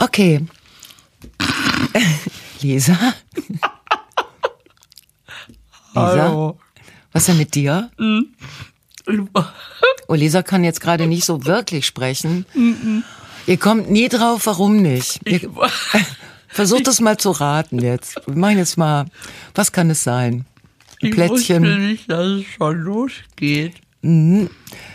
Okay. 0.00 0.40
Lisa? 2.62 2.92
Lisa? 2.92 3.14
Hallo. 5.94 6.58
Was 7.12 7.22
ist 7.22 7.28
denn 7.28 7.38
mit 7.38 7.54
dir? 7.54 7.90
Oh, 10.08 10.14
Lisa 10.14 10.42
kann 10.42 10.64
jetzt 10.64 10.80
gerade 10.80 11.06
nicht 11.06 11.24
so 11.24 11.44
wirklich 11.44 11.86
sprechen. 11.86 12.46
Ihr 13.46 13.56
kommt 13.58 13.90
nie 13.90 14.08
drauf, 14.08 14.46
warum 14.46 14.80
nicht. 14.80 15.20
Ihr, 15.28 15.40
versucht 16.48 16.86
es 16.88 17.00
mal 17.00 17.16
zu 17.18 17.30
raten 17.32 17.80
jetzt. 17.80 18.26
Machen 18.28 18.58
jetzt 18.58 18.78
mal, 18.78 19.06
was 19.54 19.72
kann 19.72 19.90
es 19.90 20.02
sein? 20.04 20.44
Ein 21.02 21.08
Ich 21.12 21.16
wusste 21.16 21.58
Plätzchen. 21.60 21.88
nicht, 21.88 22.10
dass 22.10 22.26
es 22.26 22.44
schon 22.46 22.76
losgeht. 22.82 23.74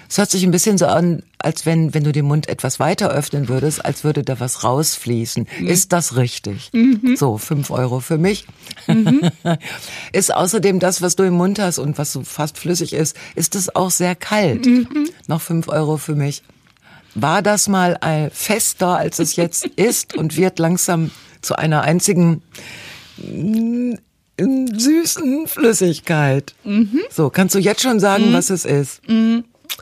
Es 0.10 0.18
hört 0.18 0.30
sich 0.30 0.44
ein 0.44 0.52
bisschen 0.52 0.78
so 0.78 0.86
an, 0.86 1.24
als 1.40 1.66
wenn, 1.66 1.94
wenn 1.94 2.04
du 2.04 2.12
den 2.12 2.26
Mund 2.26 2.48
etwas 2.50 2.80
weiter 2.80 3.10
öffnen 3.10 3.48
würdest, 3.50 3.84
als 3.84 4.04
würde 4.04 4.24
da 4.24 4.40
was 4.40 4.64
rausfließen. 4.64 5.48
Ist 5.66 5.94
das 5.94 6.16
richtig? 6.16 6.72
So, 7.16 7.38
fünf 7.38 7.72
Euro 7.72 8.00
für 8.00 8.18
mich. 8.18 8.46
ist 10.12 10.34
außerdem 10.34 10.80
das, 10.80 11.02
was 11.02 11.16
du 11.16 11.24
im 11.24 11.34
Mund 11.36 11.60
hast 11.60 11.80
und 11.80 11.98
was 11.98 12.12
so 12.12 12.24
fast 12.24 12.58
flüssig 12.58 12.94
ist, 12.94 13.16
ist 13.36 13.56
es 13.56 13.76
auch 13.76 13.92
sehr 13.92 14.16
kalt. 14.16 14.68
Noch 15.28 15.42
fünf 15.42 15.68
Euro 15.68 15.98
für 15.98 16.16
mich. 16.16 16.44
War 17.16 17.42
das 17.42 17.68
mal 17.68 17.98
fester, 18.34 18.98
als 18.98 19.20
es 19.20 19.36
jetzt 19.36 19.66
ist 19.76 20.16
und 20.16 20.36
wird 20.38 20.60
langsam 20.60 21.12
zu 21.42 21.56
einer 21.56 21.82
einzigen 21.82 22.42
mm, 23.18 23.94
süßen 24.38 25.48
Flüssigkeit? 25.48 26.56
So, 27.10 27.30
kannst 27.30 27.56
du 27.56 27.60
jetzt 27.60 27.82
schon 27.82 28.00
sagen, 28.00 28.34
was 28.34 28.50
es 28.50 28.66
ist? 28.66 29.02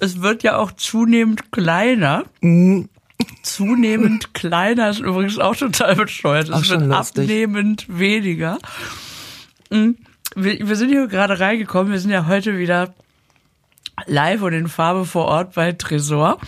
Es 0.02 0.22
wird 0.22 0.44
ja 0.44 0.58
auch 0.58 0.72
zunehmend 0.72 1.52
kleiner. 1.52 2.24
Mhm. 2.42 2.90
Zunehmend 3.44 4.34
kleiner 4.34 4.90
ist 4.90 5.00
übrigens 5.00 5.40
auch 5.40 5.56
total 5.56 5.96
bescheuert. 5.96 6.52
Auch 6.52 6.62
Es 6.62 6.70
wird 6.70 6.82
lustig. 6.82 7.24
abnehmend 7.24 7.86
weniger. 7.88 8.60
Mm, 9.70 9.92
Wir, 10.36 10.68
wir 10.68 10.76
sind 10.76 10.90
hier 10.90 11.08
gerade 11.08 11.40
reingekommen. 11.40 11.92
Wir 11.92 12.00
sind 12.00 12.12
ja 12.12 12.26
heute 12.28 12.58
wieder 12.58 12.94
live 14.08 14.42
und 14.42 14.54
in 14.54 14.68
Farbe 14.68 15.06
vor 15.06 15.26
Ort 15.26 15.54
bei 15.56 15.72
Tresor 15.74 16.40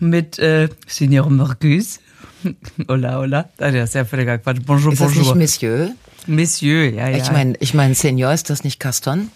mit 0.00 0.38
äh, 0.38 0.68
Signor 0.86 1.28
Marcus. 1.30 2.00
Hola, 2.88 3.16
hola. 3.18 3.48
Ah, 3.58 3.70
der 3.70 3.84
ist 3.84 3.94
ja 3.94 4.04
völliger 4.06 4.38
Quatsch. 4.38 4.60
Bonjour, 4.64 4.92
Ist 4.94 5.00
das 5.02 5.10
nicht 5.10 5.18
bonjour. 5.18 5.36
Monsieur? 5.36 5.92
Monsieur, 6.26 6.84
ja, 6.90 7.08
ja. 7.10 7.18
Ich 7.18 7.30
meine, 7.30 7.54
ich 7.60 7.74
mein, 7.74 7.94
Senior 7.94 8.32
ist 8.32 8.48
das 8.50 8.64
nicht 8.64 8.80
Caston? 8.80 9.30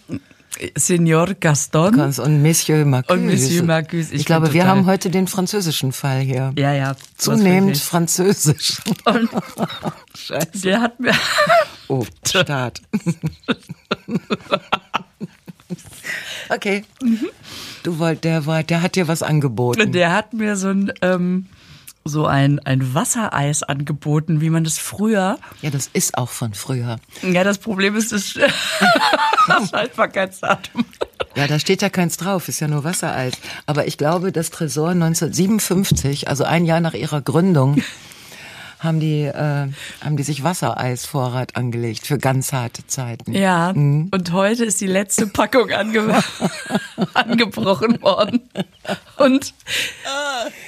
Signor 0.76 1.34
Gaston. 1.34 2.00
Und 2.00 2.42
Monsieur 2.42 2.84
Marcus. 2.84 3.16
Und 3.16 3.26
Monsieur 3.26 3.64
Marcus, 3.64 4.10
ich 4.12 4.20
Ich, 4.20 4.24
glaube, 4.24 4.52
wir 4.52 4.66
haben 4.66 4.86
heute 4.86 5.10
den 5.10 5.26
französischen 5.26 5.92
Fall 5.92 6.20
hier. 6.20 6.52
Ja, 6.56 6.72
ja. 6.72 6.94
Zunehmend 7.16 7.76
französisch. 7.78 8.80
wirklich. 9.04 9.30
Scheiße. 10.16 10.46
Und 10.54 10.64
der 10.64 10.80
hat 10.80 11.00
mir, 11.00 11.12
Oh, 11.88 12.04
Start. 12.26 12.80
okay. 16.50 16.84
Du 17.82 17.98
wollt, 17.98 18.24
der 18.24 18.46
war, 18.46 18.62
der 18.62 18.82
hat 18.82 18.96
dir 18.96 19.08
was 19.08 19.22
angeboten. 19.22 19.92
der 19.92 20.12
hat 20.12 20.32
mir 20.32 20.56
so 20.56 20.68
ein, 20.68 20.92
ähm, 21.02 21.46
so 22.04 22.26
ein, 22.26 22.58
ein 22.60 22.94
Wassereis 22.94 23.62
angeboten, 23.62 24.40
wie 24.40 24.50
man 24.50 24.64
das 24.64 24.78
früher. 24.78 25.38
Ja, 25.62 25.70
das 25.70 25.88
ist 25.92 26.18
auch 26.18 26.28
von 26.28 26.52
früher. 26.52 26.98
Ja, 27.22 27.44
das 27.44 27.58
Problem 27.58 27.96
ist 27.96 28.12
das, 28.12 28.34
das 29.48 29.72
Haltbarkeitsdatum. 29.72 30.84
Ja, 31.34 31.46
da 31.46 31.58
steht 31.58 31.82
ja 31.82 31.88
keins 31.88 32.16
drauf, 32.16 32.48
ist 32.48 32.60
ja 32.60 32.68
nur 32.68 32.84
Wassereis. 32.84 33.34
Aber 33.66 33.86
ich 33.86 33.98
glaube, 33.98 34.30
das 34.32 34.50
Tresor 34.50 34.90
1957, 34.90 36.28
also 36.28 36.44
ein 36.44 36.64
Jahr 36.64 36.80
nach 36.80 36.94
ihrer 36.94 37.22
Gründung, 37.22 37.82
haben 38.84 39.00
die, 39.00 39.22
äh, 39.22 39.68
haben 40.00 40.16
die 40.16 40.22
sich 40.22 40.44
Wassereisvorrat 40.44 41.56
angelegt 41.56 42.06
für 42.06 42.18
ganz 42.18 42.52
harte 42.52 42.86
Zeiten. 42.86 43.32
Ja, 43.32 43.70
und 43.70 44.32
heute 44.32 44.64
ist 44.64 44.80
die 44.80 44.86
letzte 44.86 45.26
Packung 45.26 45.70
ange 45.70 46.22
angebrochen 47.14 48.00
worden. 48.02 48.42
Und, 49.16 49.54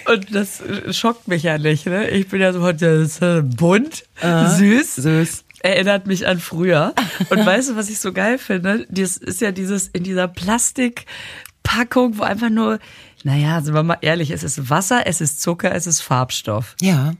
und 0.06 0.34
das 0.34 0.62
schockt 0.90 1.28
mich 1.28 1.42
ja 1.42 1.58
nicht. 1.58 1.86
Ne? 1.86 2.08
Ich 2.10 2.28
bin 2.28 2.40
ja 2.40 2.52
so 2.52 2.62
heute 2.62 2.86
ist, 2.86 3.22
äh, 3.22 3.42
bunt, 3.42 4.04
süß. 4.20 4.96
Süß. 4.96 5.44
Erinnert 5.60 6.06
mich 6.06 6.26
an 6.26 6.38
früher. 6.38 6.94
Und 7.30 7.44
weißt 7.46 7.70
du, 7.70 7.76
was 7.76 7.88
ich 7.90 7.98
so 7.98 8.12
geil 8.12 8.38
finde? 8.38 8.86
Das 8.88 9.16
ist 9.16 9.40
ja 9.40 9.52
dieses 9.52 9.88
in 9.88 10.04
dieser 10.04 10.28
Plastikpackung, 10.28 12.18
wo 12.18 12.22
einfach 12.22 12.50
nur, 12.50 12.78
naja, 13.24 13.60
sind 13.60 13.74
wir 13.74 13.82
mal 13.82 13.98
ehrlich, 14.00 14.30
es 14.30 14.42
ist 14.42 14.70
Wasser, 14.70 15.06
es 15.06 15.20
ist 15.20 15.42
Zucker, 15.42 15.74
es 15.74 15.86
ist 15.86 16.00
Farbstoff 16.00 16.76
Ja. 16.80 17.14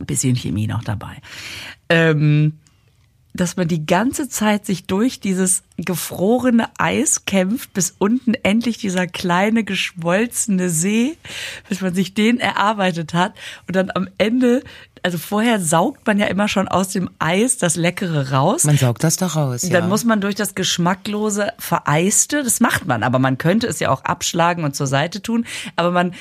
Ein 0.00 0.06
bisschen 0.06 0.36
Chemie 0.36 0.66
noch 0.66 0.84
dabei. 0.84 1.16
Ähm, 1.88 2.54
dass 3.34 3.56
man 3.56 3.66
die 3.66 3.84
ganze 3.84 4.28
Zeit 4.28 4.64
sich 4.64 4.86
durch 4.86 5.18
dieses 5.18 5.64
gefrorene 5.76 6.68
Eis 6.78 7.24
kämpft, 7.24 7.72
bis 7.72 7.94
unten 7.98 8.34
endlich 8.34 8.78
dieser 8.78 9.08
kleine 9.08 9.64
geschmolzene 9.64 10.70
See, 10.70 11.18
bis 11.68 11.80
man 11.80 11.94
sich 11.94 12.14
den 12.14 12.38
erarbeitet 12.38 13.12
hat 13.12 13.34
und 13.66 13.74
dann 13.74 13.90
am 13.92 14.08
Ende, 14.18 14.62
also 15.02 15.18
vorher 15.18 15.58
saugt 15.58 16.06
man 16.06 16.18
ja 16.18 16.26
immer 16.26 16.46
schon 16.46 16.68
aus 16.68 16.90
dem 16.90 17.10
Eis 17.18 17.58
das 17.58 17.74
Leckere 17.74 18.30
raus. 18.30 18.64
Man 18.64 18.78
saugt 18.78 19.02
das 19.02 19.16
doch 19.16 19.34
raus. 19.34 19.62
Dann 19.62 19.72
ja. 19.72 19.88
muss 19.88 20.04
man 20.04 20.20
durch 20.20 20.36
das 20.36 20.54
geschmacklose 20.54 21.52
Vereiste, 21.58 22.44
das 22.44 22.60
macht 22.60 22.86
man, 22.86 23.02
aber 23.02 23.18
man 23.18 23.36
könnte 23.36 23.66
es 23.66 23.80
ja 23.80 23.90
auch 23.90 24.04
abschlagen 24.04 24.62
und 24.62 24.76
zur 24.76 24.86
Seite 24.86 25.20
tun, 25.20 25.44
aber 25.74 25.90
man 25.90 26.14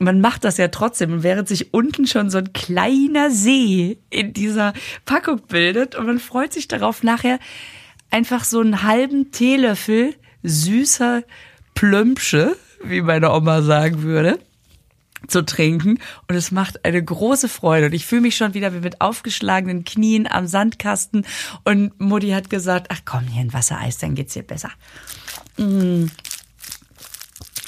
man 0.00 0.20
macht 0.20 0.44
das 0.44 0.56
ja 0.56 0.68
trotzdem, 0.68 1.22
während 1.22 1.46
sich 1.46 1.72
unten 1.72 2.06
schon 2.06 2.30
so 2.30 2.38
ein 2.38 2.52
kleiner 2.52 3.30
See 3.30 3.98
in 4.08 4.32
dieser 4.32 4.72
Packung 5.04 5.42
bildet 5.46 5.94
und 5.94 6.06
man 6.06 6.18
freut 6.18 6.52
sich 6.52 6.68
darauf, 6.68 7.02
nachher 7.02 7.38
einfach 8.10 8.44
so 8.44 8.60
einen 8.60 8.82
halben 8.82 9.30
Teelöffel 9.30 10.14
süßer 10.42 11.22
Plömpsche, 11.74 12.56
wie 12.82 13.02
meine 13.02 13.30
Oma 13.30 13.60
sagen 13.60 14.02
würde, 14.02 14.38
zu 15.28 15.44
trinken. 15.44 15.98
Und 16.28 16.34
es 16.34 16.50
macht 16.50 16.84
eine 16.84 17.02
große 17.02 17.48
Freude. 17.48 17.86
Und 17.86 17.92
ich 17.92 18.06
fühle 18.06 18.22
mich 18.22 18.36
schon 18.36 18.54
wieder 18.54 18.72
wie 18.72 18.80
mit 18.80 19.02
aufgeschlagenen 19.02 19.84
Knien 19.84 20.26
am 20.26 20.46
Sandkasten. 20.46 21.26
Und 21.64 22.00
Mutti 22.00 22.30
hat 22.30 22.48
gesagt, 22.48 22.86
ach 22.90 23.00
komm 23.04 23.26
hier 23.26 23.42
ein 23.42 23.52
Wassereis, 23.52 23.98
dann 23.98 24.14
geht's 24.14 24.32
dir 24.32 24.42
besser. 24.42 24.70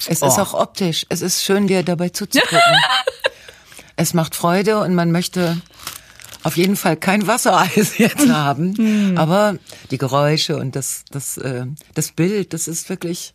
Es 0.08 0.22
ist 0.22 0.38
Oh. 0.38 0.42
auch 0.42 0.54
optisch. 0.54 1.06
Es 1.08 1.22
ist 1.22 1.42
schön, 1.44 1.66
dir 1.66 1.82
dabei 1.82 2.08
zuzugucken. 2.08 2.58
es 3.96 4.14
macht 4.14 4.34
Freude 4.34 4.80
und 4.80 4.94
man 4.94 5.12
möchte 5.12 5.60
auf 6.42 6.56
jeden 6.56 6.76
Fall 6.76 6.96
kein 6.96 7.26
Wassereis 7.26 7.98
jetzt 7.98 8.28
haben. 8.28 8.76
Hm. 8.76 9.18
Aber 9.18 9.56
die 9.90 9.98
Geräusche 9.98 10.56
und 10.56 10.74
das, 10.76 11.04
das, 11.10 11.36
äh, 11.38 11.66
das 11.94 12.10
Bild, 12.12 12.52
das 12.52 12.66
ist 12.68 12.88
wirklich, 12.88 13.32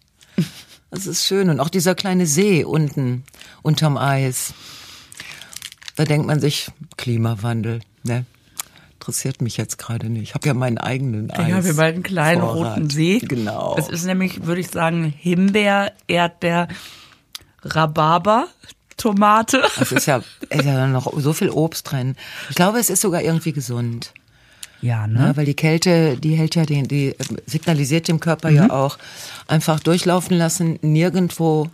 das 0.92 1.08
ist 1.08 1.26
schön. 1.26 1.50
Und 1.50 1.60
auch 1.60 1.70
dieser 1.70 1.96
kleine 1.96 2.26
See 2.28 2.64
unten 2.64 3.24
unterm 3.62 3.98
Eis. 3.98 4.54
Da 5.96 6.06
denkt 6.06 6.28
man 6.28 6.40
sich, 6.40 6.68
Klimawandel, 6.98 7.80
ne? 8.04 8.26
Interessiert 9.08 9.42
mich 9.42 9.56
jetzt 9.56 9.78
gerade 9.78 10.10
nicht. 10.10 10.24
Ich 10.24 10.34
habe 10.34 10.46
ja 10.50 10.54
meinen 10.54 10.78
eigenen 10.78 11.32
Eis. 11.32 11.48
Ja, 11.48 11.64
wir 11.64 11.76
beiden 11.76 11.96
einen 11.96 12.04
kleinen 12.04 12.42
Vorrat. 12.42 12.76
roten 12.76 12.90
See. 12.90 13.20
Genau. 13.20 13.78
Es 13.80 13.88
ist 13.88 14.04
nämlich, 14.04 14.46
würde 14.46 14.60
ich 14.60 14.68
sagen, 14.68 15.14
Himbeer, 15.18 15.94
Erdbeer, 16.10 16.68
Rhabarber, 17.64 18.48
Tomate. 18.98 19.64
Es 19.80 19.94
ist 19.94 20.08
ja, 20.08 20.18
ist 20.50 20.66
ja 20.66 20.88
noch 20.88 21.18
so 21.18 21.32
viel 21.32 21.50
Obst 21.50 21.90
drin. 21.90 22.18
Ich 22.50 22.58
glaube, 22.58 22.80
es 22.80 22.90
ist 22.90 23.00
sogar 23.00 23.22
irgendwie 23.22 23.54
gesund. 23.54 24.12
Ja, 24.82 25.08
Ne? 25.08 25.32
Weil 25.36 25.46
die 25.46 25.56
Kälte, 25.56 26.18
die 26.18 26.36
hält 26.36 26.56
ja 26.56 26.66
den, 26.66 26.90
die 26.90 27.12
äh, 27.12 27.16
signalisiert 27.46 28.10
dem 28.10 28.20
Körper 28.20 28.50
ja 28.50 28.70
auch 28.72 28.98
einfach 29.48 29.80
durchlaufen 29.80 30.38
lassen, 30.38 30.80
nirgendwo 30.82 31.70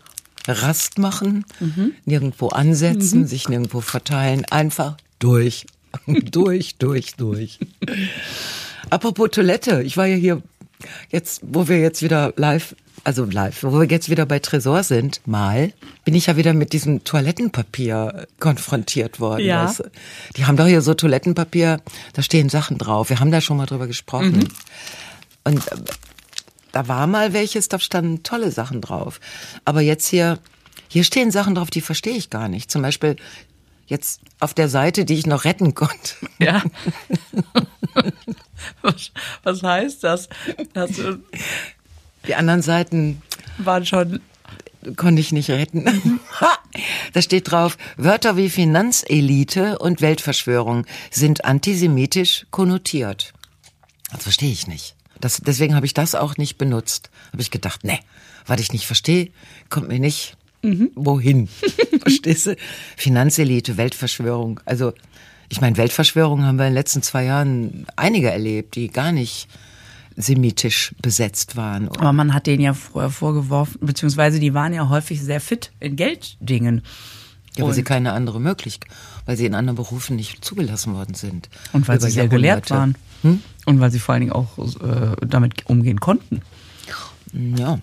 Rast 0.47 0.99
machen, 0.99 1.45
nirgendwo 2.05 2.49
ansetzen, 2.49 3.25
sich 3.25 3.49
nirgendwo 3.49 3.81
verteilen, 3.81 4.45
einfach 4.45 4.97
durch. 5.17 5.65
durch, 6.07 6.75
durch, 6.77 7.15
durch. 7.15 7.59
Apropos 8.89 9.29
Toilette, 9.31 9.81
ich 9.83 9.97
war 9.97 10.05
ja 10.05 10.15
hier 10.15 10.41
jetzt, 11.09 11.41
wo 11.43 11.67
wir 11.67 11.79
jetzt 11.79 12.01
wieder 12.01 12.33
live, 12.35 12.75
also 13.03 13.25
live, 13.25 13.63
wo 13.63 13.79
wir 13.79 13.87
jetzt 13.89 14.09
wieder 14.09 14.25
bei 14.25 14.39
Tresor 14.39 14.83
sind, 14.83 15.21
mal, 15.25 15.73
bin 16.05 16.15
ich 16.15 16.27
ja 16.27 16.37
wieder 16.37 16.53
mit 16.53 16.73
diesem 16.73 17.03
Toilettenpapier 17.03 18.27
konfrontiert 18.39 19.19
worden. 19.19 19.45
Ja. 19.45 19.71
du. 19.71 19.83
Die 20.37 20.45
haben 20.45 20.57
doch 20.57 20.67
hier 20.67 20.81
so 20.81 20.93
Toilettenpapier, 20.93 21.81
da 22.13 22.21
stehen 22.21 22.49
Sachen 22.49 22.77
drauf. 22.77 23.09
Wir 23.09 23.19
haben 23.19 23.31
da 23.31 23.41
schon 23.41 23.57
mal 23.57 23.65
drüber 23.65 23.87
gesprochen. 23.87 24.49
Und 25.43 25.67
äh, 25.71 25.75
da 26.71 26.87
war 26.87 27.07
mal 27.07 27.33
welches, 27.33 27.69
da 27.69 27.79
standen 27.79 28.23
tolle 28.23 28.51
Sachen 28.51 28.81
drauf. 28.81 29.19
Aber 29.63 29.81
jetzt 29.81 30.07
hier, 30.07 30.39
hier 30.87 31.03
stehen 31.03 31.31
Sachen 31.31 31.55
drauf, 31.55 31.69
die 31.69 31.81
verstehe 31.81 32.15
ich 32.15 32.29
gar 32.29 32.49
nicht. 32.49 32.71
Zum 32.71 32.81
Beispiel 32.81 33.15
jetzt 33.87 34.21
auf 34.39 34.53
der 34.53 34.69
Seite, 34.69 35.05
die 35.05 35.15
ich 35.15 35.25
noch 35.25 35.45
retten 35.45 35.75
konnte. 35.75 36.15
Ja. 36.39 36.63
was, 39.43 39.63
heißt 39.63 40.03
das? 40.03 40.29
Das 40.73 40.91
Die 42.27 42.35
anderen 42.35 42.61
Seiten 42.61 43.21
waren 43.57 43.85
schon 43.85 44.21
konnte 44.95 45.21
ich 45.21 45.31
nicht 45.31 45.49
retten. 45.49 46.19
Da 47.13 47.21
steht 47.21 47.51
drauf, 47.51 47.77
Wörter 47.95 48.35
wie 48.35 48.49
Finanzelite 48.49 49.77
und 49.77 50.01
Weltverschwörung 50.01 50.87
sind 51.11 51.45
antisemitisch 51.45 52.47
konnotiert. 52.49 53.33
Das 54.11 54.23
verstehe 54.23 54.51
ich 54.51 54.65
nicht. 54.65 54.95
Das, 55.21 55.37
deswegen 55.37 55.75
habe 55.75 55.85
ich 55.85 55.93
das 55.93 56.15
auch 56.15 56.37
nicht 56.37 56.57
benutzt. 56.57 57.11
Habe 57.31 57.43
ich 57.43 57.51
gedacht, 57.51 57.83
nee, 57.83 57.99
was 58.47 58.59
ich 58.59 58.73
nicht 58.73 58.87
verstehe, 58.87 59.29
kommt 59.69 59.89
mir 59.89 59.99
nicht 59.99 60.35
wohin. 60.95 61.49
Verstehst 62.03 62.45
du? 62.47 62.55
Finanzelite, 62.97 63.77
Weltverschwörung. 63.77 64.59
Also, 64.65 64.93
ich 65.49 65.61
meine, 65.61 65.77
Weltverschwörung 65.77 66.43
haben 66.43 66.57
wir 66.57 66.65
in 66.65 66.71
den 66.71 66.75
letzten 66.77 67.01
zwei 67.01 67.25
Jahren 67.25 67.85
einige 67.95 68.29
erlebt, 68.31 68.75
die 68.75 68.89
gar 68.89 69.11
nicht 69.11 69.47
semitisch 70.15 70.93
besetzt 71.01 71.55
waren. 71.55 71.87
Aber 71.89 72.13
man 72.13 72.33
hat 72.35 72.45
denen 72.45 72.61
ja 72.61 72.73
vorher 72.73 73.09
vorgeworfen, 73.09 73.79
beziehungsweise 73.81 74.39
die 74.39 74.53
waren 74.53 74.73
ja 74.73 74.89
häufig 74.89 75.21
sehr 75.21 75.41
fit 75.41 75.71
in 75.79 75.95
Gelddingen. 75.95 76.83
Ja, 77.55 77.63
weil 77.63 77.69
Und- 77.69 77.73
sie 77.75 77.83
keine 77.83 78.13
andere 78.13 78.39
Möglichkeit, 78.39 78.91
weil 79.25 79.37
sie 79.37 79.45
in 79.45 79.55
anderen 79.55 79.75
Berufen 79.75 80.15
nicht 80.15 80.43
zugelassen 80.45 80.93
worden 80.93 81.15
sind. 81.15 81.49
Und 81.71 81.87
weil 81.87 81.99
sie 82.01 82.11
sehr 82.11 82.27
gelehrt 82.27 82.69
waren. 82.69 82.95
Und 83.23 83.79
weil 83.79 83.91
sie 83.91 83.99
vor 83.99 84.13
allen 84.13 84.21
Dingen 84.21 84.33
auch 84.33 84.57
äh, 84.57 85.15
damit 85.25 85.65
umgehen 85.67 85.99
konnten. 85.99 86.41
Ja. 87.33 87.79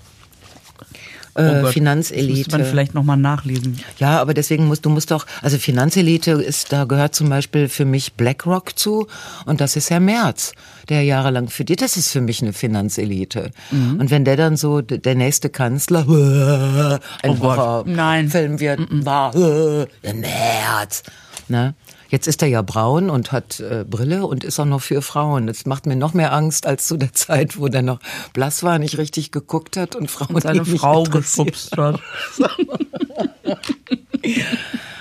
Oh 1.34 1.40
Äh, 1.40 1.42
Gott, 1.42 1.52
Das 1.52 1.62
müsste 1.62 1.72
Finanzelite. 1.72 2.50
man 2.58 2.64
vielleicht 2.66 2.94
nochmal 2.94 3.16
nachlesen. 3.16 3.78
Ja, 3.98 4.20
aber 4.20 4.34
deswegen 4.34 4.66
musst 4.66 4.84
du 4.84 4.90
musst 4.90 5.10
doch, 5.10 5.26
also 5.42 5.58
Finanzelite 5.58 6.32
ist, 6.32 6.72
da 6.72 6.84
gehört 6.84 7.14
zum 7.14 7.28
Beispiel 7.28 7.68
für 7.68 7.84
mich 7.84 8.14
BlackRock 8.14 8.78
zu 8.78 9.06
und 9.46 9.60
das 9.60 9.76
ist 9.76 9.90
Herr 9.90 10.00
Merz, 10.00 10.52
der 10.88 11.02
jahrelang 11.02 11.48
für 11.48 11.64
die, 11.64 11.76
das 11.76 11.96
ist 11.96 12.10
für 12.10 12.20
mich 12.20 12.42
eine 12.42 12.52
Finanzelite. 12.52 13.50
Mhm. 13.70 14.00
Und 14.00 14.10
wenn 14.10 14.24
der 14.24 14.36
dann 14.36 14.56
so 14.56 14.80
der 14.80 15.14
nächste 15.14 15.50
Kanzler 15.50 16.00
ein 17.22 17.30
Oh 17.30 17.38
Horrorfilm 17.40 17.96
nein. 17.96 18.60
wird, 18.60 18.80
war 19.04 19.32
der 20.02 20.14
Merz. 20.14 21.02
Ne? 21.50 21.74
Jetzt 22.08 22.26
ist 22.28 22.42
er 22.42 22.48
ja 22.48 22.62
braun 22.62 23.10
und 23.10 23.32
hat 23.32 23.60
äh, 23.60 23.84
Brille 23.88 24.26
und 24.26 24.44
ist 24.44 24.58
auch 24.60 24.64
noch 24.64 24.80
für 24.80 25.02
Frauen. 25.02 25.46
Das 25.48 25.66
macht 25.66 25.84
mir 25.86 25.96
noch 25.96 26.14
mehr 26.14 26.32
Angst 26.32 26.66
als 26.66 26.86
zu 26.86 26.96
der 26.96 27.12
Zeit, 27.14 27.58
wo 27.58 27.68
der 27.68 27.82
noch 27.82 27.98
blass 28.32 28.62
war, 28.62 28.78
nicht 28.78 28.98
richtig 28.98 29.32
geguckt 29.32 29.76
hat 29.76 29.96
und 29.96 30.10
Frauen 30.10 30.36
Und 30.36 30.42
seine 30.42 30.64
Frau 30.64 31.02
geschubst 31.04 31.76
hat. 31.76 32.00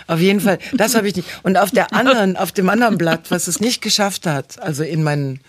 Auf 0.08 0.20
jeden 0.20 0.40
Fall, 0.40 0.58
das 0.74 0.96
habe 0.96 1.08
ich 1.08 1.16
nicht. 1.16 1.30
Und 1.44 1.56
auf 1.56 1.70
der 1.70 1.94
anderen, 1.94 2.36
auf 2.36 2.52
dem 2.52 2.68
anderen 2.68 2.98
Blatt, 2.98 3.30
was 3.30 3.48
es 3.48 3.60
nicht 3.60 3.80
geschafft 3.80 4.26
hat, 4.26 4.60
also 4.60 4.82
in 4.82 5.04
meinen, 5.04 5.40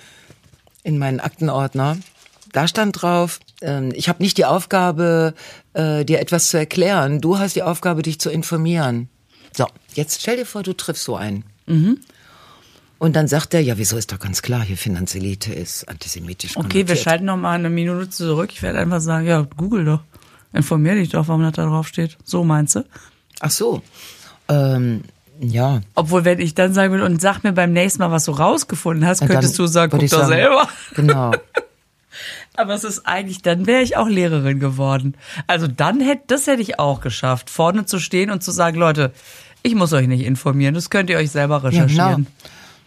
in 0.83 0.99
meinen 0.99 1.19
Aktenordner, 1.19 1.97
da 2.53 2.69
stand 2.69 3.01
drauf, 3.01 3.41
ähm, 3.63 3.91
ich 3.95 4.11
habe 4.11 4.23
nicht 4.23 4.37
die 4.37 4.45
Aufgabe, 4.45 5.33
äh, 5.73 6.05
dir 6.05 6.21
etwas 6.21 6.51
zu 6.51 6.59
erklären. 6.59 7.23
Du 7.23 7.39
hast 7.39 7.57
die 7.57 7.63
Aufgabe, 7.63 8.03
dich 8.03 8.21
zu 8.21 8.29
informieren. 8.29 9.09
So, 9.57 9.67
jetzt 9.95 10.21
stell 10.21 10.37
dir 10.37 10.47
vor, 10.47 10.63
du 10.63 10.73
triffst 10.73 11.05
so 11.05 11.17
einen. 11.17 11.45
Und 12.99 13.17
dann 13.17 13.29
sagt 13.29 13.55
er, 13.55 13.61
ja, 13.61 13.79
wieso 13.79 13.97
ist 13.97 14.13
doch 14.13 14.19
ganz 14.19 14.43
klar, 14.43 14.63
hier 14.63 14.77
Finanzelite 14.77 15.55
ist 15.55 15.89
antisemitisch 15.89 16.57
Okay, 16.57 16.63
wir 16.63 16.85
konnotiert. 16.85 16.99
schalten 16.99 17.25
noch 17.27 17.37
mal 17.37 17.53
eine 17.55 17.71
Minute 17.71 18.11
zurück. 18.11 18.51
Ich 18.53 18.63
werde 18.63 18.79
einfach 18.79 19.01
sagen, 19.01 19.27
ja, 19.27 19.47
google 19.57 19.85
doch. 19.85 20.01
Informier 20.53 20.97
dich 20.97 21.11
doch, 21.11 21.29
warum 21.29 21.43
das 21.43 21.53
da 21.53 21.65
drauf 21.65 21.87
steht. 21.87 22.19
So 22.25 22.45
meinst 22.45 22.75
du? 22.75 22.85
Ach 23.41 23.51
so, 23.51 23.83
ähm, 24.49 25.03
ja. 25.41 25.81
Obwohl, 25.95 26.25
wenn 26.25 26.41
ich 26.41 26.55
dann 26.55 26.75
sagen 26.75 26.93
würde, 26.93 27.05
und 27.07 27.21
sag 27.21 27.43
mir 27.45 27.53
beim 27.53 27.73
nächsten 27.73 28.01
Mal, 28.01 28.11
was 28.11 28.25
du 28.27 28.33
rausgefunden 28.33 29.07
hast, 29.07 29.21
könntest 29.21 29.59
dann 29.59 29.65
du 29.65 29.73
sagen, 29.73 29.91
guck 29.93 30.01
doch 30.01 30.09
sagen, 30.09 30.29
selber. 30.29 30.69
Genau. 30.95 31.33
Aber 32.61 32.75
es 32.75 32.85
ist 32.85 33.07
eigentlich, 33.07 33.43
dann 33.43 33.67
wäre 33.67 33.83
ich 33.83 33.97
auch 33.97 34.09
Lehrerin 34.09 34.61
geworden. 34.61 35.15
Also 35.47 35.67
dann 35.67 36.01
hätte, 36.01 36.23
das 36.29 36.47
hätte 36.47 36.63
ich 36.63 36.79
auch 36.79 37.01
geschafft, 37.01 37.49
vorne 37.51 37.87
zu 37.87 37.99
stehen 37.99 38.31
und 38.31 38.43
zu 38.43 38.51
sagen, 38.51 38.77
Leute, 38.79 39.13
ich 39.63 39.75
muss 39.75 39.93
euch 39.93 40.07
nicht 40.07 40.25
informieren, 40.25 40.75
das 40.75 40.91
könnt 40.91 41.11
ihr 41.11 41.19
euch 41.19 41.31
selber 41.31 41.57
Ja, 41.57 41.69
recherchieren. 41.69 42.17
genau. 42.17 42.31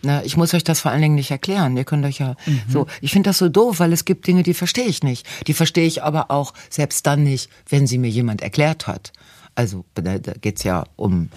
Na, 0.06 0.22
ich 0.26 0.36
muss 0.36 0.54
euch 0.54 0.66
das 0.66 0.82
vor 0.82 0.92
allen 0.92 1.02
Dingen 1.02 1.16
nicht 1.16 1.32
erklären. 1.32 1.78
Ihr 1.78 1.86
könnt 1.86 2.06
euch 2.06 2.20
ja 2.20 2.36
so. 2.68 2.88
Ich 3.00 3.14
finde 3.14 3.30
das 3.30 3.38
so 3.38 3.48
doof, 3.48 3.80
weil 3.80 3.94
es 3.94 4.04
gibt 4.04 4.28
Dinge, 4.28 4.44
die 4.44 4.54
verstehe 4.54 4.84
ich 4.86 5.02
nicht. 5.02 5.26
Die 5.48 5.54
verstehe 5.54 5.88
ich 5.88 6.04
aber 6.04 6.30
auch 6.30 6.54
selbst 6.70 7.08
dann 7.08 7.24
nicht, 7.24 7.50
wenn 7.70 7.88
sie 7.88 7.98
mir 7.98 8.10
jemand 8.10 8.42
erklärt 8.42 8.86
hat. 8.86 9.14
Also 9.56 9.86
da, 9.96 10.18
da 10.18 10.34
geht's 10.34 10.64
ja 10.64 10.84
um, 10.98 11.30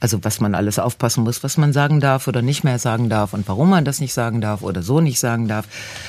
also 0.00 0.22
was 0.24 0.40
man 0.40 0.54
alles 0.54 0.78
aufpassen 0.78 1.24
muss, 1.24 1.42
was 1.42 1.56
man 1.56 1.72
sagen 1.72 2.00
darf 2.00 2.28
oder 2.28 2.42
nicht 2.42 2.64
mehr 2.64 2.78
sagen 2.78 3.08
darf 3.08 3.32
und 3.32 3.48
warum 3.48 3.70
man 3.70 3.84
das 3.84 4.00
nicht 4.00 4.12
sagen 4.12 4.40
darf 4.40 4.62
oder 4.62 4.82
so 4.82 5.00
nicht 5.00 5.18
sagen 5.18 5.48
darf. 5.48 5.66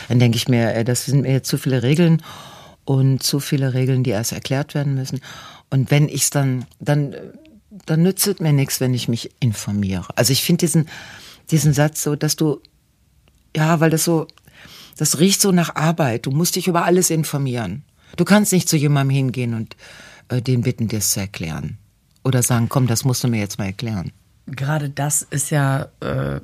Dann 0.07 0.19
denke 0.19 0.37
ich 0.37 0.47
mir, 0.47 0.73
äh, 0.73 0.83
das 0.83 1.05
sind 1.05 1.21
mir 1.21 1.43
zu 1.43 1.57
viele 1.57 1.83
Regeln 1.83 2.21
und 2.85 3.23
zu 3.23 3.39
viele 3.39 3.73
Regeln, 3.73 4.03
die 4.03 4.11
erst 4.11 4.31
erklärt 4.31 4.75
werden 4.75 4.95
müssen. 4.95 5.21
Und 5.69 5.91
wenn 5.91 6.07
ich's 6.07 6.29
dann, 6.29 6.65
dann, 6.79 7.13
äh, 7.13 7.21
dann 7.85 8.03
nützt 8.03 8.27
es 8.27 8.39
mir 8.39 8.53
nichts, 8.53 8.79
wenn 8.79 8.93
ich 8.93 9.07
mich 9.07 9.31
informiere. 9.39 10.07
Also 10.15 10.33
ich 10.33 10.43
finde 10.43 10.65
diesen, 10.65 10.87
diesen 11.49 11.73
Satz 11.73 12.03
so, 12.03 12.15
dass 12.15 12.35
du, 12.35 12.61
ja, 13.55 13.79
weil 13.79 13.89
das 13.89 14.03
so, 14.03 14.27
das 14.97 15.19
riecht 15.19 15.41
so 15.41 15.51
nach 15.51 15.75
Arbeit. 15.75 16.25
Du 16.25 16.31
musst 16.31 16.55
dich 16.55 16.67
über 16.67 16.85
alles 16.85 17.09
informieren. 17.09 17.83
Du 18.17 18.25
kannst 18.25 18.51
nicht 18.51 18.67
zu 18.67 18.75
jemandem 18.75 19.15
hingehen 19.15 19.53
und 19.53 19.75
äh, 20.29 20.41
den 20.41 20.61
bitten, 20.61 20.87
dir 20.87 20.99
es 20.99 21.11
zu 21.11 21.19
erklären. 21.19 21.77
Oder 22.23 22.43
sagen, 22.43 22.69
komm, 22.69 22.87
das 22.87 23.05
musst 23.05 23.23
du 23.23 23.27
mir 23.27 23.39
jetzt 23.39 23.57
mal 23.57 23.65
erklären. 23.65 24.11
Gerade 24.45 24.89
das 24.89 25.21
ist 25.21 25.51
ja 25.51 25.87
äh, 25.99 26.41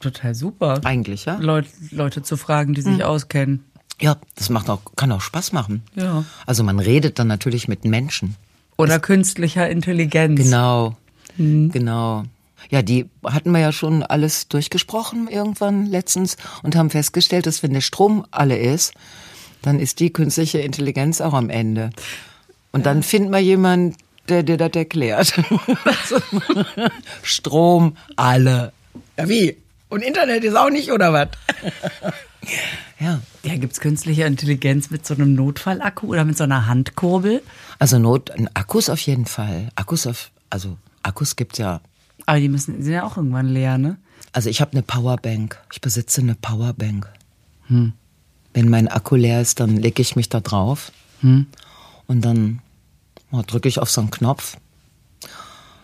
total 0.00 0.34
super. 0.34 0.80
Eigentlich, 0.84 1.24
ja? 1.24 1.36
Leut, 1.36 1.66
Leute 1.90 2.22
zu 2.22 2.36
fragen, 2.36 2.74
die 2.74 2.82
sich 2.82 3.04
auskennen. 3.04 3.64
Ja, 4.00 4.16
das 4.34 4.50
macht 4.50 4.68
auch, 4.68 4.80
kann 4.96 5.10
auch 5.12 5.22
Spaß 5.22 5.52
machen. 5.52 5.82
Ja. 5.94 6.24
Also 6.44 6.62
man 6.62 6.78
redet 6.78 7.18
dann 7.18 7.28
natürlich 7.28 7.66
mit 7.66 7.84
Menschen. 7.84 8.36
Oder 8.76 8.98
künstlicher 8.98 9.70
Intelligenz. 9.70 10.38
Genau, 10.38 10.96
genau. 11.38 12.24
Ja, 12.68 12.82
die 12.82 13.08
hatten 13.24 13.52
wir 13.52 13.60
ja 13.60 13.72
schon 13.72 14.02
alles 14.02 14.48
durchgesprochen 14.48 15.28
irgendwann 15.28 15.86
letztens 15.86 16.36
und 16.62 16.76
haben 16.76 16.90
festgestellt, 16.90 17.46
dass 17.46 17.62
wenn 17.62 17.72
der 17.72 17.80
Strom 17.80 18.26
alle 18.30 18.58
ist, 18.58 18.92
dann 19.62 19.80
ist 19.80 20.00
die 20.00 20.12
künstliche 20.12 20.58
Intelligenz 20.58 21.20
auch 21.20 21.32
am 21.32 21.48
Ende. 21.48 21.90
Und 22.72 22.84
dann 22.84 23.02
finden 23.02 23.30
wir 23.30 23.38
jemanden, 23.38 23.96
der 24.26 24.42
dir 24.42 24.56
das 24.56 24.72
erklärt. 24.74 25.32
Strom 27.22 27.96
alle. 28.16 28.72
Ja, 29.16 29.28
wie? 29.28 29.56
Und 29.88 30.02
Internet 30.02 30.44
ist 30.44 30.56
auch 30.56 30.70
nicht, 30.70 30.90
oder 30.90 31.12
was? 31.12 31.28
ja. 33.00 33.20
Ja, 33.42 33.56
gibt's 33.56 33.80
künstliche 33.80 34.24
Intelligenz 34.24 34.90
mit 34.90 35.06
so 35.06 35.14
einem 35.14 35.34
Notfallakku 35.34 36.08
oder 36.08 36.24
mit 36.24 36.36
so 36.36 36.44
einer 36.44 36.66
Handkurbel? 36.66 37.42
Also 37.78 37.98
Not, 37.98 38.32
Akkus 38.54 38.88
auf 38.90 38.98
jeden 39.00 39.26
Fall. 39.26 39.68
Akkus 39.76 40.06
auf, 40.06 40.30
also 40.50 40.76
Akkus 41.04 41.36
gibt's 41.36 41.58
ja 41.58 41.80
Aber 42.26 42.40
die 42.40 42.48
müssen, 42.48 42.82
sind 42.82 42.92
ja 42.92 43.04
auch 43.04 43.16
irgendwann 43.16 43.46
leer, 43.46 43.78
ne? 43.78 43.98
Also 44.32 44.50
ich 44.50 44.60
habe 44.60 44.72
eine 44.72 44.82
Powerbank. 44.82 45.58
Ich 45.72 45.80
besitze 45.80 46.20
eine 46.20 46.34
Powerbank. 46.34 47.08
Wenn 47.68 48.68
mein 48.68 48.88
Akku 48.88 49.16
leer 49.16 49.40
ist, 49.40 49.60
dann 49.60 49.76
lege 49.76 50.02
ich 50.02 50.16
mich 50.16 50.28
da 50.28 50.40
drauf 50.40 50.92
und 51.22 51.46
dann 52.24 52.60
drücke 53.42 53.68
ich 53.68 53.78
auf 53.78 53.90
so 53.90 54.00
einen 54.00 54.10
Knopf. 54.10 54.56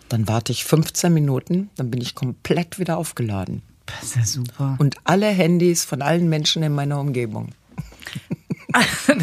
Dann 0.09 0.27
warte 0.27 0.51
ich 0.51 0.65
15 0.65 1.13
Minuten, 1.13 1.69
dann 1.75 1.89
bin 1.89 2.01
ich 2.01 2.15
komplett 2.15 2.79
wieder 2.79 2.97
aufgeladen. 2.97 3.61
Das 3.85 4.03
ist 4.03 4.15
ja 4.15 4.25
super. 4.25 4.75
Und 4.79 4.95
alle 5.03 5.27
Handys 5.27 5.83
von 5.85 6.01
allen 6.01 6.29
Menschen 6.29 6.63
in 6.63 6.73
meiner 6.73 6.99
Umgebung. 6.99 7.49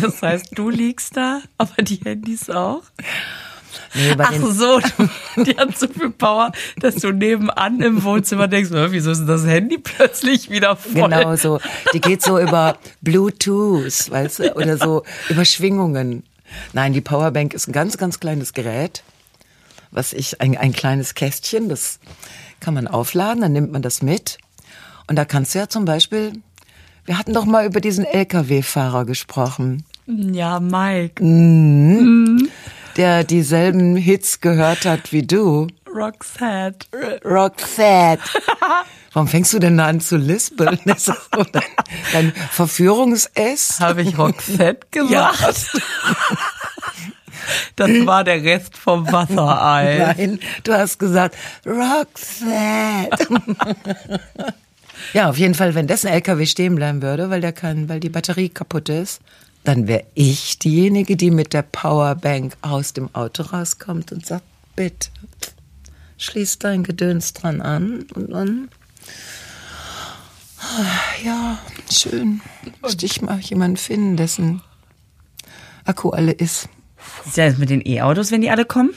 Das 0.01 0.23
heißt, 0.23 0.57
du 0.57 0.71
liegst 0.71 1.17
da, 1.17 1.41
aber 1.59 1.83
die 1.83 1.97
Handys 1.97 2.49
auch? 2.51 2.83
Nee, 3.95 4.15
bei 4.15 4.25
Ach 4.29 4.35
so, 4.53 4.81
die 5.43 5.57
hat 5.57 5.77
so 5.77 5.89
viel 5.89 6.11
Power, 6.11 6.53
dass 6.79 6.97
du 6.97 7.11
nebenan 7.13 7.81
im 7.81 8.03
Wohnzimmer 8.05 8.47
denkst, 8.47 8.71
"Hä, 8.71 8.87
wieso 8.91 9.11
ist 9.11 9.27
das 9.27 9.45
Handy 9.45 9.79
plötzlich 9.79 10.51
wieder 10.51 10.77
voll? 10.77 10.95
genau 10.95 11.35
so. 11.37 11.59
Die 11.93 12.01
geht 12.01 12.23
so 12.23 12.39
über 12.39 12.79
Bluetooth, 13.01 14.11
weißt 14.11 14.39
du, 14.41 14.57
oder 14.57 14.77
so 14.77 15.03
über 15.29 15.45
Schwingungen. 15.45 16.23
Nein, 16.73 16.93
die 16.93 17.01
Powerbank 17.01 17.55
ist 17.55 17.69
ein 17.69 17.73
ganz, 17.73 17.97
ganz 17.97 18.21
kleines 18.21 18.53
Gerät, 18.53 19.03
was 19.91 20.13
ich, 20.13 20.41
ein, 20.41 20.57
ein 20.57 20.73
kleines 20.73 21.15
Kästchen, 21.15 21.69
das 21.69 21.99
kann 22.61 22.75
man 22.75 22.87
aufladen, 22.87 23.41
dann 23.43 23.53
nimmt 23.53 23.73
man 23.73 23.83
das 23.83 24.03
mit. 24.03 24.39
Und 25.07 25.17
da 25.17 25.25
kannst 25.25 25.55
du 25.55 25.59
ja 25.59 25.69
zum 25.69 25.85
Beispiel, 25.85 26.33
wir 27.05 27.19
hatten 27.19 27.33
doch 27.35 27.45
mal 27.45 27.67
über 27.67 27.81
diesen 27.81 28.05
LKW-Fahrer 28.05 29.05
gesprochen, 29.05 29.85
Ja, 30.07 30.61
Mike. 30.61 31.23
der 32.97 33.25
dieselben 33.25 33.97
Hits 33.97 34.41
gehört 34.41 34.85
hat 34.85 35.13
wie 35.13 35.27
du. 35.27 35.67
Roxette. 35.93 36.87
Roxette. 37.25 38.23
Warum 39.13 39.27
fängst 39.29 39.53
du 39.53 39.59
denn 39.59 39.77
da 39.77 39.87
an 39.87 40.01
zu 40.01 40.17
lispeln? 40.17 40.79
Ist 40.85 41.09
das 41.09 41.29
so 41.35 41.43
dein, 41.45 41.63
dein 42.13 42.33
Verführungs-S? 42.33 43.81
Habe 43.81 44.03
ich 44.03 44.17
Roxette 44.17 44.87
Ja. 45.09 45.31
gesagt? 45.33 45.71
Das 47.77 47.91
war 48.07 48.23
der 48.23 48.43
Rest 48.45 48.77
vom 48.77 49.11
Wasserei. 49.11 50.15
Nein, 50.17 50.39
du 50.63 50.73
hast 50.73 50.99
gesagt 50.99 51.35
Roxette. 51.67 53.27
ja, 55.15 55.29
auf 55.31 55.39
jeden 55.39 55.55
Fall, 55.55 55.75
wenn 55.75 55.87
dessen 55.87 56.09
LKW 56.09 56.47
stehen 56.47 56.75
bleiben 56.77 57.03
würde, 57.03 57.31
weil 57.31 57.41
der 57.41 57.53
kann, 57.53 57.89
weil 57.89 57.99
die 57.99 58.09
Batterie 58.11 58.51
kaputt 58.51 58.89
ist, 58.89 59.21
dann 59.65 59.89
wäre 59.89 60.05
ich 60.15 60.59
diejenige, 60.59 61.17
die 61.17 61.31
mit 61.31 61.53
der 61.53 61.63
Powerbank 61.63 62.57
aus 62.63 62.93
dem 62.93 63.13
Auto 63.15 63.43
rauskommt 63.43 64.13
und 64.13 64.25
sagt, 64.25 64.45
bitte, 64.77 65.09
schließ 66.19 66.59
dein 66.61 66.83
Gedöns 66.85 67.33
dran 67.33 67.61
an 67.61 68.07
und 68.15 68.31
dann, 68.31 68.69
ja, 71.25 71.59
schön, 71.91 72.41
müsste 72.83 73.07
ich 73.07 73.23
mal 73.23 73.39
jemanden 73.41 73.77
finden, 73.77 74.17
dessen 74.17 74.63
Akku 75.85 76.11
alle 76.11 76.33
ist. 76.33 76.69
Ist 77.27 77.37
ja 77.37 77.51
mit 77.53 77.71
den 77.71 77.85
E-Autos, 77.85 78.31
wenn 78.31 78.43
die 78.43 78.51
alle 78.51 78.65
kommen, 78.65 78.91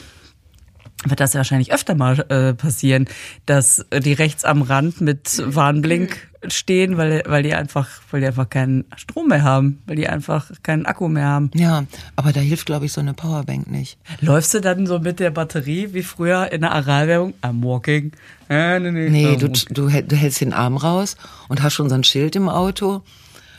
wird 1.04 1.20
das 1.20 1.32
ja 1.32 1.38
wahrscheinlich 1.38 1.72
öfter 1.72 1.94
mal 1.94 2.24
äh, 2.28 2.54
passieren, 2.54 3.06
dass 3.46 3.84
die 3.92 4.12
rechts 4.12 4.44
am 4.44 4.62
Rand 4.62 5.00
mit 5.00 5.42
Warnblink 5.44 6.28
stehen, 6.48 6.96
weil, 6.96 7.22
weil 7.26 7.42
die 7.42 7.54
einfach, 7.54 7.88
weil 8.10 8.20
die 8.20 8.26
einfach 8.26 8.48
keinen 8.48 8.84
Strom 8.96 9.28
mehr 9.28 9.42
haben, 9.42 9.82
weil 9.86 9.96
die 9.96 10.08
einfach 10.08 10.50
keinen 10.62 10.86
Akku 10.86 11.08
mehr 11.08 11.26
haben. 11.26 11.50
Ja, 11.54 11.84
aber 12.16 12.32
da 12.32 12.40
hilft, 12.40 12.66
glaube 12.66 12.86
ich, 12.86 12.92
so 12.92 13.00
eine 13.00 13.14
Powerbank 13.14 13.70
nicht. 13.70 13.98
Läufst 14.20 14.54
du 14.54 14.60
dann 14.60 14.86
so 14.86 14.98
mit 14.98 15.20
der 15.20 15.30
Batterie 15.30 15.90
wie 15.92 16.02
früher 16.02 16.52
in 16.52 16.62
der 16.62 16.72
Aralwerbung? 16.72 17.34
I'm 17.42 17.62
walking. 17.62 18.12
Äh, 18.48 18.80
nee, 18.80 18.90
nee, 18.90 19.08
Nee, 19.08 19.36
du, 19.36 19.48
du, 19.48 19.88
du 19.88 19.88
hältst 19.88 20.40
den 20.40 20.52
Arm 20.52 20.76
raus 20.76 21.16
und 21.48 21.62
hast 21.62 21.74
schon 21.74 21.88
so 21.88 21.94
ein 21.94 22.04
Schild 22.04 22.36
im 22.36 22.48
Auto. 22.48 23.02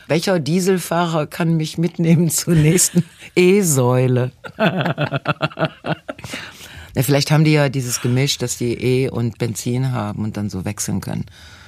Welcher 0.08 0.38
Dieselfahrer 0.38 1.26
kann 1.26 1.56
mich 1.56 1.78
mitnehmen 1.78 2.30
zur 2.30 2.54
nächsten 2.54 3.04
E-Säule? 3.34 4.30
ja, 6.96 7.02
vielleicht 7.02 7.30
haben 7.30 7.44
die 7.44 7.52
ja 7.52 7.68
dieses 7.68 8.00
Gemisch, 8.00 8.38
dass 8.38 8.56
die 8.56 8.72
E 8.72 9.08
und 9.10 9.36
Benzin 9.36 9.92
haben 9.92 10.24
und 10.24 10.38
dann 10.38 10.48
so 10.48 10.64
wechseln 10.64 11.02
können. 11.02 11.26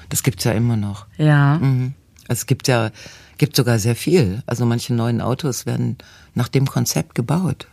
Das 0.09 0.23
gibt's 0.23 0.45
ja 0.45 0.53
immer 0.53 0.77
noch. 0.77 1.05
Ja. 1.19 1.59
Mhm. 1.59 1.93
Es 2.29 2.47
gibt 2.47 2.67
ja, 2.67 2.91
gibt 3.37 3.55
sogar 3.55 3.79
sehr 3.79 3.95
viel. 3.95 4.43
Also 4.47 4.65
manche 4.65 4.95
neuen 4.95 5.21
Autos 5.21 5.67
werden 5.67 5.99
nach 6.35 6.49
dem 6.49 6.67
Konzept 6.67 7.15
gebaut. 7.15 7.69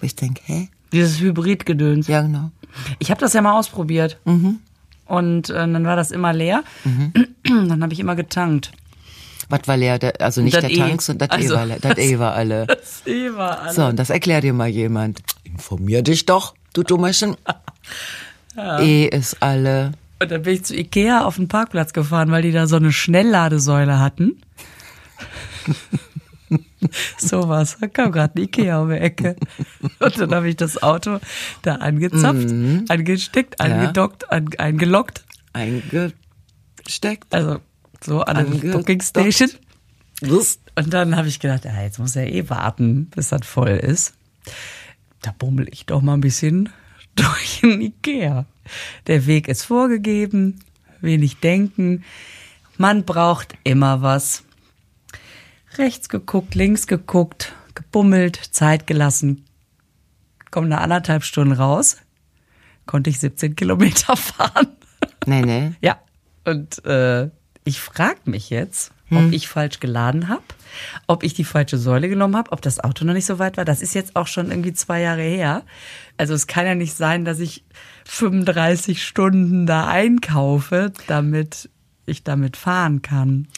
Wo 0.00 0.06
ich 0.06 0.16
denke, 0.16 0.42
hä? 0.46 0.68
Dieses 0.92 1.20
Hybridgedöns. 1.20 2.08
Ja, 2.08 2.22
genau. 2.22 2.50
Ich 2.98 3.12
habe 3.12 3.20
das 3.20 3.32
ja 3.34 3.40
mal 3.40 3.56
ausprobiert. 3.56 4.18
Mhm. 4.24 4.58
Und 5.06 5.50
äh, 5.50 5.54
dann 5.54 5.84
war 5.84 5.94
das 5.94 6.10
immer 6.10 6.32
leer. 6.32 6.64
Dann 7.44 7.80
habe 7.80 7.92
ich 7.92 8.00
immer 8.00 8.16
getankt. 8.16 8.72
Was 9.48 9.60
war 9.68 9.76
leer? 9.76 10.00
Also 10.18 10.42
nicht 10.42 10.56
Das 10.56 10.62
der 10.62 10.72
E. 10.72 10.76
Tank, 10.76 11.00
sondern 11.02 11.28
das 11.28 11.38
Also, 11.38 11.54
E 11.54 11.56
war 11.56 11.66
leer. 11.66 11.78
Das 11.80 11.98
E 11.98 12.18
war 12.18 12.34
alle. 12.34 12.66
Das 12.66 13.02
war 13.36 13.60
alles. 13.62 13.76
So, 13.76 13.84
und 13.84 13.96
das 13.96 14.10
erklärt 14.10 14.42
dir 14.42 14.52
mal 14.52 14.66
jemand. 14.66 15.22
Informier 15.44 16.02
dich 16.02 16.26
doch, 16.26 16.54
du 16.76 16.82
Dummerchen. 16.82 17.36
E 18.80 19.04
ist 19.08 19.42
alle. 19.42 19.92
Und 20.18 20.30
dann 20.30 20.40
bin 20.42 20.54
ich 20.54 20.64
zu 20.64 20.74
Ikea 20.74 21.26
auf 21.26 21.36
den 21.36 21.46
Parkplatz 21.46 21.92
gefahren, 21.92 22.30
weil 22.30 22.40
die 22.40 22.52
da 22.52 22.66
so 22.66 22.76
eine 22.76 22.90
Schnellladesäule 22.90 23.98
hatten. 24.00 24.40
Sowas. 27.18 27.76
Da 27.80 27.86
kam 27.88 28.12
gerade 28.12 28.34
ein 28.34 28.42
Ikea 28.44 28.80
um 28.80 28.88
die 28.90 28.96
Ecke. 28.96 29.36
Und 29.98 30.18
dann 30.18 30.34
habe 30.34 30.48
ich 30.48 30.56
das 30.56 30.82
Auto 30.82 31.18
da 31.62 31.76
angezapft, 31.76 32.46
angesteckt, 32.88 33.56
Mhm. 33.60 33.66
Ja. 33.66 33.74
angedockt, 33.74 34.30
an, 34.30 34.48
eingeloggt. 34.58 35.24
Eingesteckt. 35.52 37.34
Also 37.34 37.58
so 38.02 38.22
an 38.22 38.36
der 38.36 38.46
Angedockt. 38.46 38.74
Docking 38.74 39.00
Station. 39.02 39.50
Und 40.22 40.92
dann 40.94 41.16
habe 41.16 41.28
ich 41.28 41.40
gedacht, 41.40 41.64
ja, 41.64 41.82
jetzt 41.82 41.98
muss 41.98 42.16
er 42.16 42.32
eh 42.32 42.48
warten, 42.48 43.06
bis 43.14 43.28
das 43.28 43.46
voll 43.46 43.68
ist. 43.70 44.14
Da 45.26 45.34
bummel 45.36 45.66
ich 45.72 45.86
doch 45.86 46.02
mal 46.02 46.14
ein 46.14 46.20
bisschen 46.20 46.68
durch 47.16 47.60
den 47.60 47.80
Ikea. 47.80 48.46
Der 49.08 49.26
Weg 49.26 49.48
ist 49.48 49.64
vorgegeben, 49.64 50.60
wenig 51.00 51.40
denken. 51.40 52.04
Man 52.76 53.04
braucht 53.04 53.54
immer 53.64 54.02
was. 54.02 54.44
Rechts 55.78 56.08
geguckt, 56.08 56.54
links 56.54 56.86
geguckt, 56.86 57.54
gebummelt, 57.74 58.36
Zeit 58.36 58.86
gelassen. 58.86 59.44
Komm 60.52 60.66
eine 60.66 60.78
anderthalb 60.78 61.24
Stunden 61.24 61.54
raus, 61.54 61.96
konnte 62.86 63.10
ich 63.10 63.18
17 63.18 63.56
Kilometer 63.56 64.16
fahren. 64.16 64.76
Nee, 65.26 65.42
nee. 65.42 65.72
Ja, 65.80 66.00
und 66.44 66.84
äh, 66.84 67.30
ich 67.64 67.80
frage 67.80 68.20
mich 68.26 68.50
jetzt, 68.50 68.92
ob 69.10 69.32
ich 69.32 69.48
falsch 69.48 69.80
geladen 69.80 70.28
habe, 70.28 70.42
ob 71.06 71.22
ich 71.22 71.34
die 71.34 71.44
falsche 71.44 71.78
Säule 71.78 72.08
genommen 72.08 72.36
habe, 72.36 72.52
ob 72.52 72.60
das 72.62 72.80
Auto 72.80 73.04
noch 73.04 73.14
nicht 73.14 73.26
so 73.26 73.38
weit 73.38 73.56
war. 73.56 73.64
Das 73.64 73.82
ist 73.82 73.94
jetzt 73.94 74.16
auch 74.16 74.26
schon 74.26 74.50
irgendwie 74.50 74.72
zwei 74.72 75.00
Jahre 75.00 75.22
her. 75.22 75.62
Also 76.16 76.34
es 76.34 76.46
kann 76.46 76.66
ja 76.66 76.74
nicht 76.74 76.94
sein, 76.94 77.24
dass 77.24 77.38
ich 77.38 77.64
35 78.04 79.04
Stunden 79.04 79.66
da 79.66 79.86
einkaufe, 79.86 80.92
damit 81.06 81.68
ich 82.06 82.22
damit 82.22 82.56
fahren 82.56 83.02
kann. 83.02 83.48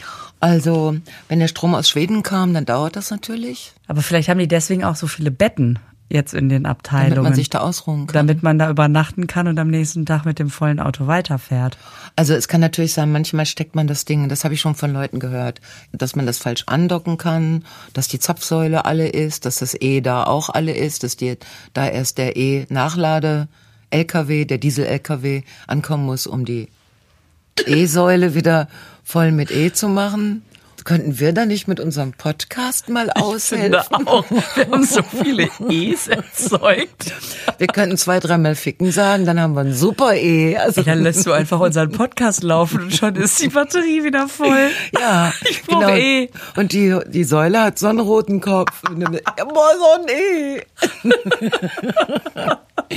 Also, 0.40 0.96
wenn 1.28 1.38
der 1.38 1.48
Strom 1.48 1.74
aus 1.74 1.88
Schweden 1.88 2.22
kam, 2.22 2.54
dann 2.54 2.64
dauert 2.64 2.96
das 2.96 3.10
natürlich, 3.10 3.72
Aber 3.86 4.02
vielleicht 4.02 4.28
haben 4.28 4.38
die 4.38 4.48
deswegen 4.48 4.84
auch 4.84 4.96
so 4.96 5.06
viele 5.06 5.30
Betten 5.30 5.78
jetzt 6.08 6.34
in 6.34 6.48
den 6.48 6.66
Abteilungen. 6.66 7.10
damit 7.10 7.24
man 7.24 7.34
sich 7.34 7.50
da 7.50 7.60
ausruhen 7.60 8.06
kann. 8.06 8.14
damit 8.14 8.42
man 8.42 8.58
da 8.58 8.70
übernachten 8.70 9.26
kann 9.26 9.46
und 9.46 9.58
am 9.58 9.68
nächsten 9.68 10.06
Tag 10.06 10.24
mit 10.24 10.38
dem 10.38 10.48
vollen 10.48 10.80
Auto 10.80 11.06
weiterfährt. 11.06 11.76
Also 12.16 12.34
es 12.34 12.48
kann 12.48 12.60
natürlich 12.60 12.94
sein, 12.94 13.12
manchmal 13.12 13.46
steckt 13.46 13.74
man 13.74 13.86
das 13.86 14.04
Ding, 14.04 14.28
das 14.28 14.44
habe 14.44 14.54
ich 14.54 14.60
schon 14.60 14.74
von 14.74 14.92
Leuten 14.92 15.20
gehört, 15.20 15.60
dass 15.92 16.16
man 16.16 16.26
das 16.26 16.38
falsch 16.38 16.64
andocken 16.66 17.18
kann, 17.18 17.64
dass 17.92 18.08
die 18.08 18.18
Zapfsäule 18.18 18.86
alle 18.86 19.08
ist, 19.08 19.44
dass 19.44 19.58
das 19.58 19.76
E 19.80 20.00
da 20.00 20.24
auch 20.24 20.48
alle 20.48 20.72
ist, 20.72 21.04
dass 21.04 21.16
die, 21.16 21.36
da 21.74 21.86
erst 21.86 22.18
der 22.18 22.36
E-Nachlade-LKW, 22.36 24.46
der 24.46 24.58
Diesel-LKW 24.58 25.42
ankommen 25.66 26.06
muss, 26.06 26.26
um 26.26 26.44
die 26.44 26.68
E-Säule 27.66 28.34
wieder 28.34 28.68
voll 29.04 29.32
mit 29.32 29.50
E 29.50 29.72
zu 29.72 29.88
machen. 29.88 30.42
Könnten 30.84 31.18
wir 31.18 31.32
da 31.32 31.44
nicht 31.46 31.68
mit 31.68 31.80
unserem 31.80 32.12
Podcast 32.12 32.88
mal 32.88 33.08
Finde 33.08 33.16
aushelfen? 33.24 34.06
auch, 34.06 34.24
wir 34.30 34.66
haben 34.70 34.84
so 34.84 35.02
viele 35.02 35.48
E's 35.68 36.08
erzeugt. 36.08 37.12
Wir 37.58 37.66
könnten 37.66 37.96
zwei, 37.96 38.20
dreimal 38.20 38.54
ficken 38.54 38.90
sagen, 38.92 39.26
dann 39.26 39.40
haben 39.40 39.54
wir 39.54 39.60
ein 39.62 39.74
super 39.74 40.14
E. 40.14 40.56
Also, 40.56 40.82
Dann 40.82 41.02
lässt 41.02 41.26
du 41.26 41.32
einfach 41.32 41.60
unseren 41.60 41.90
Podcast 41.90 42.42
laufen 42.42 42.82
und 42.84 42.94
schon 42.94 43.16
ist 43.16 43.42
die 43.42 43.48
Batterie 43.48 44.04
wieder 44.04 44.28
voll. 44.28 44.70
Ja, 44.98 45.32
Ich 45.48 45.62
brauch 45.64 45.88
E. 45.90 46.30
Und 46.56 46.72
die, 46.72 46.96
die 47.06 47.24
Säule 47.24 47.62
hat 47.62 47.78
so 47.78 47.88
einen 47.88 48.00
roten 48.00 48.40
Kopf. 48.40 48.82
Boah, 48.82 49.72
so 49.78 50.02
ein 50.02 50.08
E. 50.08 50.62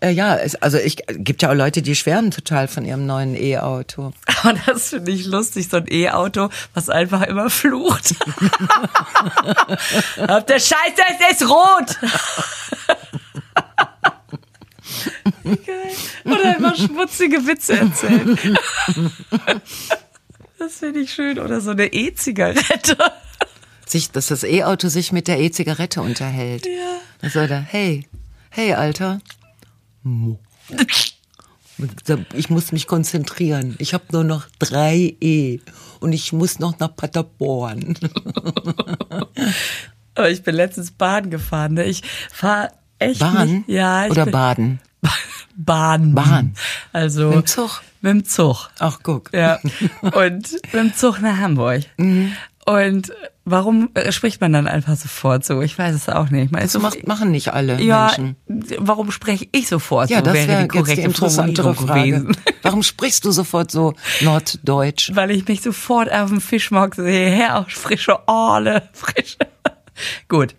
Äh, 0.00 0.10
ja, 0.10 0.36
es, 0.36 0.54
also 0.54 0.78
ich 0.78 0.98
gibt 1.08 1.42
ja 1.42 1.50
auch 1.50 1.54
Leute, 1.54 1.82
die 1.82 1.96
schwärmen 1.96 2.30
total 2.30 2.68
von 2.68 2.84
ihrem 2.84 3.06
neuen 3.06 3.34
E-Auto. 3.34 4.12
Aber 4.42 4.54
das 4.66 4.90
finde 4.90 5.10
ich 5.10 5.26
lustig, 5.26 5.68
so 5.68 5.78
ein 5.78 5.86
E-Auto, 5.90 6.50
was 6.72 6.88
einfach 6.88 7.22
immer 7.22 7.50
flucht. 7.50 8.14
Auf 10.28 10.46
der 10.46 10.60
Scheiße, 10.60 11.02
es 11.20 11.40
ist 11.40 11.50
rot! 11.50 11.98
Geil. 15.44 15.92
Oder 16.24 16.56
immer 16.56 16.76
schmutzige 16.76 17.46
Witze 17.46 17.78
erzählen. 17.78 18.38
Das 20.58 20.76
finde 20.76 21.00
ich 21.00 21.12
schön. 21.12 21.38
Oder 21.38 21.60
so 21.60 21.70
eine 21.70 21.92
E-Zigarette. 21.92 22.96
Sich, 23.86 24.10
dass 24.10 24.28
das 24.28 24.44
E-Auto 24.44 24.88
sich 24.88 25.12
mit 25.12 25.28
der 25.28 25.40
E-Zigarette 25.40 26.02
unterhält. 26.02 26.66
Ja. 26.66 27.28
Soll 27.30 27.50
er, 27.50 27.60
hey, 27.60 28.06
hey, 28.50 28.74
Alter. 28.74 29.20
Ich 32.34 32.50
muss 32.50 32.72
mich 32.72 32.86
konzentrieren. 32.86 33.76
Ich 33.78 33.94
habe 33.94 34.04
nur 34.12 34.24
noch 34.24 34.46
drei 34.58 35.16
E 35.20 35.60
und 36.00 36.12
ich 36.12 36.32
muss 36.32 36.58
noch 36.58 36.78
nach 36.78 36.94
Paderborn. 36.94 37.98
Aber 40.14 40.30
ich 40.30 40.42
bin 40.42 40.54
letztens 40.56 40.90
Bahn 40.90 41.30
gefahren. 41.30 41.74
Ne? 41.74 41.84
Ich 41.84 42.02
fahre 42.32 42.70
echt 42.98 43.20
Bahn? 43.20 43.58
Nicht, 43.58 43.68
ja, 43.68 44.06
ich 44.06 44.10
Oder 44.10 44.26
Baden? 44.26 44.80
Bahn. 45.56 46.14
Bahn. 46.14 46.54
Also 46.92 47.28
Mit 47.28 47.36
dem 47.36 47.46
Zug? 47.46 47.82
Mit 48.00 48.10
dem 48.10 48.24
Zug. 48.24 48.70
Ach, 48.78 48.98
guck. 49.02 49.32
Ja. 49.32 49.58
Und 50.00 50.52
mit 50.52 50.72
dem 50.74 50.94
Zug 50.94 51.20
nach 51.20 51.36
Hamburg. 51.36 51.84
Mhm. 51.96 52.32
Und 52.68 53.14
warum 53.46 53.88
äh, 53.94 54.12
spricht 54.12 54.42
man 54.42 54.52
dann 54.52 54.66
einfach 54.68 54.94
sofort 54.94 55.42
so? 55.42 55.62
Ich 55.62 55.78
weiß 55.78 55.94
es 55.94 56.06
auch 56.10 56.28
nicht. 56.28 56.52
Man 56.52 56.68
So 56.68 56.80
macht, 56.80 57.06
machen 57.06 57.30
nicht 57.30 57.54
alle 57.54 57.80
ja, 57.80 58.12
Menschen. 58.18 58.36
warum 58.78 59.10
spreche 59.10 59.48
ich 59.52 59.68
sofort 59.68 60.10
Ja, 60.10 60.18
so? 60.18 60.24
das 60.24 60.34
wäre 60.34 60.48
wäre 60.48 60.56
die 60.58 60.62
jetzt 60.64 60.74
die 60.74 60.78
korrekte 60.78 61.00
interessantere 61.06 61.74
Frage. 61.74 62.00
gewesen. 62.10 62.36
Warum 62.60 62.82
sprichst 62.82 63.24
du 63.24 63.30
sofort 63.30 63.70
so 63.70 63.94
norddeutsch? 64.20 65.12
Weil 65.14 65.30
ich 65.30 65.48
mich 65.48 65.62
sofort 65.62 66.12
auf 66.12 66.28
dem 66.28 66.42
Fischmarkt 66.42 66.96
sehe. 66.96 67.30
Her, 67.30 67.64
frische 67.70 68.28
Aale, 68.28 68.82
frische. 68.92 69.38
Gut. 70.28 70.54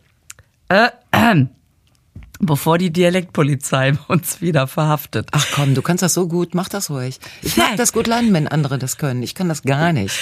Äh, 0.70 0.88
äh. 1.12 1.46
Bevor 2.42 2.80
die 2.80 2.90
Dialektpolizei 2.92 3.94
uns 4.08 4.42
wieder 4.42 4.66
verhaftet. 4.66 5.28
Ach 5.34 5.46
komm, 5.54 5.76
du 5.76 5.84
kannst 5.84 6.02
das 6.02 6.16
so 6.16 6.28
gut, 6.28 6.56
mach 6.56 6.70
das 6.70 6.90
ruhig. 6.90 7.20
Ich 7.44 7.56
mag 7.56 7.78
das 7.78 7.94
gut 7.94 8.08
lernen, 8.08 8.34
wenn 8.34 8.48
andere 8.48 8.80
das 8.80 8.98
können. 8.98 9.22
Ich 9.22 9.36
kann 9.36 9.48
das 9.48 9.62
gar 9.62 9.94
nicht. 9.94 10.16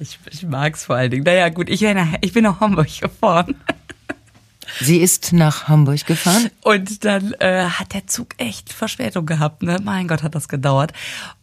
Ich, 0.00 0.18
ich 0.30 0.42
mag's 0.44 0.84
vor 0.84 0.96
allen 0.96 1.10
Dingen. 1.10 1.24
Naja, 1.24 1.48
gut, 1.48 1.68
ich, 1.68 1.80
bin 1.80 1.94
nach- 1.96 2.18
ich 2.20 2.32
bin 2.32 2.44
nach 2.44 2.60
Hamburg 2.60 2.88
gefahren. 3.00 3.54
Sie 4.80 4.98
ist 4.98 5.32
nach 5.32 5.68
Hamburg 5.68 6.04
gefahren. 6.06 6.50
Und 6.62 7.04
dann 7.04 7.32
äh, 7.34 7.64
hat 7.66 7.92
der 7.94 8.06
Zug 8.06 8.28
echt 8.38 8.72
Verspätung 8.72 9.26
gehabt. 9.26 9.62
Ne? 9.62 9.78
Mein 9.84 10.08
Gott, 10.08 10.22
hat 10.22 10.34
das 10.34 10.48
gedauert. 10.48 10.92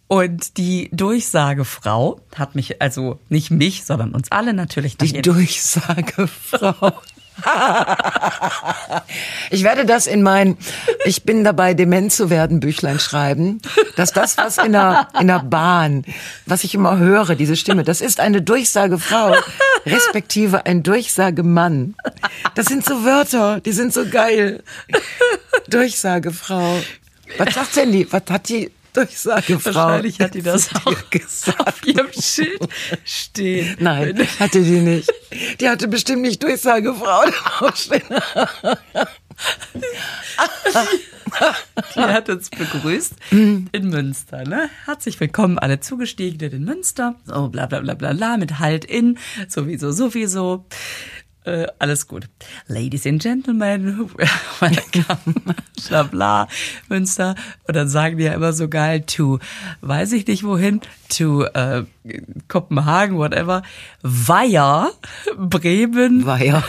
Und 0.07 0.57
die 0.57 0.89
Durchsagefrau 0.91 2.19
hat 2.35 2.55
mich, 2.55 2.81
also 2.81 3.19
nicht 3.29 3.49
mich, 3.51 3.85
sondern 3.85 4.13
uns 4.13 4.31
alle 4.31 4.53
natürlich 4.53 4.97
Die 4.97 5.21
Durchsagefrau. 5.21 6.93
Ich 9.49 9.63
werde 9.63 9.85
das 9.85 10.07
in 10.07 10.23
mein, 10.23 10.57
ich 11.05 11.23
bin 11.23 11.43
dabei, 11.43 11.73
dement 11.73 12.11
zu 12.11 12.29
werden, 12.29 12.59
Büchlein 12.61 12.99
schreiben, 12.99 13.61
dass 13.97 14.13
das, 14.13 14.37
was 14.37 14.57
in 14.57 14.71
der, 14.71 15.07
in 15.19 15.27
der 15.27 15.39
Bahn, 15.39 16.05
was 16.45 16.63
ich 16.63 16.73
immer 16.73 16.97
höre, 16.97 17.35
diese 17.35 17.57
Stimme, 17.57 17.83
das 17.83 17.99
ist 17.99 18.19
eine 18.19 18.41
Durchsagefrau, 18.41 19.35
respektive 19.85 20.65
ein 20.65 20.83
Durchsagemann. 20.83 21.95
Das 22.55 22.67
sind 22.67 22.85
so 22.85 23.03
Wörter, 23.03 23.59
die 23.59 23.73
sind 23.73 23.93
so 23.93 24.05
geil. 24.07 24.63
Durchsagefrau. 25.67 26.77
Was 27.37 27.53
sagt 27.53 27.75
denn 27.75 27.91
die? 27.91 28.11
Was 28.11 28.23
hat 28.29 28.47
die 28.49 28.71
Durchsagefrau? 28.93 29.73
Wahrscheinlich 29.73 30.19
hat 30.19 30.33
die 30.33 30.41
das 30.41 30.69
auch 30.85 31.09
gesagt. 31.09 31.67
auf 31.67 31.85
ihrem 31.85 32.11
Schild 32.11 32.67
stehen. 33.05 33.77
Nein, 33.79 34.27
hatte 34.39 34.61
die 34.61 34.79
nicht. 34.79 35.11
Die 35.59 35.69
hatte 35.69 35.87
bestimmt 35.87 36.23
nicht 36.23 36.43
Durchsagefrau 36.43 37.23
draufstehen. 37.29 38.03
Die 41.95 41.99
hat 41.99 42.29
uns 42.29 42.49
begrüßt 42.49 43.13
in 43.31 43.69
Münster. 43.71 44.43
Ne? 44.43 44.69
Herzlich 44.85 45.19
willkommen, 45.19 45.59
alle 45.59 45.79
Zugestiegenen 45.79 46.53
in 46.53 46.65
Münster. 46.65 47.15
So, 47.25 47.47
bla 47.47 47.67
bla 47.67 47.79
bla 47.79 47.93
bla 47.93 48.13
bla, 48.13 48.37
mit 48.37 48.59
Halt 48.59 48.85
in, 48.85 49.17
sowieso, 49.47 49.91
sowieso. 49.91 50.65
Äh, 51.43 51.65
alles 51.79 52.07
gut. 52.07 52.29
Ladies 52.67 53.07
and 53.07 53.21
Gentlemen, 53.21 53.97
welcome, 54.59 55.55
bla 55.87 56.03
bla, 56.03 56.47
Münster. 56.87 57.35
Und 57.67 57.75
dann 57.75 57.87
sagen 57.87 58.17
die 58.17 58.25
ja 58.25 58.33
immer 58.33 58.53
so 58.53 58.69
geil, 58.69 59.01
to, 59.01 59.39
weiß 59.81 60.11
ich 60.11 60.27
nicht 60.27 60.43
wohin, 60.43 60.81
to 61.09 61.43
äh, 61.45 61.83
Kopenhagen, 62.47 63.17
whatever, 63.17 63.63
Weiher, 64.03 64.91
Bremen, 65.35 66.25
Weiher. 66.27 66.63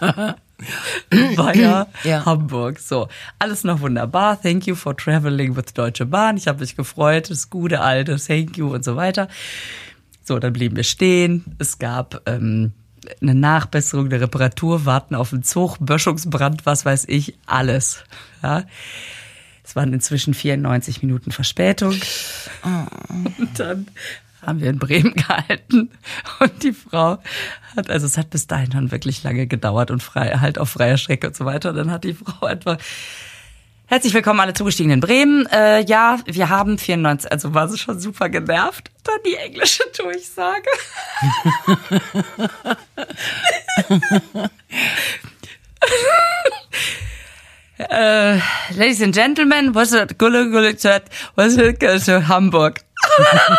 Weiher, 1.10 1.88
Ja. 2.04 2.24
Hamburg. 2.24 2.78
So, 2.78 3.08
alles 3.38 3.64
noch 3.64 3.80
wunderbar. 3.80 4.40
Thank 4.40 4.66
you 4.66 4.74
for 4.74 4.96
traveling 4.96 5.56
with 5.56 5.74
Deutsche 5.74 6.06
Bahn. 6.06 6.36
Ich 6.36 6.46
habe 6.46 6.60
mich 6.60 6.76
gefreut. 6.76 7.30
Das 7.30 7.50
gute 7.50 7.80
alte 7.80 8.16
Thank 8.16 8.56
you 8.58 8.72
und 8.72 8.84
so 8.84 8.96
weiter. 8.96 9.28
So, 10.22 10.38
dann 10.38 10.52
blieben 10.52 10.76
wir 10.76 10.84
stehen. 10.84 11.56
Es 11.58 11.78
gab 11.78 12.22
ähm, 12.26 12.72
eine 13.20 13.34
Nachbesserung, 13.34 14.06
eine 14.06 14.20
Reparatur, 14.20 14.84
warten 14.86 15.14
auf 15.14 15.30
den 15.30 15.42
Zug, 15.42 15.78
Böschungsbrand, 15.80 16.66
was 16.66 16.84
weiß 16.84 17.04
ich, 17.08 17.38
alles. 17.46 18.04
Ja. 18.42 18.64
Es 19.64 19.76
waren 19.76 19.92
inzwischen 19.92 20.34
94 20.34 21.02
Minuten 21.02 21.30
Verspätung. 21.30 21.94
Und 23.38 23.58
dann 23.58 23.86
haben 24.42 24.60
wir 24.60 24.70
in 24.70 24.78
Bremen 24.78 25.14
gehalten 25.14 25.90
und 26.40 26.62
die 26.62 26.72
Frau 26.72 27.18
hat, 27.76 27.90
also 27.90 28.06
es 28.06 28.16
hat 28.16 28.30
bis 28.30 28.46
dahin 28.46 28.72
schon 28.72 28.90
wirklich 28.90 29.22
lange 29.22 29.46
gedauert 29.46 29.90
und 29.90 30.02
frei, 30.02 30.38
halt 30.38 30.58
auf 30.58 30.70
freier 30.70 30.96
Strecke 30.96 31.28
und 31.28 31.36
so 31.36 31.44
weiter. 31.44 31.70
Und 31.70 31.76
dann 31.76 31.90
hat 31.90 32.04
die 32.04 32.14
Frau 32.14 32.46
etwa 32.48 32.78
Herzlich 33.90 34.14
willkommen 34.14 34.38
alle 34.38 34.54
zugestiegen 34.54 34.92
in 34.92 35.00
Bremen. 35.00 35.46
Äh, 35.46 35.80
ja, 35.80 36.20
wir 36.24 36.48
haben 36.48 36.78
94, 36.78 37.32
also 37.32 37.54
war 37.54 37.68
sie 37.68 37.76
schon 37.76 37.98
super 37.98 38.28
genervt. 38.28 38.88
Dann 39.02 39.18
die 39.26 39.34
englische 39.34 39.82
Durchsage. 39.98 40.70
äh, 47.88 48.38
Ladies 48.74 49.02
and 49.02 49.14
Gentlemen, 49.14 49.74
was 49.74 49.92
it 49.92 50.18
Gulle 50.18 50.50
Gulle 50.50 50.76
Chat, 50.76 51.04
was 51.36 51.56
it 51.56 51.80
to 51.80 52.28
Hamburg? 52.28 52.80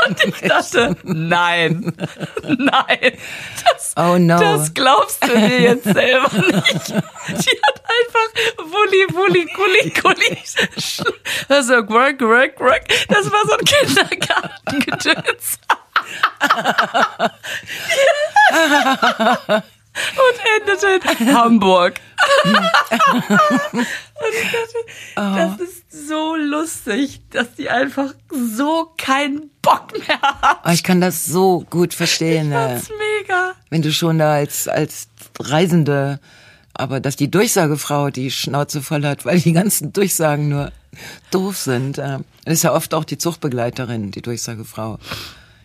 Und 0.07 0.23
ich 0.41 0.41
dachte, 0.47 0.95
nein, 1.03 1.93
nein, 2.43 3.17
das, 3.63 3.93
Oh 3.97 4.17
no. 4.17 4.39
das 4.39 4.73
glaubst 4.73 5.23
du 5.23 5.29
dir 5.29 5.61
jetzt 5.61 5.83
selber 5.83 6.29
nicht. 6.33 6.89
Die 6.89 7.59
hat 7.63 7.81
einfach 7.87 8.29
Wulli, 8.57 9.07
Wulli, 9.13 9.45
Gulli, 9.53 9.89
Gulli. 9.89 10.37
Also, 11.49 11.89
work, 11.89 12.21
work, 12.21 12.59
work. 12.59 12.87
Das 13.07 13.31
war 13.31 13.45
so 13.47 13.53
ein 13.57 13.65
Kindergartengedöns. 13.65 15.59
Und 19.93 20.67
endete 20.69 21.23
in 21.23 21.35
Hamburg. 21.35 21.99
Und 22.45 22.55
ich 24.33 24.51
dachte, 24.51 25.57
das 25.59 25.67
ist 25.67 26.07
so 26.07 26.35
lustig, 26.35 27.21
dass 27.31 27.53
die 27.55 27.69
einfach 27.69 28.13
so 28.29 28.93
keinen 28.97 29.49
Bock 29.61 29.91
mehr 30.07 30.21
hat. 30.21 30.59
Aber 30.63 30.73
ich 30.73 30.83
kann 30.83 31.01
das 31.01 31.25
so 31.25 31.65
gut 31.69 31.93
verstehen, 31.93 32.51
äh, 32.51 32.73
Das 32.73 32.83
ist 32.83 32.91
mega. 33.19 33.53
wenn 33.69 33.81
du 33.81 33.91
schon 33.91 34.17
da 34.19 34.33
als, 34.35 34.67
als 34.67 35.07
Reisende, 35.39 36.19
aber 36.73 36.99
dass 36.99 37.15
die 37.15 37.29
Durchsagefrau 37.29 38.09
die 38.11 38.31
Schnauze 38.31 38.81
voll 38.81 39.05
hat, 39.05 39.25
weil 39.25 39.39
die 39.39 39.53
ganzen 39.53 39.91
Durchsagen 39.93 40.49
nur 40.49 40.71
doof 41.31 41.57
sind. 41.57 41.97
äh, 41.97 42.19
Das 42.45 42.53
ist 42.55 42.63
ja 42.63 42.73
oft 42.73 42.93
auch 42.93 43.03
die 43.03 43.17
Zuchtbegleiterin, 43.17 44.11
die 44.11 44.21
Durchsagefrau. 44.21 44.99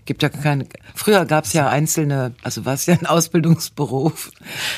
Gibt 0.07 0.23
ja 0.23 0.29
keine. 0.29 0.67
Früher 0.95 1.27
gab's 1.27 1.53
ja 1.53 1.69
einzelne, 1.69 2.33
also 2.43 2.65
war 2.65 2.75
es 2.75 2.87
ja 2.87 2.95
ein 2.95 3.07
Ausbildungsberuf. 3.07 4.31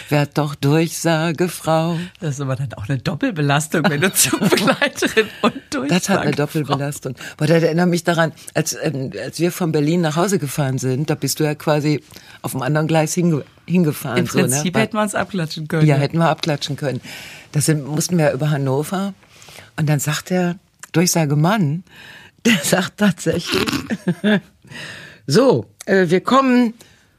Werd 0.09 0.39
doch 0.39 0.55
Durchsagefrau. 0.55 1.99
Das 2.19 2.37
ist 2.37 2.41
aber 2.41 2.57
dann 2.57 2.73
auch 2.75 2.89
eine 2.89 2.99
Doppelbelastung, 2.99 3.83
wenn 3.89 4.01
du 4.01 4.13
Zugbegleiterin 4.13 5.27
und 5.43 5.55
Durchsage. 5.71 5.89
Das 5.89 6.09
hat 6.09 6.19
eine 6.21 6.31
Doppelbelastung. 6.33 7.15
Aber 7.37 7.47
das 7.47 7.63
erinnert 7.63 7.89
mich 7.89 8.05
daran, 8.05 8.33
als, 8.55 8.77
ähm, 8.83 9.13
als 9.23 9.39
wir 9.39 9.53
von 9.53 9.71
Berlin 9.71 10.01
nach 10.01 10.17
Hause 10.17 10.39
gefahren 10.39 10.79
sind, 10.79 11.11
da 11.11 11.15
bist 11.15 11.39
du 11.41 11.45
ja 11.45 11.55
quasi 11.55 12.03
auf 12.43 12.53
dem 12.53 12.63
anderen 12.63 12.89
Gleis 12.89 13.15
hinge 13.15 13.45
hingefahren. 13.67 14.19
Im 14.19 14.27
so, 14.27 14.39
ne? 14.39 14.45
Prinzip 14.45 14.77
hätten 14.77 14.97
wir 14.97 15.03
uns 15.03 15.15
abklatschen 15.15 15.69
können. 15.69 15.87
Ja, 15.87 15.97
hätten 15.97 16.19
wir 16.19 16.29
abklatschen 16.29 16.77
können. 16.77 17.01
Da 17.53 17.61
sind, 17.61 17.87
mussten 17.87 18.17
wir 18.19 18.33
über 18.33 18.51
Hannover. 18.51 19.15
Und 19.77 19.89
dann 19.89 20.01
sagt 20.01 20.31
der 20.31 20.57
Durchsagemann, 20.93 21.85
der 22.47 22.59
sagt 22.63 22.99
tatsächlich, 22.99 23.63
so, 25.29 25.67
äh, 25.85 26.09
wir 26.09 26.23
kommen 26.23 26.73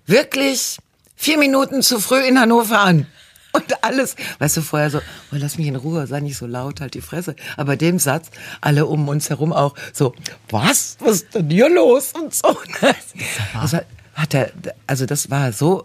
wirklich 0.07 0.79
vier 1.15 1.37
Minuten 1.37 1.83
zu 1.83 1.99
früh 1.99 2.21
in 2.21 2.39
Hannover 2.39 2.79
an. 2.79 3.05
Und 3.51 3.83
alles, 3.83 4.15
weißt 4.39 4.57
du, 4.57 4.61
vorher 4.61 4.89
so, 4.89 4.97
oh, 4.97 5.35
lass 5.35 5.57
mich 5.57 5.67
in 5.67 5.75
Ruhe, 5.75 6.07
sei 6.07 6.19
nicht 6.19 6.37
so 6.37 6.47
laut, 6.47 6.81
halt 6.81 6.95
die 6.95 7.01
Fresse. 7.01 7.35
Aber 7.55 7.75
dem 7.75 7.99
Satz, 7.99 8.31
alle 8.61 8.87
um 8.87 9.07
uns 9.07 9.29
herum 9.29 9.53
auch 9.53 9.75
so, 9.93 10.15
was? 10.49 10.97
Was 10.99 11.17
ist 11.17 11.35
denn 11.35 11.51
hier 11.51 11.69
los? 11.69 12.13
Und 12.13 12.33
so. 12.33 12.57
Hat, 13.53 13.85
hat 14.15 14.33
er, 14.33 14.51
also 14.87 15.05
das 15.05 15.29
war 15.29 15.53
so, 15.53 15.83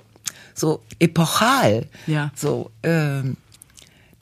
so 0.54 0.82
epochal. 0.98 1.86
Ja. 2.06 2.30
So, 2.34 2.70
ähm, 2.82 3.36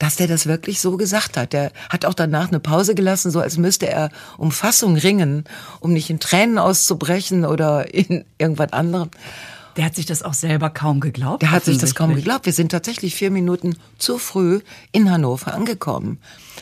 dass 0.03 0.17
der 0.17 0.27
das 0.27 0.47
wirklich 0.47 0.81
so 0.81 0.97
gesagt 0.97 1.37
hat. 1.37 1.53
Der 1.53 1.71
hat 1.87 2.03
auch 2.03 2.13
danach 2.13 2.49
eine 2.49 2.59
Pause 2.59 2.93
gelassen, 2.93 3.31
so 3.31 3.39
als 3.39 3.57
müsste 3.57 3.87
er 3.87 4.09
um 4.37 4.51
Fassung 4.51 4.97
ringen, 4.97 5.45
um 5.79 5.93
nicht 5.93 6.09
in 6.09 6.19
Tränen 6.19 6.57
auszubrechen 6.57 7.45
oder 7.45 7.93
in 7.93 8.25
irgendwas 8.37 8.73
anderem. 8.73 9.09
Der 9.77 9.85
hat 9.85 9.95
sich 9.95 10.05
das 10.05 10.21
auch 10.21 10.33
selber 10.33 10.69
kaum 10.69 10.99
geglaubt. 10.99 11.41
Der 11.41 11.51
hat 11.51 11.63
sich 11.63 11.77
das 11.77 11.95
kaum 11.95 12.15
geglaubt. 12.15 12.45
Wir 12.45 12.51
sind 12.51 12.69
tatsächlich 12.69 13.15
vier 13.15 13.31
Minuten 13.31 13.77
zu 13.97 14.17
früh 14.17 14.59
in 14.91 15.09
Hannover 15.09 15.53
angekommen. 15.53 16.19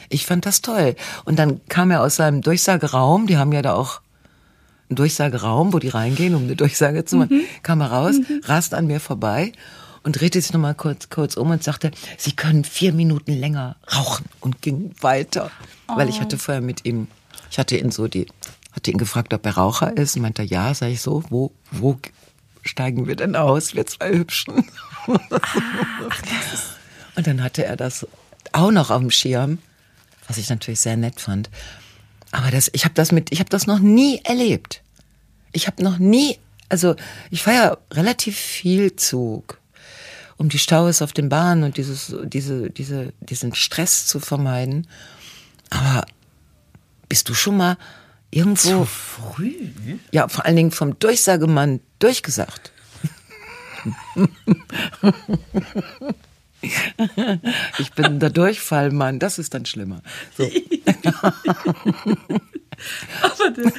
Ich 0.10 0.28
fand 0.28 0.46
das 0.46 0.62
toll. 0.62 0.96
Und 1.26 1.40
dann 1.40 1.62
kam 1.68 1.90
er 1.90 2.04
aus 2.04 2.18
seinem 2.18 2.42
Durchsageraum, 2.42 3.26
die 3.26 3.38
haben 3.38 3.52
ja 3.54 3.64
da 3.64 3.74
auch 3.74 4.02
einen 4.88 4.98
Durchsageraum, 4.98 5.74
wo 5.74 5.80
die 5.80 5.90
reingehen, 5.90 6.36
um 6.36 6.44
eine 6.44 6.56
Durchsage 6.56 7.06
zu 7.06 7.16
machen, 7.16 7.42
kam 7.64 7.82
er 7.82 7.92
raus, 7.92 8.18
rast 8.44 8.76
an 8.76 8.86
mir 8.86 9.00
vorbei 9.00 9.52
und 10.04 10.20
drehte 10.20 10.42
sich 10.42 10.54
nochmal 10.54 10.76
kurz, 10.76 11.10
kurz 11.10 11.36
um 11.38 11.52
und 11.52 11.64
sagte, 11.64 11.92
Sie 12.18 12.32
können 12.32 12.64
vier 12.64 12.94
Minuten 12.94 13.34
länger 13.34 13.76
rauchen 13.94 14.26
und 14.40 14.62
ging 14.62 14.94
weiter. 15.02 15.52
Weil 15.88 16.10
ich 16.10 16.22
hatte 16.22 16.38
vorher 16.38 16.62
mit 16.62 16.86
ihm, 16.86 17.08
ich 17.50 17.60
hatte 17.60 17.78
ihn 17.78 17.92
so 17.92 18.08
die, 18.08 18.28
hatte 18.72 18.92
ihn 18.92 18.98
gefragt, 18.98 19.34
ob 19.34 19.46
er 19.46 19.54
Raucher 19.58 19.96
ist 19.96 20.16
und 20.16 20.22
meinte, 20.24 20.44
ja, 20.44 20.74
sag 20.74 20.90
ich 20.90 21.02
so, 21.02 21.24
wo, 21.30 21.52
wo 21.72 22.00
steigen 22.64 23.08
wir 23.08 23.16
denn 23.16 23.36
aus, 23.36 23.76
wir 23.76 23.86
zwei 23.86 24.12
Hübschen? 24.12 24.66
und 27.16 27.28
dann 27.28 27.44
hatte 27.44 27.66
er 27.66 27.76
das 27.76 28.08
auch 28.54 28.72
noch 28.72 28.90
auf 28.90 29.02
dem 29.02 29.12
Schirm, 29.12 29.60
was 30.28 30.38
ich 30.38 30.50
natürlich 30.50 30.80
sehr 30.80 30.98
nett 30.98 31.20
fand. 31.20 31.50
Aber 32.32 32.50
das, 32.50 32.70
ich 32.74 32.86
habe 32.86 32.94
das 32.94 33.12
mit, 33.12 33.32
ich 33.32 33.40
habe 33.40 33.50
das 33.50 33.68
noch 33.68 33.80
nie 33.80 34.22
erlebt. 34.24 34.82
Ich 35.52 35.68
habe 35.68 35.84
noch 35.84 35.98
nie, 35.98 36.38
also 36.70 36.96
ich 37.30 37.44
fahre 37.44 37.58
ja 37.58 37.78
relativ 37.92 38.38
viel 38.38 38.96
Zug, 38.96 39.61
um 40.42 40.50
die 40.50 40.58
Staus 40.58 41.04
auf 41.04 41.14
den 41.14 41.30
Bahnen 41.30 41.64
und 41.64 41.78
dieses, 41.78 42.16
diese, 42.24 42.72
diese, 42.72 43.14
diesen 43.20 43.54
Stress 43.54 44.08
zu 44.08 44.20
vermeiden. 44.20 44.88
Aber 45.70 46.04
bist 47.08 47.30
du 47.30 47.36
schon 47.36 47.58
mal 47.58 47.78
irgendwo 48.32 48.86
Früh? 48.86 49.54
ja, 50.12 50.28
vor 50.28 50.46
allen 50.46 50.56
Dingen 50.56 50.72
vom 50.72 50.98
Durchsagemann 50.98 51.80
durchgesagt. 52.00 52.72
Ich 57.78 57.92
bin 57.94 58.20
der 58.20 58.32
Durchfallmann, 58.32 59.20
das 59.20 59.38
ist 59.38 59.54
dann 59.54 59.68
schlimmer. 59.68 60.02
So. 60.36 60.44
Aber 63.22 63.52
der, 63.52 63.72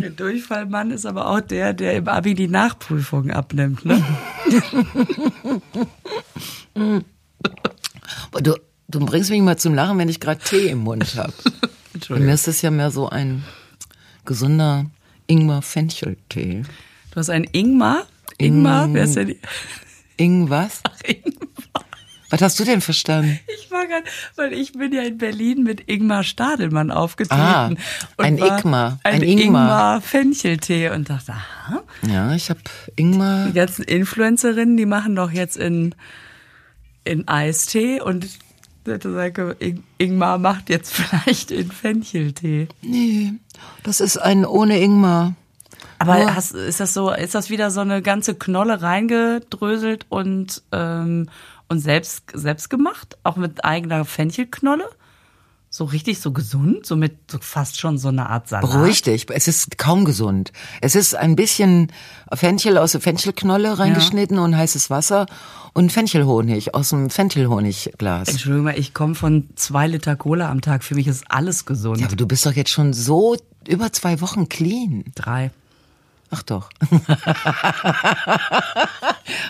der 0.00 0.10
Durchfallmann 0.10 0.90
ist 0.90 1.06
aber 1.06 1.28
auch 1.28 1.40
der, 1.40 1.72
der 1.72 1.94
im 1.94 2.08
Abi 2.08 2.34
die 2.34 2.48
Nachprüfung 2.48 3.30
abnimmt, 3.30 3.84
ne? 3.84 4.02
Aber 8.30 8.40
du, 8.40 8.54
du 8.88 9.00
bringst 9.00 9.30
mich 9.30 9.40
mal 9.40 9.58
zum 9.58 9.74
Lachen, 9.74 9.98
wenn 9.98 10.08
ich 10.08 10.20
gerade 10.20 10.40
Tee 10.40 10.68
im 10.68 10.78
Mund 10.78 11.16
habe. 11.16 11.32
Mir 12.20 12.34
ist 12.34 12.46
das 12.46 12.62
ja 12.62 12.70
mehr 12.70 12.90
so 12.90 13.08
ein 13.08 13.44
gesunder 14.24 14.86
Ingwer-Fenchel-Tee. 15.26 16.62
Du 17.10 17.16
hast 17.16 17.30
einen 17.30 17.46
Ingmar? 17.52 18.06
Ingmar? 18.38 18.92
Wer 18.92 19.04
ist 19.04 19.16
denn? 19.16 19.36
Ing 20.16 20.48
was? 20.48 20.80
Ach, 20.84 20.96
Ingmar. 21.04 21.48
Was 22.30 22.42
hast 22.42 22.60
du 22.60 22.64
denn 22.64 22.80
verstanden? 22.82 23.40
Ich 23.58 23.70
war 23.70 23.86
gerade, 23.86 24.04
weil 24.36 24.52
ich 24.52 24.72
bin 24.72 24.92
ja 24.92 25.02
in 25.02 25.16
Berlin 25.16 25.62
mit 25.62 25.88
Ingmar 25.88 26.22
Stadelmann 26.24 26.90
aufgetreten. 26.90 27.40
Ah, 27.40 27.70
ein 28.18 28.38
war 28.38 28.58
Igmar, 28.58 28.98
Ein, 29.02 29.14
ein 29.14 29.22
Ingmar. 29.22 29.62
Ingmar 29.62 30.00
Fencheltee 30.02 30.90
und 30.90 31.08
dachte, 31.08 31.32
aha, 31.32 31.80
Ja, 32.06 32.34
ich 32.34 32.50
habe 32.50 32.60
Ingmar. 32.96 33.46
die 33.46 33.52
ganzen 33.54 33.82
Influencerinnen, 33.84 34.76
die 34.76 34.84
machen 34.86 35.16
doch 35.16 35.30
jetzt 35.30 35.56
in, 35.56 35.94
in 37.04 37.26
Eistee 37.28 38.00
und 38.02 38.28
Ing- 38.86 39.82
Ingmar 39.98 40.38
macht 40.38 40.70
jetzt 40.70 40.92
vielleicht 40.94 41.50
in 41.50 41.70
Fencheltee. 41.70 42.68
Nee, 42.82 43.32
das 43.82 44.00
ist 44.00 44.16
ein 44.18 44.44
ohne 44.44 44.80
Ingmar. 44.80 45.34
Aber 45.98 46.18
Nur- 46.18 46.34
hast, 46.34 46.52
ist 46.54 46.80
das 46.80 46.94
so, 46.94 47.10
ist 47.10 47.34
das 47.34 47.50
wieder 47.50 47.70
so 47.70 47.80
eine 47.80 48.02
ganze 48.02 48.34
Knolle 48.34 48.80
reingedröselt 48.82 50.06
und, 50.08 50.62
ähm, 50.72 51.28
und 51.68 51.80
selbst, 51.80 52.24
selbst 52.32 52.70
gemacht? 52.70 53.18
Auch 53.22 53.36
mit 53.36 53.64
eigener 53.64 54.04
Fenchelknolle? 54.04 54.88
So 55.70 55.84
richtig 55.84 56.20
so 56.20 56.32
gesund? 56.32 56.86
So 56.86 56.96
mit 56.96 57.30
so 57.30 57.38
fast 57.40 57.78
schon 57.78 57.98
so 57.98 58.08
eine 58.08 58.30
Art 58.30 58.48
Salat? 58.48 58.70
Beruhig 58.70 59.02
dich, 59.02 59.26
es 59.28 59.48
ist 59.48 59.76
kaum 59.76 60.06
gesund. 60.06 60.50
Es 60.80 60.94
ist 60.94 61.14
ein 61.14 61.36
bisschen 61.36 61.92
Fenchel 62.32 62.78
aus 62.78 62.92
der 62.92 63.02
Fenchelknolle 63.02 63.78
reingeschnitten 63.78 64.38
und 64.38 64.56
heißes 64.56 64.88
Wasser 64.88 65.26
und 65.74 65.92
Fenchelhonig 65.92 66.74
aus 66.74 66.88
dem 66.88 67.10
Fenchelhonigglas. 67.10 68.28
Entschuldigung 68.28 68.64
mal, 68.64 68.78
ich 68.78 68.94
komme 68.94 69.14
von 69.14 69.50
zwei 69.56 69.86
Liter 69.88 70.16
Cola 70.16 70.50
am 70.50 70.62
Tag. 70.62 70.82
Für 70.82 70.94
mich 70.94 71.06
ist 71.06 71.30
alles 71.30 71.66
gesund. 71.66 72.00
Ja, 72.00 72.06
aber 72.06 72.16
du 72.16 72.26
bist 72.26 72.46
doch 72.46 72.54
jetzt 72.54 72.70
schon 72.70 72.94
so 72.94 73.36
über 73.66 73.92
zwei 73.92 74.22
Wochen 74.22 74.48
clean. 74.48 75.04
Drei. 75.14 75.50
Ach 76.30 76.42
doch. 76.42 76.68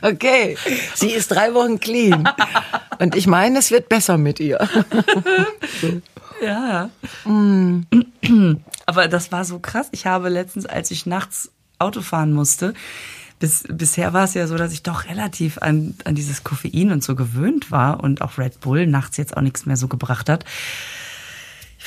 okay, 0.02 0.56
sie 0.94 1.10
ist 1.10 1.32
drei 1.32 1.52
Wochen 1.54 1.80
clean. 1.80 2.28
Und 2.98 3.16
ich 3.16 3.26
meine, 3.26 3.58
es 3.58 3.70
wird 3.70 3.88
besser 3.88 4.18
mit 4.18 4.40
ihr. 4.40 4.68
Ja. 6.40 6.88
Aber 8.86 9.08
das 9.08 9.32
war 9.32 9.44
so 9.44 9.58
krass. 9.58 9.88
Ich 9.90 10.06
habe 10.06 10.28
letztens, 10.28 10.66
als 10.66 10.92
ich 10.92 11.04
nachts 11.04 11.50
Auto 11.80 12.00
fahren 12.00 12.32
musste, 12.32 12.74
bis, 13.38 13.64
bisher 13.68 14.12
war 14.12 14.24
es 14.24 14.34
ja 14.34 14.46
so, 14.46 14.56
dass 14.56 14.72
ich 14.72 14.82
doch 14.82 15.06
relativ 15.06 15.58
an, 15.58 15.94
an 16.04 16.14
dieses 16.14 16.44
Koffein 16.44 16.92
und 16.92 17.02
so 17.02 17.14
gewöhnt 17.14 17.70
war 17.70 18.02
und 18.02 18.22
auch 18.22 18.38
Red 18.38 18.60
Bull 18.60 18.86
nachts 18.86 19.16
jetzt 19.16 19.36
auch 19.36 19.42
nichts 19.42 19.66
mehr 19.66 19.76
so 19.76 19.88
gebracht 19.88 20.28
hat. 20.28 20.44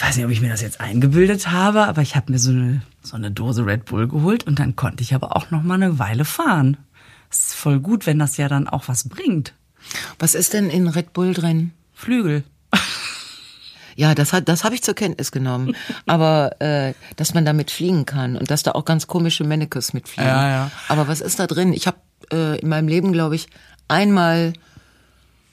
Ich 0.01 0.07
weiß 0.07 0.15
nicht, 0.15 0.25
ob 0.25 0.31
ich 0.31 0.41
mir 0.41 0.49
das 0.49 0.63
jetzt 0.63 0.81
eingebildet 0.81 1.51
habe, 1.51 1.87
aber 1.87 2.01
ich 2.01 2.15
habe 2.15 2.31
mir 2.31 2.39
so 2.39 2.49
eine, 2.49 2.81
so 3.03 3.15
eine 3.15 3.29
Dose 3.29 3.67
Red 3.67 3.85
Bull 3.85 4.07
geholt 4.07 4.47
und 4.47 4.57
dann 4.57 4.75
konnte 4.75 5.03
ich 5.03 5.13
aber 5.13 5.35
auch 5.37 5.51
noch 5.51 5.61
mal 5.61 5.75
eine 5.75 5.99
Weile 5.99 6.25
fahren. 6.25 6.77
Das 7.29 7.41
ist 7.41 7.53
voll 7.53 7.79
gut, 7.79 8.07
wenn 8.07 8.17
das 8.17 8.35
ja 8.35 8.49
dann 8.49 8.67
auch 8.67 8.87
was 8.87 9.07
bringt. 9.07 9.53
Was 10.17 10.33
ist 10.33 10.53
denn 10.53 10.71
in 10.71 10.87
Red 10.87 11.13
Bull 11.13 11.35
drin? 11.35 11.73
Flügel. 11.93 12.43
Ja, 13.95 14.15
das 14.15 14.33
hat, 14.33 14.49
das 14.49 14.63
habe 14.63 14.73
ich 14.73 14.81
zur 14.81 14.95
Kenntnis 14.95 15.31
genommen. 15.31 15.75
Aber 16.07 16.59
äh, 16.59 16.95
dass 17.17 17.35
man 17.35 17.45
damit 17.45 17.69
fliegen 17.69 18.07
kann 18.07 18.37
und 18.37 18.49
dass 18.49 18.63
da 18.63 18.71
auch 18.71 18.85
ganz 18.85 19.05
komische 19.05 19.43
Mannekes 19.43 19.93
mitfliegen. 19.93 20.27
Ja, 20.27 20.49
ja. 20.49 20.71
Aber 20.87 21.07
was 21.07 21.21
ist 21.21 21.39
da 21.39 21.45
drin? 21.45 21.73
Ich 21.73 21.85
habe 21.85 21.97
äh, 22.33 22.59
in 22.59 22.69
meinem 22.69 22.87
Leben, 22.87 23.11
glaube 23.11 23.35
ich, 23.35 23.49
einmal 23.87 24.53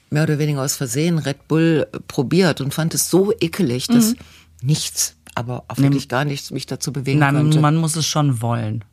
mehr 0.09 0.23
oder 0.23 0.39
weniger 0.39 0.63
aus 0.63 0.75
Versehen 0.75 1.19
Red 1.19 1.47
Bull 1.47 1.87
äh, 1.91 1.99
probiert 2.07 2.61
und 2.61 2.73
fand 2.73 2.95
es 2.95 3.11
so 3.11 3.31
ekelig, 3.39 3.87
dass 3.87 4.15
nichts, 4.61 5.15
aber 5.35 5.63
auch 5.67 5.77
wirklich 5.77 6.09
gar 6.09 6.25
nichts 6.25 6.51
mich 6.51 6.65
dazu 6.65 6.91
bewegen 6.91 7.19
Nein, 7.19 7.35
konnte. 7.35 7.59
man 7.59 7.75
muss 7.75 7.95
es 7.95 8.05
schon 8.05 8.41
wollen. 8.41 8.83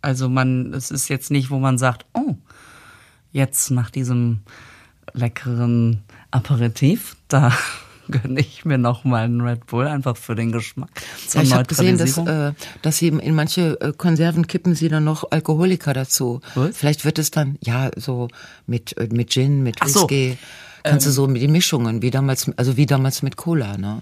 Also 0.00 0.28
man, 0.28 0.72
es 0.74 0.90
ist 0.90 1.08
jetzt 1.08 1.30
nicht, 1.30 1.50
wo 1.50 1.58
man 1.58 1.78
sagt, 1.78 2.06
oh, 2.14 2.36
jetzt 3.32 3.70
nach 3.70 3.90
diesem 3.90 4.40
leckeren 5.12 6.02
Aperitif, 6.30 7.16
da 7.28 7.52
gönne 8.10 8.40
ich 8.40 8.64
mir 8.64 8.78
noch 8.78 9.04
mal 9.04 9.24
einen 9.24 9.40
Red 9.40 9.66
Bull, 9.66 9.86
einfach 9.86 10.16
für 10.16 10.34
den 10.34 10.50
Geschmack. 10.50 10.90
Ja, 11.32 11.42
ich 11.42 11.52
habe 11.52 11.66
gesehen, 11.66 11.98
dass, 11.98 12.16
äh, 12.16 12.52
dass 12.80 12.98
sie 12.98 13.08
in 13.08 13.34
manche 13.34 13.78
äh, 13.80 13.92
Konserven 13.92 14.46
kippen 14.46 14.74
sie 14.74 14.88
dann 14.88 15.04
noch 15.04 15.30
Alkoholiker 15.30 15.92
dazu. 15.92 16.40
Was? 16.54 16.76
Vielleicht 16.76 17.04
wird 17.04 17.18
es 17.18 17.30
dann, 17.30 17.58
ja, 17.60 17.90
so 17.96 18.28
mit, 18.66 18.96
äh, 18.96 19.08
mit 19.12 19.30
Gin, 19.30 19.62
mit 19.62 19.76
Ach 19.80 19.88
so. 19.88 20.02
Whisky. 20.02 20.38
Kannst 20.84 21.06
du 21.06 21.10
so 21.10 21.26
mit 21.26 21.42
die 21.42 21.48
Mischungen, 21.48 22.00
wie 22.00 22.10
damals, 22.10 22.50
also 22.56 22.76
wie 22.78 22.86
damals 22.86 23.22
mit 23.22 23.36
Cola, 23.36 23.76
ne? 23.76 24.00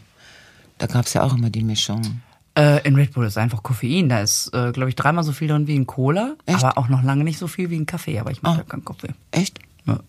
Da 0.78 0.86
gab's 0.86 1.14
ja 1.14 1.22
auch 1.22 1.34
immer 1.36 1.50
die 1.50 1.62
Mischung. 1.64 2.20
Äh, 2.58 2.86
in 2.86 2.94
Red 2.94 3.12
Bull 3.12 3.26
ist 3.26 3.36
einfach 3.38 3.62
Koffein. 3.62 4.08
Da 4.08 4.20
ist, 4.20 4.48
äh, 4.54 4.72
glaube 4.72 4.88
ich, 4.88 4.96
dreimal 4.96 5.24
so 5.24 5.32
viel 5.32 5.48
drin 5.48 5.66
wie 5.66 5.74
in 5.76 5.86
Cola, 5.86 6.36
Echt? 6.46 6.64
aber 6.64 6.78
auch 6.78 6.88
noch 6.88 7.02
lange 7.02 7.24
nicht 7.24 7.38
so 7.38 7.46
viel 7.48 7.70
wie 7.70 7.76
in 7.76 7.86
Kaffee. 7.86 8.18
Aber 8.18 8.30
ich 8.30 8.42
mag 8.42 8.54
Ah. 8.54 8.56
ja 8.58 8.62
keinen 8.64 8.84
Kaffee. 8.84 9.10
Echt? 9.30 9.58
Ja. 9.86 10.00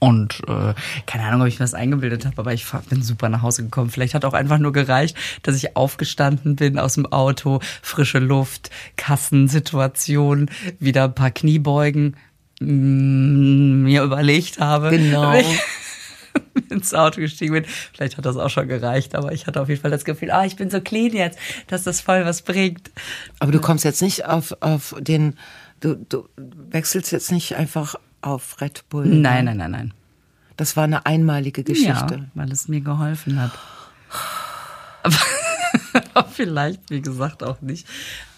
Und 0.00 0.42
äh, 0.46 0.74
keine 1.06 1.24
Ahnung, 1.24 1.42
ob 1.42 1.48
ich 1.48 1.54
mir 1.58 1.64
das 1.64 1.74
eingebildet 1.74 2.24
habe, 2.26 2.38
aber 2.38 2.52
ich 2.52 2.64
bin 2.88 3.02
super 3.02 3.28
nach 3.28 3.42
Hause 3.42 3.64
gekommen. 3.64 3.90
Vielleicht 3.90 4.14
hat 4.14 4.24
auch 4.24 4.32
einfach 4.34 4.58
nur 4.58 4.72
gereicht, 4.72 5.16
dass 5.42 5.56
ich 5.56 5.76
aufgestanden 5.76 6.54
bin 6.54 6.78
aus 6.78 6.94
dem 6.94 7.06
Auto, 7.06 7.58
frische 7.82 8.20
Luft, 8.20 8.70
Kassensituation, 8.96 10.50
wieder 10.78 11.04
ein 11.04 11.14
paar 11.14 11.32
Kniebeugen 11.32 12.16
mm, 12.60 13.82
mir 13.84 14.02
überlegt 14.04 14.60
habe. 14.60 14.90
Genau. 14.90 15.32
ins 16.70 16.94
Auto 16.94 17.20
gestiegen 17.20 17.52
bin. 17.54 17.64
Vielleicht 17.94 18.16
hat 18.16 18.26
das 18.26 18.36
auch 18.36 18.50
schon 18.50 18.68
gereicht, 18.68 19.14
aber 19.14 19.32
ich 19.32 19.46
hatte 19.46 19.60
auf 19.60 19.68
jeden 19.68 19.80
Fall 19.80 19.90
das 19.90 20.04
Gefühl, 20.04 20.30
ah, 20.30 20.44
ich 20.44 20.56
bin 20.56 20.70
so 20.70 20.80
clean 20.80 21.12
jetzt, 21.12 21.38
dass 21.68 21.82
das 21.84 22.00
voll 22.00 22.24
was 22.24 22.42
bringt. 22.42 22.90
Aber 23.38 23.52
du 23.52 23.60
kommst 23.60 23.84
jetzt 23.84 24.02
nicht 24.02 24.26
auf, 24.26 24.56
auf 24.60 24.94
den, 25.00 25.36
du, 25.80 25.94
du 26.08 26.28
wechselst 26.70 27.12
jetzt 27.12 27.32
nicht 27.32 27.56
einfach 27.56 27.94
auf 28.22 28.60
Red 28.60 28.88
Bull. 28.88 29.06
ne? 29.06 29.16
Nein, 29.16 29.44
nein, 29.46 29.56
nein, 29.58 29.70
nein. 29.70 29.94
Das 30.56 30.76
war 30.76 30.84
eine 30.84 31.06
einmalige 31.06 31.60
Ja, 31.62 31.66
Geschichte. 31.66 32.28
weil 32.34 32.50
es 32.50 32.66
mir 32.68 32.80
geholfen 32.80 33.40
hat. 33.40 33.52
Aber, 35.04 35.16
aber 36.14 36.28
vielleicht, 36.28 36.90
wie 36.90 37.00
gesagt, 37.00 37.42
auch 37.44 37.60
nicht. 37.60 37.86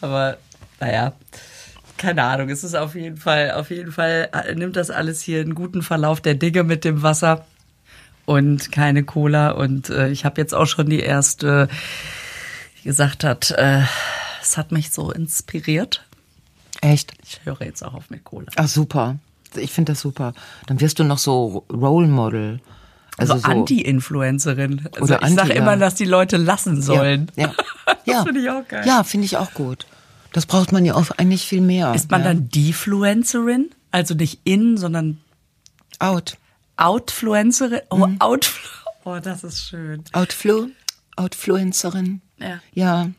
Aber 0.02 0.36
naja, 0.80 1.14
keine 1.96 2.22
Ahnung. 2.24 2.48
Es 2.50 2.62
ist 2.64 2.74
auf 2.74 2.94
jeden 2.94 3.16
Fall, 3.16 3.52
auf 3.52 3.70
jeden 3.70 3.92
Fall 3.92 4.28
äh, 4.32 4.54
nimmt 4.54 4.76
das 4.76 4.90
alles 4.90 5.22
hier 5.22 5.40
einen 5.40 5.54
guten 5.54 5.82
Verlauf 5.82 6.20
der 6.20 6.34
Dinge 6.34 6.62
mit 6.62 6.84
dem 6.84 7.02
Wasser 7.02 7.46
und 8.30 8.70
keine 8.70 9.02
Cola. 9.02 9.50
Und 9.50 9.90
äh, 9.90 10.08
ich 10.10 10.24
habe 10.24 10.40
jetzt 10.40 10.54
auch 10.54 10.66
schon 10.66 10.88
die 10.88 11.00
erste, 11.00 11.68
die 12.78 12.84
gesagt 12.84 13.24
hat, 13.24 13.50
äh, 13.50 13.82
es 14.40 14.56
hat 14.56 14.70
mich 14.70 14.92
so 14.92 15.10
inspiriert. 15.10 16.06
Echt? 16.80 17.12
Ich 17.24 17.40
höre 17.44 17.60
jetzt 17.62 17.84
auch 17.84 17.94
auf 17.94 18.08
mit 18.08 18.22
Cola. 18.22 18.46
Ach 18.54 18.68
super. 18.68 19.18
Ich 19.56 19.72
finde 19.72 19.92
das 19.92 20.00
super. 20.00 20.32
Dann 20.66 20.80
wirst 20.80 21.00
du 21.00 21.04
noch 21.04 21.18
so 21.18 21.64
Role 21.72 22.06
Model. 22.06 22.60
Also 23.16 23.32
Also, 23.32 23.46
so 23.46 23.50
Anti-Influencerin. 23.50 24.88
Also 24.92 25.02
Oder 25.02 25.22
ich 25.24 25.34
sage 25.34 25.40
Anti, 25.40 25.56
immer, 25.56 25.72
ja. 25.72 25.76
dass 25.76 25.96
die 25.96 26.04
Leute 26.04 26.36
lassen 26.36 26.80
sollen. 26.80 27.32
Ja, 27.34 27.52
ja. 28.06 28.14
ja. 28.14 28.22
finde 28.22 28.42
ich 28.42 28.48
auch 28.48 28.66
geil. 28.68 28.84
Ja, 28.86 29.02
finde 29.02 29.24
ich 29.24 29.38
auch 29.38 29.52
gut. 29.54 29.86
Das 30.32 30.46
braucht 30.46 30.70
man 30.70 30.84
ja 30.84 30.94
auch 30.94 31.10
eigentlich 31.16 31.46
viel 31.46 31.62
mehr. 31.62 31.92
Ist 31.96 32.12
man 32.12 32.20
ja. 32.20 32.28
dann 32.28 32.48
Defluencerin? 32.48 33.70
Also 33.90 34.14
nicht 34.14 34.38
in, 34.44 34.76
sondern 34.76 35.18
out? 35.98 36.36
Outfluencerin? 36.80 37.80
Oh, 37.90 38.06
Mhm. 38.06 38.20
out. 38.20 38.50
Oh, 39.04 39.18
das 39.22 39.44
ist 39.44 39.64
schön. 39.66 40.04
Outflu? 40.12 40.68
Outfluencerin? 41.16 42.20
Ja. 42.38 42.60
Ja. 42.72 43.10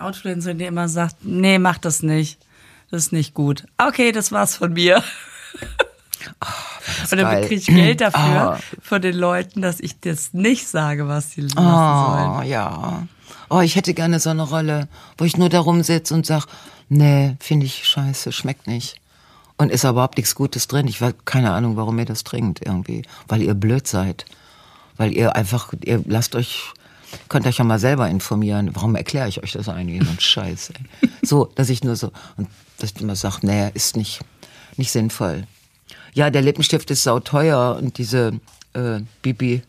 Outfluencerin, 0.00 0.58
die 0.58 0.64
immer 0.66 0.88
sagt, 0.88 1.16
nee, 1.24 1.58
mach 1.58 1.78
das 1.78 2.02
nicht. 2.02 2.38
Das 2.90 3.04
ist 3.04 3.12
nicht 3.12 3.34
gut. 3.34 3.64
Okay, 3.78 4.12
das 4.12 4.32
war's 4.32 4.56
von 4.56 4.72
mir. 4.72 5.02
Und 7.10 7.18
dann 7.18 7.42
kriege 7.42 7.54
ich 7.54 7.66
Geld 7.66 8.00
dafür 8.02 8.20
Ah. 8.54 8.58
von 8.82 9.00
den 9.00 9.16
Leuten, 9.16 9.62
dass 9.62 9.80
ich 9.80 10.00
das 10.00 10.32
nicht 10.34 10.66
sage, 10.68 11.08
was 11.08 11.32
sie 11.32 11.42
lassen 11.42 11.56
sollen. 11.56 12.38
Oh, 12.38 12.42
ja. 12.42 13.06
Oh, 13.48 13.60
ich 13.60 13.76
hätte 13.76 13.94
gerne 13.94 14.20
so 14.20 14.30
eine 14.30 14.42
Rolle, 14.42 14.88
wo 15.18 15.24
ich 15.24 15.36
nur 15.36 15.48
da 15.48 15.60
rumsitze 15.60 16.14
und 16.14 16.26
sag, 16.26 16.46
nee, 16.88 17.36
finde 17.40 17.66
ich 17.66 17.86
scheiße, 17.88 18.32
schmeckt 18.32 18.66
nicht. 18.66 19.00
Und 19.60 19.70
ist 19.70 19.84
überhaupt 19.84 20.16
nichts 20.16 20.34
Gutes 20.34 20.68
drin. 20.68 20.88
Ich 20.88 21.02
weiß 21.02 21.12
keine 21.26 21.52
Ahnung, 21.52 21.76
warum 21.76 21.98
ihr 21.98 22.06
das 22.06 22.24
trinkt 22.24 22.64
irgendwie. 22.64 23.02
Weil 23.28 23.42
ihr 23.42 23.52
blöd 23.52 23.86
seid. 23.86 24.24
Weil 24.96 25.12
ihr 25.12 25.36
einfach, 25.36 25.74
ihr 25.84 26.02
lasst 26.06 26.34
euch, 26.34 26.72
könnt 27.28 27.46
euch 27.46 27.58
ja 27.58 27.64
mal 27.64 27.78
selber 27.78 28.08
informieren. 28.08 28.70
Warum 28.72 28.96
erkläre 28.96 29.28
ich 29.28 29.42
euch 29.42 29.52
das 29.52 29.68
eigentlich? 29.68 30.02
So 30.02 30.10
ein 30.10 30.18
Scheiß, 30.20 30.70
ey. 30.70 31.10
So, 31.20 31.44
dass 31.56 31.68
ich 31.68 31.84
nur 31.84 31.94
so, 31.94 32.10
und 32.38 32.48
dass 32.78 32.92
immer 32.92 33.14
sage, 33.16 33.40
nee, 33.42 33.70
ist 33.74 33.98
nicht, 33.98 34.20
nicht 34.78 34.92
sinnvoll. 34.92 35.46
Ja, 36.14 36.30
der 36.30 36.40
Lippenstift 36.40 36.90
ist 36.90 37.02
sauteuer 37.02 37.76
und 37.76 37.98
diese 37.98 38.40
äh, 38.72 39.00
Bibi 39.20 39.60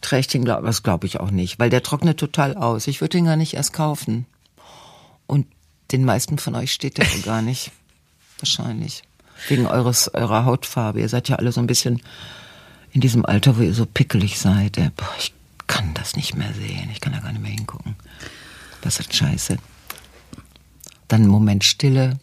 trägt 0.00 0.34
ihn, 0.34 0.44
glaub, 0.44 0.64
das 0.64 0.82
glaube 0.82 1.06
ich 1.06 1.20
auch 1.20 1.30
nicht, 1.30 1.60
weil 1.60 1.70
der 1.70 1.84
trocknet 1.84 2.18
total 2.18 2.56
aus. 2.56 2.88
Ich 2.88 3.00
würde 3.00 3.18
ihn 3.18 3.26
gar 3.26 3.36
nicht 3.36 3.54
erst 3.54 3.72
kaufen. 3.72 4.26
Und 5.28 5.46
den 5.92 6.04
meisten 6.04 6.36
von 6.38 6.56
euch 6.56 6.72
steht 6.72 6.98
der 6.98 7.06
gar 7.24 7.42
nicht. 7.42 7.70
Wahrscheinlich. 8.44 9.02
Wegen 9.48 9.66
eures, 9.66 10.12
eurer 10.12 10.44
Hautfarbe. 10.44 11.00
Ihr 11.00 11.08
seid 11.08 11.30
ja 11.30 11.36
alle 11.36 11.50
so 11.50 11.60
ein 11.60 11.66
bisschen 11.66 12.02
in 12.92 13.00
diesem 13.00 13.24
Alter, 13.24 13.56
wo 13.56 13.62
ihr 13.62 13.72
so 13.72 13.86
pickelig 13.86 14.38
seid. 14.38 14.76
Äh, 14.76 14.90
boah, 14.94 15.08
ich 15.18 15.32
kann 15.66 15.94
das 15.94 16.14
nicht 16.14 16.36
mehr 16.36 16.52
sehen. 16.52 16.90
Ich 16.92 17.00
kann 17.00 17.14
da 17.14 17.20
gar 17.20 17.32
nicht 17.32 17.40
mehr 17.40 17.52
hingucken. 17.52 17.96
Das 18.82 19.00
ist 19.00 19.14
scheiße. 19.14 19.56
Dann 21.08 21.22
einen 21.22 21.30
Moment 21.30 21.64
Stille. 21.64 22.18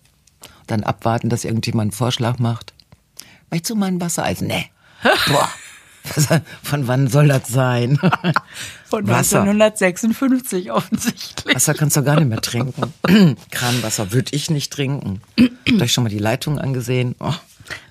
Dann 0.67 0.83
abwarten, 0.83 1.29
dass 1.29 1.43
irgendjemand 1.43 1.85
einen 1.85 1.97
Vorschlag 1.97 2.37
macht. 2.37 2.71
Möchtest 3.49 3.71
du 3.71 3.75
mal 3.75 3.87
ein 3.87 3.99
Wassereis? 3.99 4.41
Nee. 4.41 4.69
Boah. 5.27 5.49
Von 6.63 6.87
wann 6.87 7.07
soll 7.07 7.27
das 7.27 7.47
sein? 7.47 7.97
Von 8.85 9.09
1956 9.09 10.71
offensichtlich. 10.71 11.55
Wasser 11.55 11.73
kannst 11.73 11.95
du 11.95 12.03
gar 12.03 12.19
nicht 12.19 12.29
mehr 12.29 12.41
trinken. 12.41 12.93
Kranwasser 13.51 14.11
würde 14.11 14.31
ich 14.33 14.49
nicht 14.49 14.73
trinken. 14.73 15.21
Habt 15.39 15.81
euch 15.81 15.93
schon 15.93 16.03
mal 16.03 16.09
die 16.09 16.19
Leitung 16.19 16.59
angesehen? 16.59 17.15
Oh. 17.19 17.33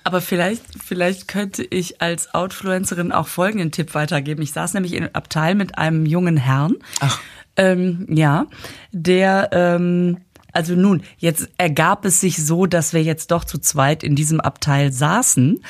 Aber 0.05 0.21
vielleicht, 0.21 0.63
vielleicht 0.85 1.29
könnte 1.29 1.63
ich 1.63 2.03
als 2.03 2.35
Outfluencerin 2.35 3.13
auch 3.13 3.29
folgenden 3.29 3.71
Tipp 3.71 3.95
weitergeben. 3.95 4.43
Ich 4.43 4.53
saß 4.53 4.75
nämlich 4.75 4.93
im 4.95 5.09
Abteil 5.13 5.55
mit 5.55 5.79
einem 5.79 6.07
jungen 6.07 6.37
Herrn. 6.37 6.77
Ach. 7.01 7.21
Ähm, 7.57 8.07
ja, 8.09 8.47
der, 8.93 9.51
ähm, 9.53 10.19
also 10.53 10.75
nun, 10.75 11.03
jetzt 11.19 11.49
ergab 11.59 12.05
es 12.05 12.21
sich 12.21 12.45
so, 12.45 12.67
dass 12.67 12.93
wir 12.93 13.03
jetzt 13.03 13.31
doch 13.31 13.45
zu 13.45 13.59
zweit 13.59 14.03
in 14.03 14.17
diesem 14.17 14.41
Abteil 14.41 14.93
saßen 14.93 15.63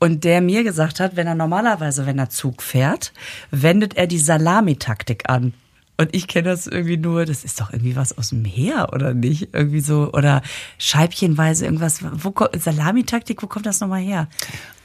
und 0.00 0.24
der 0.24 0.40
mir 0.40 0.64
gesagt 0.64 0.98
hat, 0.98 1.14
wenn 1.14 1.28
er 1.28 1.36
normalerweise, 1.36 2.06
wenn 2.06 2.18
er 2.18 2.30
Zug 2.30 2.62
fährt, 2.62 3.12
wendet 3.50 3.96
er 3.96 4.06
die 4.06 4.18
Salamitaktik 4.18 5.28
an. 5.28 5.52
Und 5.98 6.14
ich 6.14 6.26
kenne 6.26 6.48
das 6.48 6.66
irgendwie 6.66 6.96
nur, 6.96 7.26
das 7.26 7.44
ist 7.44 7.60
doch 7.60 7.70
irgendwie 7.74 7.94
was 7.94 8.16
aus 8.16 8.30
dem 8.30 8.46
Heer, 8.46 8.88
oder 8.94 9.12
nicht? 9.12 9.50
Irgendwie 9.52 9.80
so, 9.80 10.10
oder 10.14 10.40
scheibchenweise 10.78 11.66
irgendwas. 11.66 11.98
Wo 12.02 12.32
Salamitaktik, 12.58 13.42
wo 13.42 13.46
kommt 13.46 13.66
das 13.66 13.80
nochmal 13.80 14.00
her? 14.00 14.26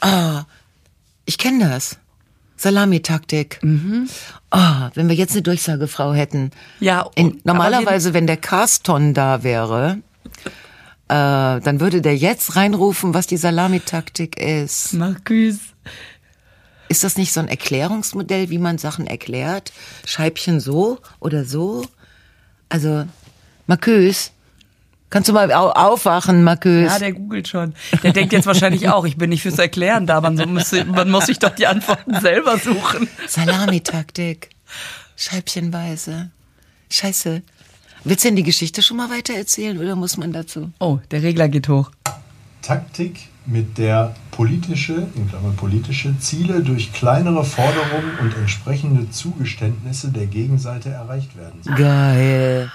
Ah, 0.01 0.43
ich 1.25 1.37
kenne 1.37 1.69
das. 1.69 1.97
Salamitaktik. 2.57 3.59
Mhm. 3.63 4.09
Ah, 4.49 4.89
wenn 4.95 5.07
wir 5.07 5.15
jetzt 5.15 5.31
eine 5.31 5.43
Durchsagefrau 5.43 6.13
hätten. 6.13 6.51
Ja, 6.81 7.09
In, 7.15 7.39
normalerweise, 7.45 8.13
wenn 8.13 8.27
der 8.27 8.37
Carston 8.37 9.13
da 9.13 9.43
wäre, 9.43 9.99
äh, 11.07 11.59
dann 11.61 11.79
würde 11.79 12.01
der 12.01 12.15
jetzt 12.15 12.55
reinrufen, 12.55 13.13
was 13.13 13.27
die 13.27 13.37
Salamitaktik 13.37 14.39
ist. 14.39 14.93
Marcus. 14.93 15.57
Ist 16.87 17.03
das 17.03 17.17
nicht 17.17 17.33
so 17.33 17.39
ein 17.39 17.47
Erklärungsmodell, 17.47 18.49
wie 18.49 18.57
man 18.57 18.77
Sachen 18.77 19.07
erklärt? 19.07 19.71
Scheibchen 20.05 20.59
so 20.59 20.99
oder 21.19 21.45
so? 21.45 21.85
Also, 22.69 23.05
Marcus, 23.67 24.31
kannst 25.09 25.29
du 25.29 25.33
mal 25.33 25.51
au 25.51 25.69
aufwachen, 25.69 26.43
Marcus? 26.43 26.85
Ja, 26.85 26.99
der 26.99 27.13
googelt 27.13 27.47
schon. 27.47 27.73
Der 28.03 28.13
denkt 28.13 28.33
jetzt 28.33 28.45
wahrscheinlich 28.45 28.89
auch, 28.89 29.05
ich 29.05 29.17
bin 29.17 29.29
nicht 29.29 29.41
fürs 29.41 29.59
Erklären 29.59 30.05
da, 30.05 30.21
man, 30.21 30.37
so 30.37 30.45
muss, 30.45 30.71
man 30.71 31.09
muss 31.09 31.25
sich 31.25 31.39
doch 31.39 31.51
die 31.51 31.67
Antworten 31.67 32.19
selber 32.19 32.57
suchen. 32.59 33.07
Salamitaktik. 33.27 34.49
Scheibchenweise. 35.15 36.31
Scheiße. 36.89 37.41
Willst 38.05 38.23
du 38.23 38.27
denn 38.27 38.35
die 38.35 38.43
Geschichte 38.43 38.83
schon 38.83 38.97
mal 38.97 39.09
weiter 39.09 39.33
erzählen 39.33 39.79
oder 39.79 39.95
muss 39.95 40.15
man 40.15 40.31
dazu? 40.31 40.71
Oh, 40.79 40.99
der 41.09 41.23
Regler 41.23 41.49
geht 41.49 41.67
hoch. 41.69 41.89
Taktik, 42.61 43.29
mit 43.47 43.79
der 43.79 44.15
politische, 44.29 45.07
in 45.15 45.27
Klammern 45.27 45.55
politische 45.55 46.17
Ziele 46.19 46.61
durch 46.61 46.93
kleinere 46.93 47.43
Forderungen 47.43 48.19
und 48.21 48.35
entsprechende 48.37 49.09
Zugeständnisse 49.09 50.11
der 50.11 50.27
Gegenseite 50.27 50.89
erreicht 50.89 51.35
werden 51.35 51.63
sollen. 51.63 51.77
Geil. 51.77 52.71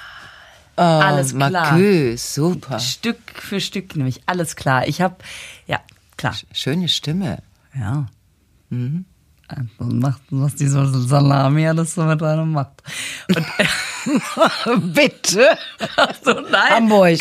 Oh, 0.76 0.82
Alles 0.82 1.34
klar. 1.34 1.50
Marcus, 1.50 2.34
super. 2.34 2.80
Stück 2.80 3.18
für 3.34 3.60
Stück 3.60 3.94
nämlich, 3.94 4.22
alles 4.26 4.56
klar. 4.56 4.88
Ich 4.88 5.00
habe, 5.00 5.16
ja, 5.68 5.78
klar. 6.16 6.34
Schöne 6.52 6.88
Stimme. 6.88 7.38
Ja. 7.72 8.06
Mhm. 8.70 9.04
Macht, 9.78 10.22
was 10.30 10.54
diese 10.54 10.86
Salami 10.86 11.66
alles 11.66 11.94
so 11.94 12.02
mit 12.02 12.22
einem 12.22 12.52
macht. 12.52 12.82
Und, 13.28 14.94
Bitte. 14.94 15.48
so, 16.24 16.32
nein. 16.32 16.70
Hamburg. 16.70 17.18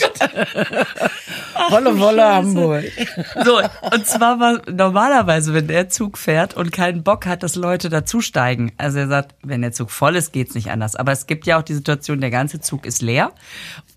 Wolle, 1.70 2.00
Wolle, 2.00 2.26
Hamburg. 2.26 2.86
So, 3.44 3.60
und 3.60 4.06
zwar 4.06 4.39
war 4.39 4.62
normalerweise, 4.72 5.54
wenn 5.54 5.68
der 5.68 5.89
Zug 5.89 6.18
fährt 6.18 6.56
und 6.56 6.72
keinen 6.72 7.04
Bock 7.04 7.26
hat, 7.26 7.44
dass 7.44 7.56
Leute 7.56 7.89
dazusteigen. 7.89 8.72
Also 8.78 9.00
er 9.00 9.08
sagt, 9.08 9.36
wenn 9.44 9.62
der 9.62 9.72
Zug 9.72 9.92
voll 9.92 10.15
ist, 10.15 10.34
geht's 10.34 10.56
nicht 10.56 10.72
anders. 10.72 10.96
Aber 10.96 11.12
es 11.12 11.28
gibt 11.28 11.46
ja 11.48 11.58
auch 11.60 11.63
die 11.63 11.74
Situation, 11.74 12.22
der 12.22 12.32
ganze 12.32 12.60
Zug 12.60 12.86
ist 12.86 13.02
leer 13.02 13.32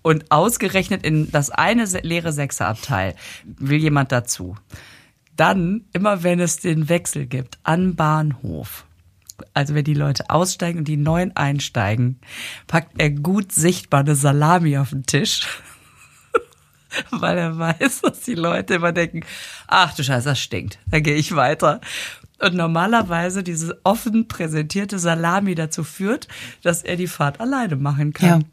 und 0.01 0.31
ausgerechnet 0.31 1.03
in 1.03 1.31
das 1.31 1.49
eine 1.49 1.85
leere 1.85 2.33
Sechserabteil 2.33 3.15
will 3.45 3.79
jemand 3.79 4.11
dazu. 4.11 4.55
Dann, 5.35 5.85
immer 5.93 6.23
wenn 6.23 6.39
es 6.39 6.57
den 6.57 6.89
Wechsel 6.89 7.25
gibt, 7.25 7.57
an 7.63 7.95
Bahnhof, 7.95 8.85
also 9.53 9.73
wenn 9.75 9.83
die 9.83 9.93
Leute 9.93 10.29
aussteigen 10.29 10.79
und 10.79 10.87
die 10.87 10.97
neuen 10.97 11.35
einsteigen, 11.35 12.19
packt 12.67 12.93
er 12.99 13.09
gut 13.09 13.51
sichtbar 13.51 14.01
eine 14.01 14.15
Salami 14.15 14.77
auf 14.77 14.91
den 14.91 15.05
Tisch. 15.05 15.47
Weil 17.09 17.37
er 17.37 17.57
weiß, 17.57 18.01
dass 18.01 18.21
die 18.21 18.35
Leute 18.35 18.75
immer 18.75 18.91
denken, 18.91 19.21
ach 19.67 19.95
du 19.95 20.03
Scheiße, 20.03 20.29
das 20.29 20.39
stinkt. 20.39 20.79
Dann 20.87 21.03
gehe 21.03 21.15
ich 21.15 21.35
weiter. 21.35 21.81
Und 22.39 22.55
normalerweise 22.55 23.41
diese 23.41 23.79
offen 23.83 24.27
präsentierte 24.27 24.99
Salami 24.99 25.55
dazu 25.55 25.83
führt, 25.83 26.27
dass 26.61 26.83
er 26.83 26.95
die 26.95 27.07
Fahrt 27.07 27.39
alleine 27.39 27.75
machen 27.75 28.13
kann. 28.13 28.41
Ja. 28.41 28.47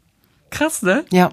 Krass, 0.49 0.81
ne? 0.81 1.05
Ja. 1.11 1.31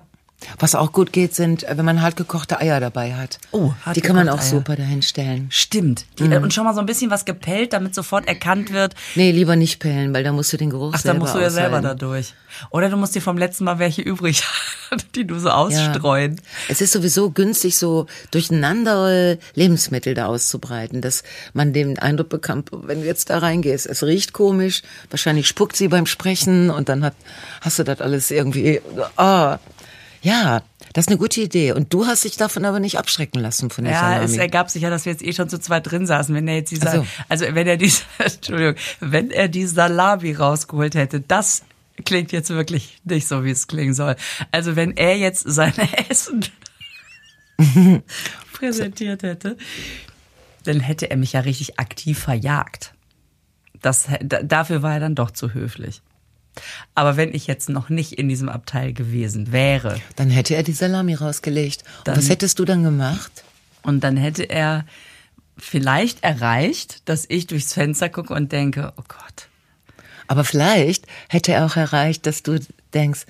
Was 0.61 0.75
auch 0.77 0.93
gut 0.93 1.13
geht, 1.13 1.35
sind, 1.35 1.65
äh, 1.65 1.77
wenn 1.77 1.85
man 1.85 2.01
hart 2.01 2.17
gekochte 2.17 2.61
Eier 2.61 2.79
dabei 2.79 3.15
hat. 3.15 3.39
Oh, 3.51 3.73
hart 3.85 3.97
Die 3.97 4.01
kann 4.01 4.15
man 4.15 4.29
auch 4.29 4.39
Eier. 4.39 4.43
super 4.43 4.77
dahin 4.77 5.03
stellen. 5.03 5.49
Stimmt. 5.51 6.07
Die, 6.19 6.25
Und 6.25 6.55
schon 6.55 6.65
mal 6.65 6.75
so 6.75 6.81
ein 6.81 6.87
bisschen 6.87 7.11
was 7.11 7.25
gepellt, 7.25 7.73
damit 7.73 7.95
sofort 7.95 8.29
erkannt 8.29 8.73
wird, 8.73 8.95
Nee, 9.17 9.33
lieber 9.33 9.57
nicht 9.57 9.81
pellen, 9.81 10.15
weil 10.15 10.23
da 10.23 10.33
musst 10.33 10.53
du 10.53 10.57
den 10.57 10.71
Geruch 10.71 10.93
ach, 10.95 10.99
da 10.99 11.11
selber 11.11 11.19
musst 11.21 11.35
du 11.35 11.41
ja 11.41 11.51
selber 11.51 11.79
aushalten. 11.81 11.99
durch. 11.99 12.35
Oder 12.71 12.89
du 12.89 12.97
musst 12.97 13.15
dir 13.15 13.21
vom 13.21 13.37
letzten 13.37 13.65
Mal 13.65 13.79
welche 13.79 14.03
übrig 14.03 14.43
haben, 14.91 15.03
die 15.17 15.27
du 15.27 15.39
so 15.39 15.51
ausstreuen. 15.51 16.41
Es 16.69 16.81
ist 16.81 16.93
sowieso 16.93 17.31
günstig, 17.31 17.77
so 17.77 18.07
durcheinander 18.31 19.37
Lebensmittel 19.55 20.15
da 20.15 20.27
auszubreiten, 20.27 21.01
dass 21.01 21.23
man 21.53 21.73
den 21.73 21.99
Eindruck 21.99 22.29
bekommt, 22.29 22.71
wenn 22.73 23.01
du 23.03 23.07
jetzt 23.07 23.31
da 23.31 23.39
reingehst, 23.39 23.87
es 23.87 24.03
riecht 24.03 24.33
komisch, 24.33 24.83
wahrscheinlich 25.11 25.47
spuckt 25.49 25.77
sie 25.77 25.89
beim 25.89 26.07
Sprechen 26.07 26.71
und 26.71 26.89
dann 26.89 27.05
hat, 27.05 27.15
hast 27.61 27.79
du 27.79 27.85
das 27.85 28.01
alles 28.01 28.31
irgendwie, 28.31 28.81
ah, 29.17 29.59
ja, 30.23 30.63
das 30.95 31.05
ist 31.05 31.09
eine 31.09 31.19
gute 31.19 31.41
Idee. 31.41 31.73
Und 31.73 31.93
du 31.95 32.07
hast 32.07 32.25
dich 32.25 32.37
davon 32.37 32.65
aber 32.65 32.81
nicht 32.81 32.99
abschrecken 32.99 33.41
lassen 33.41 33.71
von 33.71 33.85
der 33.85 33.93
Ja, 33.95 34.01
Salami. 34.01 34.25
es 34.25 34.37
ergab 34.37 34.71
sich 34.71 34.83
ja, 34.83 34.91
dass 34.91 35.05
wir 35.05 35.13
jetzt 35.13 35.23
eh 35.25 35.33
schon 35.33 35.49
zu 35.49 35.59
zweit 35.59 35.91
drin 35.91 36.07
saßen. 36.07 36.35
Wenn 36.35 36.49
er 36.49 36.57
jetzt 36.57 36.71
die, 36.73 36.77
so. 36.77 37.07
also 37.29 37.45
wenn 37.51 37.67
er 37.67 37.77
die, 37.77 37.93
Entschuldigung, 38.19 38.75
wenn 39.01 39.31
er 39.31 39.49
die 39.49 39.67
Salami 39.67 40.33
rausgeholt 40.33 40.95
hätte, 40.95 41.21
das 41.21 41.63
klingt 42.05 42.33
jetzt 42.33 42.51
wirklich 42.51 42.99
nicht 43.05 43.27
so, 43.29 43.45
wie 43.45 43.51
es 43.51 43.67
klingen 43.67 43.95
soll. 43.95 44.17
Also 44.53 44.77
wenn 44.77 44.97
er 44.97 45.17
jetzt 45.17 45.45
sein 45.49 45.73
Essen 46.09 46.45
präsentiert 48.53 49.23
hätte, 49.23 49.57
dann 50.65 50.81
hätte 50.81 51.11
er 51.11 51.17
mich 51.17 51.33
ja 51.33 51.41
richtig 51.41 51.79
aktiv 51.79 52.19
verjagt. 52.19 52.93
Das, 53.81 54.09
da- 54.23 54.43
dafür 54.43 54.83
war 54.83 54.95
er 54.95 55.01
dann 55.01 55.15
doch 55.15 55.31
zu 55.31 55.55
höflich. 55.55 56.03
Aber 56.95 57.17
wenn 57.17 57.35
ich 57.35 57.47
jetzt 57.47 57.69
noch 57.69 57.89
nicht 57.89 58.13
in 58.15 58.29
diesem 58.29 58.49
Abteil 58.49 58.93
gewesen 58.93 59.53
wäre, 59.53 60.01
Dann 60.17 60.31
hätte 60.31 60.55
er 60.55 60.63
die 60.63 60.73
Salami 60.73 61.15
rausgelegt. 61.15 61.85
Dann- 62.05 62.17
was 62.17 62.29
hättest 62.29 62.59
du 62.59 62.65
dann 62.65 62.83
gemacht? 62.83 63.45
Und 63.83 64.03
dann 64.05 64.17
hätte 64.17 64.45
er 64.45 64.85
vielleicht 65.57 66.23
erreicht, 66.23 67.03
dass 67.09 67.25
ich 67.29 67.47
durchs 67.47 67.73
Fenster 67.73 68.09
gucke 68.09 68.35
und 68.35 68.53
denke, 68.53 68.93
oh 68.97 69.03
Gott. 69.09 69.49
Aber 70.27 70.45
vielleicht 70.45 71.07
hätte 71.29 71.53
er 71.53 71.65
auch 71.67 71.77
erreicht, 71.77 72.27
dass 72.27 72.43
du 72.43 72.61
denkst, 72.95 73.25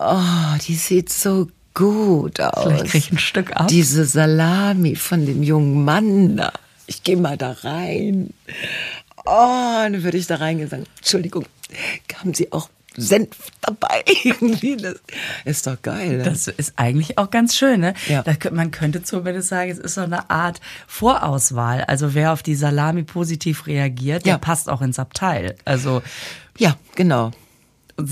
oh, 0.00 0.56
die 0.66 0.74
sieht 0.74 1.10
so 1.12 1.48
gut 1.74 2.40
aus. 2.40 2.62
Vielleicht 2.64 2.86
krieg 2.86 3.04
ich 3.04 3.12
ein 3.12 3.18
Stück 3.18 3.54
ab. 3.54 3.68
Diese 3.68 4.04
Salami 4.04 4.96
von 4.96 5.26
dem 5.26 5.42
jungen 5.42 5.84
Mann 5.84 6.36
da. 6.38 6.52
Ich 6.86 7.02
gehe 7.02 7.16
mal 7.18 7.36
da 7.36 7.52
rein. 7.62 8.32
Oh, 9.26 9.76
dann 9.82 10.02
würde 10.02 10.16
ich 10.16 10.26
da 10.26 10.36
reingehen 10.36 10.66
und 10.66 10.70
sagen, 10.70 10.84
Entschuldigung, 10.96 11.44
haben 12.18 12.34
Sie 12.34 12.52
auch 12.52 12.68
Senf 12.96 13.28
dabei? 13.60 14.02
Das 14.82 14.96
ist 15.44 15.66
doch 15.66 15.80
geil. 15.82 16.18
Ne? 16.18 16.22
Das 16.24 16.48
ist 16.48 16.72
eigentlich 16.76 17.16
auch 17.18 17.30
ganz 17.30 17.56
schön, 17.56 17.80
ne? 17.80 17.94
Ja. 18.08 18.22
Da, 18.22 18.32
kö- 18.32 18.50
man 18.50 18.70
könnte 18.72 19.02
zumindest 19.02 19.48
sagen, 19.48 19.70
es 19.70 19.78
ist 19.78 19.94
so 19.94 20.00
eine 20.00 20.30
Art 20.30 20.60
Vorauswahl. 20.88 21.84
Also 21.84 22.14
wer 22.14 22.32
auf 22.32 22.42
die 22.42 22.54
Salami 22.56 23.04
positiv 23.04 23.66
reagiert, 23.66 24.24
der 24.26 24.32
Ja. 24.34 24.38
passt 24.38 24.68
auch 24.68 24.82
ins 24.82 24.98
Abteil. 24.98 25.54
Also 25.64 26.02
ja, 26.58 26.76
genau. 26.96 27.30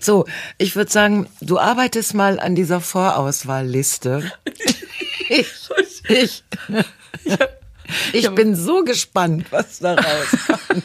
So, 0.00 0.24
ich 0.58 0.76
würde 0.76 0.90
sagen, 0.90 1.26
du 1.40 1.58
arbeitest 1.58 2.14
mal 2.14 2.38
an 2.40 2.54
dieser 2.54 2.80
Vorauswahlliste. 2.80 4.30
Ich, 5.30 5.46
ich, 6.08 6.44
ich 7.24 7.38
bin 8.34 8.54
so 8.54 8.82
gespannt, 8.84 9.46
was 9.50 9.78
da 9.80 9.94
rauskommt. 9.94 10.84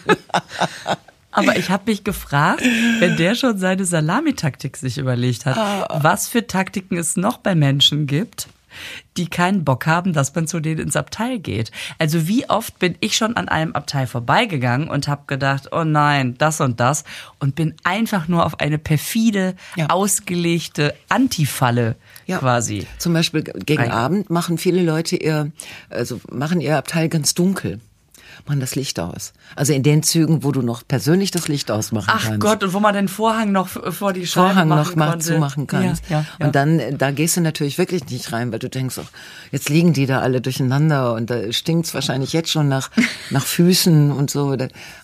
Aber 1.32 1.58
ich 1.58 1.70
habe 1.70 1.84
mich 1.92 2.04
gefragt, 2.04 2.64
wenn 3.00 3.16
der 3.18 3.36
schon 3.36 3.58
seine 3.60 3.86
Salamitaktik 3.86 4.76
sich 4.78 4.98
überlegt 4.98 5.46
hat, 5.46 5.58
Ah. 5.58 6.00
was 6.02 6.28
für 6.28 6.48
Taktiken 6.48 6.98
es 6.98 7.16
noch 7.18 7.38
bei 7.38 7.54
Menschen 7.56 8.08
gibt, 8.08 8.48
die 9.18 9.28
keinen 9.28 9.66
Bock 9.66 9.86
haben, 9.86 10.14
dass 10.14 10.34
man 10.36 10.48
zu 10.48 10.60
denen 10.60 10.80
ins 10.80 10.96
Abteil 10.96 11.40
geht. 11.40 11.72
Also 11.98 12.28
wie 12.28 12.50
oft 12.50 12.80
bin 12.80 12.96
ich 13.00 13.16
schon 13.16 13.36
an 13.36 13.48
einem 13.50 13.74
Abteil 13.74 14.08
vorbeigegangen 14.08 14.88
und 14.90 15.08
habe 15.08 15.24
gedacht, 15.28 15.70
oh 15.72 15.84
nein, 15.84 16.36
das 16.38 16.62
und 16.62 16.80
das 16.80 17.04
und 17.40 17.56
bin 17.56 17.76
einfach 17.84 18.28
nur 18.28 18.46
auf 18.46 18.60
eine 18.60 18.78
perfide, 18.78 19.56
Ja. 19.76 19.88
ausgelegte 19.90 20.94
Antifalle 21.10 21.96
quasi. 22.40 22.88
Zum 22.98 23.14
Beispiel 23.14 23.44
gegen 23.44 23.92
Abend 23.92 24.30
machen 24.30 24.58
viele 24.58 24.82
Leute 24.84 25.16
ihr, 25.16 25.52
also 25.90 26.20
machen 26.32 26.62
ihr 26.62 26.78
Abteil 26.78 27.10
ganz 27.10 27.34
dunkel. 27.34 27.80
Machen 28.48 28.60
das 28.60 28.76
Licht 28.76 29.00
aus. 29.00 29.34
Also 29.56 29.74
in 29.74 29.84
den 29.84 30.04
Zügen, 30.04 30.44
wo 30.44 30.52
du 30.52 30.62
noch 30.62 30.88
persönlich 30.88 31.32
das 31.32 31.48
Licht 31.48 31.72
ausmachen 31.72 32.10
Ach 32.12 32.24
kannst. 32.24 32.40
Gott, 32.40 32.64
und 32.64 32.74
wo 32.74 32.80
man 32.80 32.94
den 32.94 33.08
Vorhang 33.08 33.52
noch 33.52 33.68
vor 33.68 34.14
die 34.14 34.26
Scheibe 34.26 34.48
Vorhang 34.48 34.68
machen 34.70 34.80
noch 34.90 34.96
mal 34.96 35.10
konnte. 35.12 35.26
zumachen 35.26 35.68
kannst. 35.68 36.10
Ja, 36.10 36.26
ja. 36.40 36.46
Und 36.46 36.56
dann, 36.56 36.80
äh, 36.80 36.94
da 36.94 37.12
gehst 37.12 37.38
du 37.38 37.42
natürlich 37.42 37.78
wirklich 37.78 38.10
nicht 38.10 38.32
rein, 38.32 38.52
weil 38.52 38.60
du 38.60 38.70
denkst, 38.70 38.96
ach, 39.00 39.10
jetzt 39.52 39.70
liegen 39.70 39.94
die 39.94 40.06
da 40.06 40.20
alle 40.20 40.42
durcheinander 40.42 41.14
und 41.14 41.30
da 41.30 41.52
stinkt's 41.52 41.94
wahrscheinlich 41.94 42.34
jetzt 42.34 42.50
schon 42.50 42.68
nach, 42.68 42.90
nach 43.30 43.46
Füßen 43.46 44.12
und 44.12 44.32
so. 44.32 44.56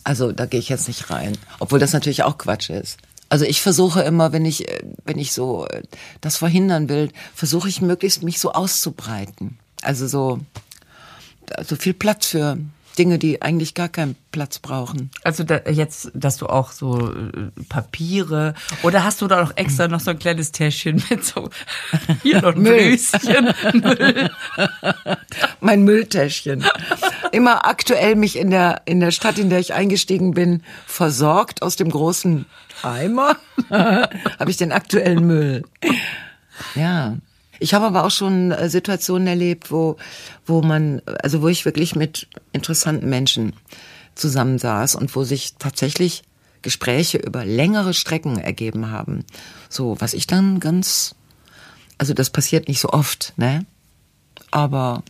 Also 0.04 0.32
da 0.32 0.46
gehe 0.46 0.60
ich 0.60 0.70
jetzt 0.70 0.88
nicht 0.88 1.10
rein. 1.10 1.38
Obwohl 1.60 1.80
das 1.80 1.94
natürlich 1.94 2.24
auch 2.24 2.38
Quatsch 2.38 2.70
ist. 2.70 2.98
Also 3.30 3.46
ich 3.46 3.62
versuche 3.62 4.02
immer, 4.02 4.32
wenn 4.32 4.46
ich, 4.46 4.68
äh, 4.70 4.84
wenn 5.04 5.18
ich 5.18 5.34
so 5.34 5.68
äh, 5.68 5.84
das 6.22 6.38
verhindern 6.38 6.90
will, 6.90 7.10
versuche 7.34 7.68
ich 7.68 7.82
möglichst 7.82 8.24
mich 8.24 8.40
so 8.40 8.54
auszubreiten. 8.54 9.58
Also 9.82 10.08
so, 10.08 10.40
so 11.66 11.76
viel 11.76 11.94
Platz 11.94 12.28
für 12.28 12.58
Dinge, 12.96 13.20
die 13.20 13.42
eigentlich 13.42 13.74
gar 13.74 13.90
keinen 13.90 14.16
Platz 14.32 14.60
brauchen. 14.60 15.12
Also 15.24 15.44
da, 15.44 15.62
jetzt, 15.70 16.12
dass 16.14 16.38
du 16.38 16.48
auch 16.48 16.72
so 16.72 17.10
äh, 17.10 17.52
Papiere 17.70 18.54
oder 18.84 19.04
hast 19.04 19.22
du 19.22 19.28
da 19.28 19.42
noch 19.42 19.56
extra 19.56 19.88
noch 19.88 20.00
so 20.00 20.12
ein 20.12 20.20
kleines 20.20 20.52
Täschchen 20.52 21.04
mit 21.10 21.24
so 21.24 21.50
hier 22.24 22.42
noch 22.42 22.56
ein 22.56 22.62
Müll. 22.62 22.98
Blüschen, 22.98 23.54
Müll. 23.74 24.30
mein 25.62 25.84
Mülltäschchen. 25.84 26.66
Immer 27.32 27.66
aktuell 27.66 28.16
mich 28.16 28.38
in 28.38 28.50
der, 28.50 28.82
in 28.86 29.00
der 29.00 29.12
Stadt, 29.12 29.38
in 29.38 29.50
der 29.50 29.60
ich 29.60 29.74
eingestiegen 29.74 30.34
bin, 30.34 30.64
versorgt 30.86 31.62
aus 31.62 31.76
dem 31.76 31.90
großen 31.90 32.46
Eimer. 32.84 33.38
habe 33.70 34.50
ich 34.50 34.58
den 34.58 34.72
aktuellen 34.72 35.26
Müll. 35.26 35.64
Ja. 36.76 37.18
Ich 37.60 37.74
habe 37.74 37.86
aber 37.86 38.04
auch 38.04 38.12
schon 38.12 38.52
äh, 38.52 38.70
Situationen 38.70 39.28
erlebt, 39.28 39.72
wo, 39.72 39.98
wo 40.46 40.62
man, 40.62 41.02
also 41.24 41.42
wo 41.42 41.48
ich 41.48 41.66
wirklich 41.66 41.96
mit 41.96 42.28
interessanten 42.52 43.10
Menschen 43.10 43.54
zusammensaß 44.16 44.96
und 44.96 45.16
wo 45.16 45.24
sich 45.24 45.56
tatsächlich 45.60 46.24
Gespräche 46.62 47.18
über 47.20 47.46
längere 47.46 47.94
Strecken 47.94 48.40
ergeben 48.40 48.90
haben. 48.90 49.24
So, 49.70 49.96
was 50.00 50.14
ich 50.14 50.26
dann 50.26 50.60
ganz, 50.60 51.16
also 51.98 52.14
das 52.14 52.30
passiert 52.30 52.68
nicht 52.68 52.80
so 52.80 52.90
oft, 52.90 53.34
ne? 53.38 53.66
Aber 54.52 55.04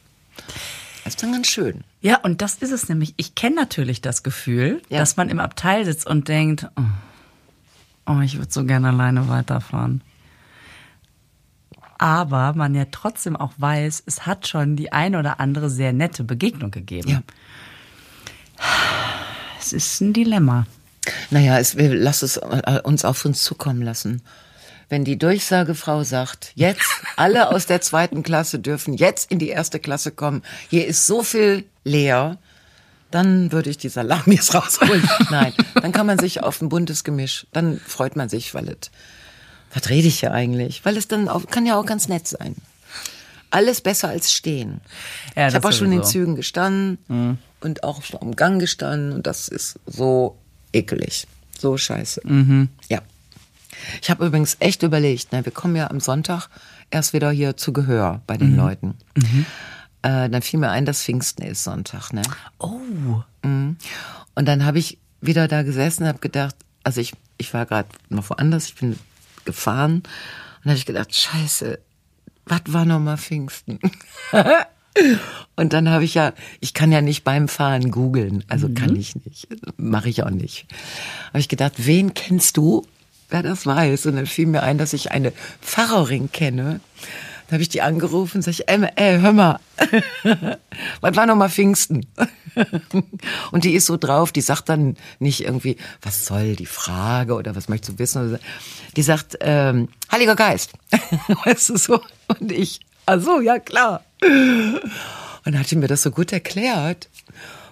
das 1.04 1.14
ist 1.14 1.24
dann 1.24 1.32
ganz 1.32 1.48
schön. 1.48 1.84
Ja, 2.02 2.18
und 2.18 2.42
das 2.42 2.56
ist 2.56 2.72
es 2.72 2.90
nämlich. 2.90 3.14
Ich 3.18 3.36
kenne 3.36 3.56
natürlich 3.56 4.02
das 4.02 4.24
Gefühl, 4.24 4.82
Ja. 4.90 5.00
dass 5.00 5.18
man 5.18 5.30
im 5.30 5.40
Abteil 5.40 5.86
sitzt 5.86 6.08
und 6.08 6.28
denkt, 6.28 6.68
oh, 6.76 6.82
oh 8.12 8.20
ich 8.22 8.38
würde 8.38 8.52
so 8.52 8.66
gerne 8.66 8.90
alleine 8.90 9.30
weiterfahren. 9.30 10.02
Aber 11.98 12.54
man 12.54 12.76
ja 12.76 12.86
trotzdem 12.92 13.36
auch 13.36 13.54
weiß, 13.58 14.04
es 14.06 14.26
hat 14.26 14.48
schon 14.48 14.76
die 14.76 14.92
eine 14.92 15.20
oder 15.20 15.40
andere 15.40 15.70
sehr 15.70 15.94
nette 15.94 16.24
Begegnung 16.24 16.72
gegeben. 16.72 17.10
Ja. 17.10 17.22
Es 19.60 19.74
ist 19.74 20.02
ein 20.02 20.14
Dilemma. 20.14 20.66
Naja, 21.30 21.60
es, 21.60 21.78
wir, 21.78 21.94
lass 21.96 22.22
es 22.22 22.38
äh, 22.38 22.82
uns 22.84 23.06
auf 23.06 23.24
uns 23.26 23.44
zukommen 23.44 23.82
lassen. 23.82 24.22
Wenn 24.90 25.04
die 25.04 25.18
Durchsagefrau 25.18 26.04
sagt, 26.04 26.52
jetzt 26.56 27.02
alle 27.16 27.50
aus 27.50 27.66
der 27.66 27.82
zweiten 27.82 28.24
Klasse 28.24 28.60
dürfen 28.60 28.94
jetzt 28.94 29.32
in 29.32 29.40
die 29.40 29.50
erste 29.50 29.80
Klasse 29.80 30.12
kommen, 30.12 30.44
hier 30.70 30.88
ist 30.88 31.08
so 31.08 31.24
viel 31.24 31.66
leer, 31.84 32.38
dann 33.12 33.52
würde 33.52 33.70
ich 33.70 33.78
die 33.78 33.90
Salamis 33.90 34.54
rausholen. 34.54 35.08
Nein, 35.30 35.54
dann 35.76 35.92
kann 35.92 36.06
man 36.06 36.20
sich 36.20 36.44
auf 36.44 36.62
ein 36.62 36.70
buntes 36.70 37.04
Gemisch, 37.04 37.48
dann 37.54 37.80
freut 37.80 38.16
man 38.16 38.30
sich, 38.30 38.54
weil 38.54 38.68
es, 38.70 38.92
was 39.76 39.90
rede 39.90 40.08
ich 40.08 40.22
hier 40.22 40.32
eigentlich? 40.32 40.84
Weil 40.86 40.98
es 40.98 41.08
dann 41.08 41.30
auch, 41.30 41.46
kann 41.48 41.66
ja 41.66 41.78
auch 41.78 41.86
ganz 41.86 42.08
nett 42.08 42.28
sein. 42.28 42.56
Alles 43.52 43.82
besser 43.82 44.10
als 44.10 44.32
stehen. 44.34 44.82
Ja, 45.36 45.48
ich 45.50 45.56
habe 45.56 45.68
auch 45.68 45.72
schon 45.72 45.92
in 45.92 46.00
sowieso. 46.00 46.12
Zügen 46.12 46.36
gestanden 46.36 47.38
und 47.62 47.84
auch 47.84 48.04
schon 48.04 48.22
am 48.22 48.36
Gang 48.36 48.60
gestanden 48.60 49.14
und 49.14 49.28
das 49.28 49.48
ist 49.48 49.80
so 49.86 50.38
ekelig. 50.74 51.28
So 51.58 51.78
scheiße. 51.78 52.22
Ja. 52.90 53.02
Ich 54.02 54.10
habe 54.10 54.26
übrigens 54.26 54.58
echt 54.60 54.84
überlegt, 54.84 55.32
ne, 55.32 55.46
wir 55.46 55.52
kommen 55.52 55.76
ja 55.76 55.90
am 55.90 56.00
Sonntag 56.00 56.48
erst 56.92 57.14
wieder 57.14 57.32
hier 57.32 57.56
zu 57.58 57.74
Gehör 57.74 58.22
bei 58.26 58.38
den 58.38 58.56
Leuten. 58.56 58.96
Äh, 60.02 60.30
dann 60.30 60.42
fiel 60.42 60.60
mir 60.60 60.70
ein, 60.70 60.86
dass 60.86 61.02
Pfingsten 61.04 61.44
ist 61.44 61.64
Sonntag. 61.64 62.14
Ne? 62.14 62.22
Oh. 62.60 62.72
Und 63.44 63.78
dann 64.36 64.66
habe 64.66 64.80
ich 64.80 64.98
wieder 65.22 65.48
da 65.48 65.64
gesessen 65.64 66.04
und 66.04 66.10
habe 66.10 66.20
gedacht, 66.20 66.56
also 66.84 67.02
ich, 67.02 67.14
ich 67.38 67.54
war 67.54 67.66
gerade 67.66 67.90
noch 68.10 68.30
woanders, 68.30 68.68
ich 68.68 68.76
bin 68.76 69.00
gefahren 69.46 70.04
und 70.64 70.72
habe 70.72 70.78
ich 70.78 70.86
gedacht, 70.86 71.16
scheiße, 71.16 71.80
was 72.46 72.62
war 72.68 72.86
nochmal 72.86 73.18
Pfingsten? 73.18 73.80
und 75.56 75.74
dann 75.74 75.90
habe 75.90 76.04
ich 76.04 76.14
ja, 76.14 76.34
ich 76.60 76.74
kann 76.74 76.92
ja 76.92 77.02
nicht 77.02 77.24
beim 77.24 77.48
Fahren 77.48 77.92
googeln, 77.92 78.44
also 78.48 78.70
kann 78.70 78.96
ich 78.96 79.16
nicht, 79.16 79.48
mache 79.78 80.10
ich 80.10 80.24
auch 80.24 80.30
nicht. 80.30 80.68
Habe 81.30 81.40
ich 81.40 81.50
gedacht, 81.50 81.74
wen 81.78 82.14
kennst 82.14 82.58
du, 82.58 82.86
wer 83.30 83.44
das 83.44 83.66
weiß? 83.66 84.06
Und 84.08 84.16
dann 84.16 84.28
fiel 84.28 84.48
mir 84.48 84.64
ein, 84.64 84.78
dass 84.78 84.94
ich 84.94 85.12
eine 85.12 85.34
Pfarrerin 85.62 86.32
kenne. 86.32 86.80
Da 87.48 87.54
habe 87.54 87.62
ich 87.62 87.70
die 87.70 87.82
angerufen 87.82 88.38
und 88.38 88.42
sag 88.42 88.52
ich, 88.52 88.68
ey, 88.68 88.88
ey 88.96 89.20
hör 89.20 89.34
mal, 89.34 89.60
was 91.02 91.16
war 91.16 91.26
nochmal 91.26 91.50
Pfingsten? 91.50 92.08
Und 93.52 93.64
die 93.64 93.74
ist 93.74 93.86
so 93.86 93.98
drauf, 93.98 94.32
die 94.32 94.42
sagt 94.42 94.70
dann 94.70 94.96
nicht 95.20 95.44
irgendwie, 95.44 95.78
was 96.02 96.26
soll 96.26 96.56
die 96.56 96.66
Frage 96.66 97.34
oder 97.34 97.56
was 97.56 97.70
möchtest 97.70 97.94
du 97.94 98.00
wissen? 98.00 98.40
Die 98.96 99.04
sagt, 99.04 99.38
ähm, 99.42 99.90
Heiliger 100.12 100.36
Geist. 100.36 100.72
Weißt 101.46 101.70
du 101.70 101.78
so? 101.78 102.02
Und 102.28 102.52
ich, 102.52 102.80
ach 103.06 103.20
so, 103.20 103.42
ja 103.42 103.60
klar. 103.60 104.04
Und 104.22 104.92
dann 105.44 105.60
hat 105.60 105.68
sie 105.68 105.76
mir 105.76 105.88
das 105.88 106.02
so 106.02 106.12
gut 106.12 106.32
erklärt. 106.32 107.10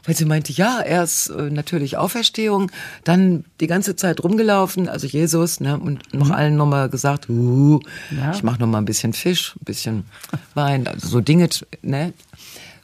Weil 0.06 0.16
sie 0.16 0.26
meinte, 0.26 0.52
ja, 0.52 0.82
erst 0.82 1.30
äh, 1.30 1.50
natürlich 1.50 1.96
Auferstehung, 1.98 2.72
dann 3.06 3.46
die 3.62 3.68
ganze 3.68 3.96
Zeit 3.96 4.24
rumgelaufen, 4.24 4.89
also 4.89 5.08
Jesus, 5.08 5.62
ne, 5.62 5.80
und 5.80 6.13
noch 6.13 6.30
allen 6.30 6.58
nochmal 6.58 6.89
gesagt, 6.89 7.30
uh, 7.30 7.80
Ja. 8.12 8.34
ich 8.34 8.44
mach 8.44 8.60
noch 8.60 8.68
mal 8.68 8.80
ein 8.80 8.86
bisschen 8.86 9.13
Fisch, 9.13 9.56
ein 9.56 9.66
bisschen 9.66 10.06
Wein, 10.56 10.88
also 10.88 11.08
so 11.08 11.22
Dinge, 11.22 11.48
ne. 11.82 12.13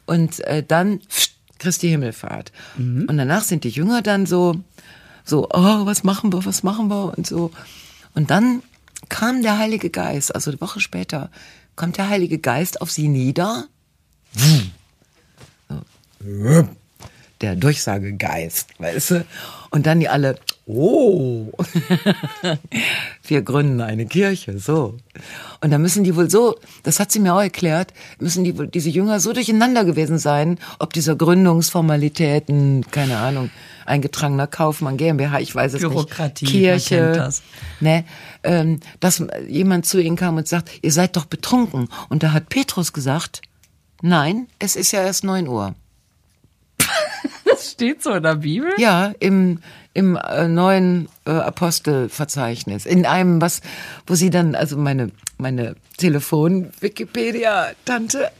Und 0.06 0.40
äh, 0.40 0.62
dann 0.66 1.00
pft, 1.00 1.32
Christi 1.58 1.88
Himmelfahrt. 1.90 2.52
Und 3.06 3.16
danach 3.18 3.42
sind 3.42 3.64
die 3.64 3.68
Jünger 3.68 4.00
dann 4.00 4.24
so, 4.24 4.56
so, 5.26 5.46
oh, 5.52 5.84
was 5.84 6.04
machen 6.04 6.32
wir, 6.32 6.44
was 6.46 6.62
machen 6.62 6.88
wir 6.88 7.12
und 7.18 7.26
so. 7.26 7.50
Und 8.14 8.30
dann 8.30 8.62
kam 9.10 9.42
der 9.42 9.58
Heilige 9.58 9.90
Geist, 9.90 10.34
also 10.34 10.50
eine 10.50 10.60
Woche 10.62 10.80
später, 10.80 11.30
kommt 11.76 11.98
der 11.98 12.08
Heilige 12.08 12.38
Geist 12.38 12.80
auf 12.80 12.90
sie 12.90 13.08
nieder. 13.08 13.66
So. 16.20 16.68
Der 17.40 17.56
Durchsagegeist, 17.56 18.78
weißt 18.78 19.10
du? 19.12 19.26
Und 19.70 19.86
dann 19.86 20.00
die 20.00 20.08
alle, 20.08 20.36
oh, 20.66 21.52
wir 23.26 23.42
gründen 23.42 23.80
eine 23.80 24.04
Kirche, 24.06 24.58
so. 24.58 24.96
Und 25.60 25.70
da 25.70 25.78
müssen 25.78 26.04
die 26.04 26.16
wohl 26.16 26.28
so, 26.28 26.58
das 26.82 27.00
hat 27.00 27.12
sie 27.12 27.20
mir 27.20 27.34
auch 27.34 27.40
erklärt, 27.40 27.94
müssen 28.18 28.44
die 28.44 28.58
wohl, 28.58 28.66
diese 28.66 28.90
Jünger 28.90 29.20
so 29.20 29.32
durcheinander 29.32 29.84
gewesen 29.84 30.18
sein, 30.18 30.58
ob 30.78 30.92
dieser 30.92 31.14
Gründungsformalitäten, 31.16 32.84
keine 32.90 33.18
Ahnung, 33.18 33.50
eingetragener 33.86 34.46
Kaufmann, 34.46 34.96
GmbH, 34.96 35.40
ich 35.40 35.54
weiß 35.54 35.74
es 35.74 35.80
Bürokratie, 35.80 36.44
nicht, 36.44 36.52
Kirche, 36.52 37.12
das. 37.12 37.42
ne, 37.80 38.04
ähm, 38.42 38.80
dass 38.98 39.22
jemand 39.48 39.86
zu 39.86 40.00
ihnen 40.00 40.16
kam 40.16 40.36
und 40.36 40.48
sagt, 40.48 40.70
ihr 40.82 40.92
seid 40.92 41.16
doch 41.16 41.26
betrunken. 41.26 41.88
Und 42.08 42.22
da 42.22 42.32
hat 42.32 42.48
Petrus 42.48 42.92
gesagt, 42.92 43.42
nein, 44.02 44.48
es 44.58 44.76
ist 44.76 44.92
ja 44.92 45.02
erst 45.02 45.24
neun 45.24 45.48
Uhr. 45.48 45.74
Das 47.50 47.72
steht 47.72 48.02
so 48.02 48.12
in 48.12 48.22
der 48.22 48.36
Bibel? 48.36 48.70
Ja, 48.78 49.12
im, 49.18 49.58
im 49.94 50.16
äh, 50.16 50.48
neuen 50.48 51.08
äh, 51.26 51.30
Apostelverzeichnis. 51.30 52.84
In 52.86 53.04
einem, 53.06 53.40
was, 53.40 53.62
wo 54.06 54.14
sie 54.14 54.30
dann, 54.30 54.54
also 54.54 54.76
meine, 54.76 55.10
meine 55.38 55.74
Telefon-Wikipedia-Tante, 55.96 58.30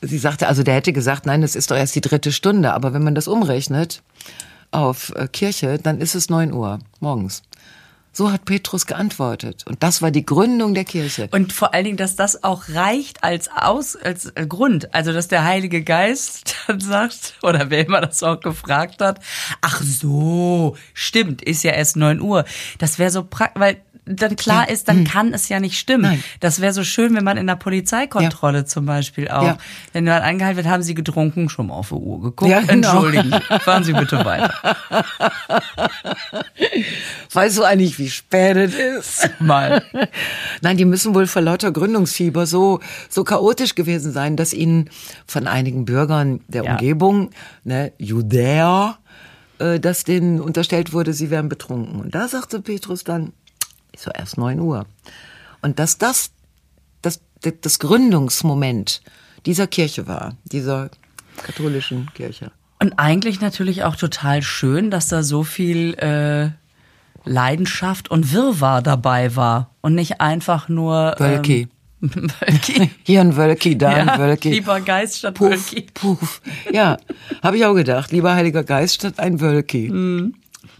sie 0.00 0.18
sagte, 0.18 0.48
also 0.48 0.62
der 0.62 0.74
hätte 0.74 0.92
gesagt, 0.92 1.26
nein, 1.26 1.42
es 1.42 1.56
ist 1.56 1.70
doch 1.70 1.76
erst 1.76 1.94
die 1.94 2.00
dritte 2.00 2.32
Stunde. 2.32 2.72
Aber 2.72 2.94
wenn 2.94 3.04
man 3.04 3.14
das 3.14 3.28
umrechnet 3.28 4.02
auf 4.70 5.12
äh, 5.16 5.28
Kirche, 5.28 5.78
dann 5.82 6.00
ist 6.00 6.14
es 6.14 6.30
neun 6.30 6.52
Uhr 6.52 6.78
morgens. 7.00 7.42
So 8.16 8.30
hat 8.32 8.44
Petrus 8.44 8.86
geantwortet. 8.86 9.64
Und 9.66 9.82
das 9.82 10.00
war 10.00 10.10
die 10.12 10.24
Gründung 10.24 10.72
der 10.72 10.84
Kirche. 10.84 11.28
Und 11.32 11.52
vor 11.52 11.74
allen 11.74 11.84
Dingen, 11.84 11.96
dass 11.96 12.14
das 12.16 12.44
auch 12.44 12.68
reicht 12.68 13.24
als 13.24 13.50
Aus, 13.54 13.96
als 13.96 14.32
Grund. 14.48 14.94
Also, 14.94 15.12
dass 15.12 15.26
der 15.28 15.44
Heilige 15.44 15.82
Geist 15.82 16.54
dann 16.68 16.80
sagt, 16.80 17.34
oder 17.42 17.70
wer 17.70 17.84
immer 17.86 18.00
das 18.00 18.22
auch 18.22 18.38
gefragt 18.40 19.00
hat, 19.02 19.18
ach 19.60 19.82
so, 19.82 20.76
stimmt, 20.94 21.42
ist 21.42 21.64
ja 21.64 21.72
erst 21.72 21.96
neun 21.96 22.20
Uhr. 22.20 22.44
Das 22.78 22.98
wäre 22.98 23.10
so 23.10 23.24
praktisch, 23.24 23.60
weil 23.60 23.76
dann 24.06 24.36
klar 24.36 24.68
ist, 24.68 24.88
dann 24.88 25.04
kann 25.04 25.32
es 25.32 25.48
ja 25.48 25.60
nicht 25.60 25.78
stimmen. 25.78 26.02
Nein. 26.02 26.24
Das 26.40 26.60
wäre 26.60 26.74
so 26.74 26.84
schön, 26.84 27.14
wenn 27.16 27.24
man 27.24 27.38
in 27.38 27.46
der 27.46 27.56
Polizeikontrolle 27.56 28.66
zum 28.66 28.84
Beispiel 28.84 29.28
auch, 29.28 29.42
Ja. 29.42 29.56
wenn 29.94 30.04
man 30.04 30.20
angehalten 30.20 30.58
wird, 30.58 30.66
haben 30.66 30.82
Sie 30.82 30.92
getrunken, 30.94 31.48
schon 31.48 31.68
mal 31.68 31.74
auf 31.76 31.88
die 31.88 31.94
Uhr 31.94 32.20
geguckt. 32.20 32.50
Ja, 32.50 32.60
genau. 32.60 33.02
Entschuldigen 33.02 33.30
Sie, 33.32 33.58
fahren 33.60 33.82
Sie 33.82 33.94
bitte 33.94 34.22
weiter. 34.22 34.52
Weißt 37.34 37.58
du 37.58 37.64
eigentlich, 37.64 37.98
wie 37.98 38.08
spät 38.10 38.56
es 38.56 38.74
ist? 38.74 39.28
Mal. 39.40 39.82
Nein, 40.62 40.76
die 40.76 40.84
müssen 40.84 41.14
wohl 41.14 41.26
vor 41.26 41.42
lauter 41.42 41.72
Gründungsfieber 41.72 42.46
so, 42.46 42.80
so 43.08 43.24
chaotisch 43.24 43.74
gewesen 43.74 44.12
sein, 44.12 44.36
dass 44.36 44.52
ihnen 44.52 44.88
von 45.26 45.48
einigen 45.48 45.84
Bürgern 45.84 46.40
der 46.46 46.64
Ja. 46.64 46.72
Umgebung, 46.72 47.30
ne, 47.64 47.92
Judäer, 47.98 48.98
äh, 49.58 49.80
dass 49.80 50.04
denen 50.04 50.40
unterstellt 50.40 50.92
wurde, 50.92 51.12
sie 51.12 51.30
wären 51.30 51.48
betrunken. 51.48 52.00
Und 52.00 52.14
da 52.14 52.28
sagte 52.28 52.60
Petrus 52.60 53.02
dann, 53.02 53.32
ist 53.92 54.04
so 54.04 54.10
erst 54.12 54.38
neun 54.38 54.60
Uhr. 54.60 54.86
Und 55.60 55.78
dass 55.78 55.98
das, 55.98 56.30
das, 57.02 57.20
das 57.60 57.78
Gründungsmoment 57.78 59.02
dieser 59.44 59.66
Kirche 59.66 60.06
war, 60.06 60.36
dieser 60.44 60.90
katholischen 61.42 62.10
Kirche. 62.14 62.52
Und 62.80 62.98
eigentlich 62.98 63.40
natürlich 63.40 63.82
auch 63.84 63.96
total 63.96 64.42
schön, 64.42 64.90
dass 64.90 65.08
da 65.08 65.22
so 65.22 65.42
viel 65.42 65.94
äh, 65.94 66.50
Leidenschaft 67.24 68.10
und 68.10 68.32
Wirrwarr 68.32 68.82
dabei 68.82 69.34
war 69.36 69.70
und 69.80 69.94
nicht 69.94 70.20
einfach 70.20 70.68
nur 70.68 71.14
Wölki. 71.18 71.68
Ähm, 72.02 72.10
Wölki. 72.40 72.90
Hier 73.02 73.20
ein 73.22 73.36
Wölki, 73.36 73.78
da 73.78 73.90
ein 73.90 74.06
Ja, 74.08 74.18
Wölki. 74.18 74.50
lieber 74.50 74.80
Geist 74.80 75.18
statt 75.18 75.34
Puff, 75.34 75.50
Wölki. 75.50 75.86
puff. 75.94 76.42
Ja, 76.72 76.98
habe 77.42 77.56
ich 77.56 77.64
auch 77.64 77.74
gedacht. 77.74 78.12
Lieber 78.12 78.34
Heiliger 78.34 78.62
Geist 78.62 78.96
statt 78.96 79.18
ein 79.18 79.40
Wölki. 79.40 79.88
Mhm. 79.90 80.34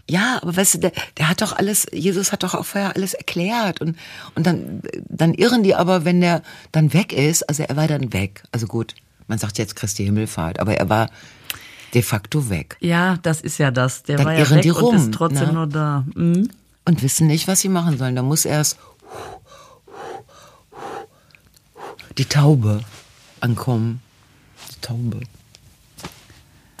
Ja, 0.07 0.37
aber 0.43 0.55
weißt 0.55 0.75
du, 0.75 0.77
der, 0.79 0.91
der 1.17 1.29
hat 1.29 1.41
doch 1.41 1.55
alles, 1.57 1.87
Jesus 1.91 2.31
hat 2.31 2.43
doch 2.43 2.53
auch 2.53 2.65
vorher 2.65 2.95
alles 2.95 3.15
erklärt 3.15 3.81
und, 3.81 3.97
und 4.35 4.45
dann, 4.45 4.81
dann 5.09 5.33
irren 5.33 5.63
die 5.63 5.73
aber, 5.73 6.05
wenn 6.05 6.21
der 6.21 6.43
dann 6.71 6.93
weg 6.93 7.11
ist, 7.11 7.41
also 7.49 7.63
er 7.63 7.75
war 7.75 7.87
dann 7.87 8.13
weg. 8.13 8.43
Also 8.51 8.67
gut, 8.67 8.93
man 9.27 9.39
sagt 9.39 9.57
jetzt 9.57 9.75
Christi 9.75 10.05
Himmelfahrt, 10.05 10.59
aber 10.59 10.75
er 10.75 10.89
war 10.89 11.09
de 11.95 12.03
facto 12.03 12.49
weg. 12.49 12.77
Ja, 12.81 13.17
das 13.23 13.41
ist 13.41 13.57
ja 13.57 13.71
das. 13.71 14.03
Der 14.03 14.17
Dann 14.17 14.25
war 14.25 14.33
ja 14.33 14.49
weg 14.49 14.61
die 14.61 14.71
und 14.71 14.81
rum, 14.81 14.95
ist 14.95 15.13
trotzdem 15.13 15.47
ne? 15.47 15.53
nur 15.53 15.67
da. 15.67 16.03
Mhm. 16.13 16.49
Und 16.83 17.01
wissen 17.01 17.27
nicht, 17.27 17.47
was 17.47 17.61
sie 17.61 17.69
machen 17.69 17.97
sollen. 17.97 18.15
Da 18.15 18.21
muss 18.21 18.45
erst 18.45 18.77
die 22.17 22.25
Taube 22.25 22.81
ankommen. 23.39 24.01
Die 24.71 24.81
Taube. 24.81 25.21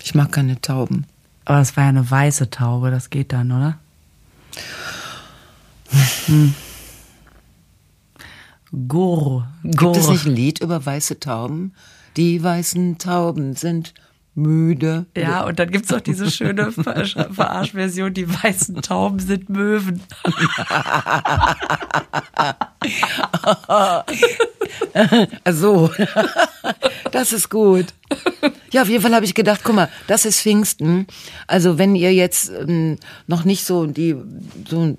Ich 0.03 0.13
mag 0.13 0.31
keine 0.31 0.61
Tauben. 0.61 1.05
Aber 1.45 1.61
es 1.61 1.75
war 1.75 1.85
ja 1.85 1.89
eine 1.89 2.09
weiße 2.09 2.49
Taube, 2.49 2.91
das 2.91 3.09
geht 3.09 3.31
dann, 3.31 3.51
oder? 3.51 3.79
Hm. 6.25 6.53
Gurr. 8.87 9.47
Gibt 9.63 9.95
es 9.95 10.09
nicht 10.09 10.25
ein 10.25 10.35
Lied 10.35 10.59
über 10.59 10.85
weiße 10.85 11.19
Tauben? 11.19 11.73
Die 12.17 12.41
weißen 12.43 12.97
Tauben 12.97 13.55
sind 13.55 13.93
müde. 14.35 15.05
Ja, 15.15 15.45
und 15.45 15.59
dann 15.59 15.71
gibt's 15.71 15.93
auch 15.93 16.01
diese 16.01 16.29
schöne 16.29 16.71
Ver 16.71 17.05
Verarschversion, 17.31 18.13
die 18.13 18.27
weißen 18.31 18.81
Tauben 18.81 19.19
sind 19.19 19.49
Möwen. 19.49 20.01
Also, 25.43 25.89
das 27.11 27.33
ist 27.33 27.49
gut. 27.49 27.87
Ja, 28.71 28.81
auf 28.81 28.89
jeden 28.89 29.01
Fall 29.01 29.13
habe 29.13 29.25
ich 29.25 29.33
gedacht, 29.33 29.61
guck 29.63 29.75
mal, 29.75 29.89
das 30.07 30.25
ist 30.25 30.41
Pfingsten. 30.41 31.07
Also 31.47 31.77
wenn 31.77 31.95
ihr 31.95 32.13
jetzt 32.13 32.51
ähm, 32.51 32.97
noch 33.27 33.45
nicht 33.45 33.63
so 33.63 33.85
die, 33.85 34.15
so 34.67 34.95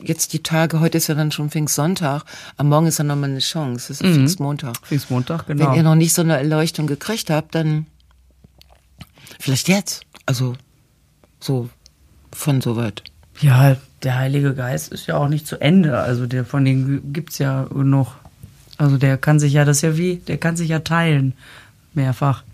jetzt 0.00 0.32
die 0.32 0.42
Tage, 0.42 0.80
heute 0.80 0.98
ist 0.98 1.08
ja 1.08 1.14
dann 1.14 1.30
schon 1.30 1.50
Pfingstsonntag, 1.50 2.24
am 2.56 2.68
Morgen 2.68 2.86
ist 2.86 2.98
dann 2.98 3.08
nochmal 3.08 3.30
eine 3.30 3.40
Chance, 3.40 3.92
es 3.92 4.00
ist 4.00 4.14
Pfingstmontag. 4.14 4.78
Pfingstmontag, 4.82 5.44
Wenn 5.46 5.58
ihr 5.58 5.82
noch 5.82 5.94
nicht 5.94 6.14
so 6.14 6.22
eine 6.22 6.36
Erleuchtung 6.38 6.86
gekriegt 6.86 7.30
habt, 7.30 7.54
dann 7.54 7.86
vielleicht 9.42 9.68
jetzt. 9.68 10.06
Also 10.26 10.54
so 11.40 11.68
von 12.32 12.60
so 12.60 12.76
weit. 12.76 13.02
Ja, 13.40 13.76
der 14.02 14.16
Heilige 14.16 14.54
Geist 14.54 14.92
ist 14.92 15.06
ja 15.06 15.16
auch 15.16 15.28
nicht 15.28 15.46
zu 15.46 15.60
Ende. 15.60 15.98
Also 15.98 16.26
der 16.26 16.44
von 16.44 16.64
denen 16.64 17.12
gibt's 17.12 17.38
ja 17.38 17.64
genug. 17.64 18.08
Also 18.78 18.98
der 18.98 19.18
kann 19.18 19.40
sich 19.40 19.52
ja, 19.52 19.64
das 19.64 19.82
ja 19.82 19.96
wie, 19.96 20.16
der 20.16 20.38
kann 20.38 20.56
sich 20.56 20.68
ja 20.68 20.78
teilen. 20.80 21.34
Mehrfach. 21.94 22.44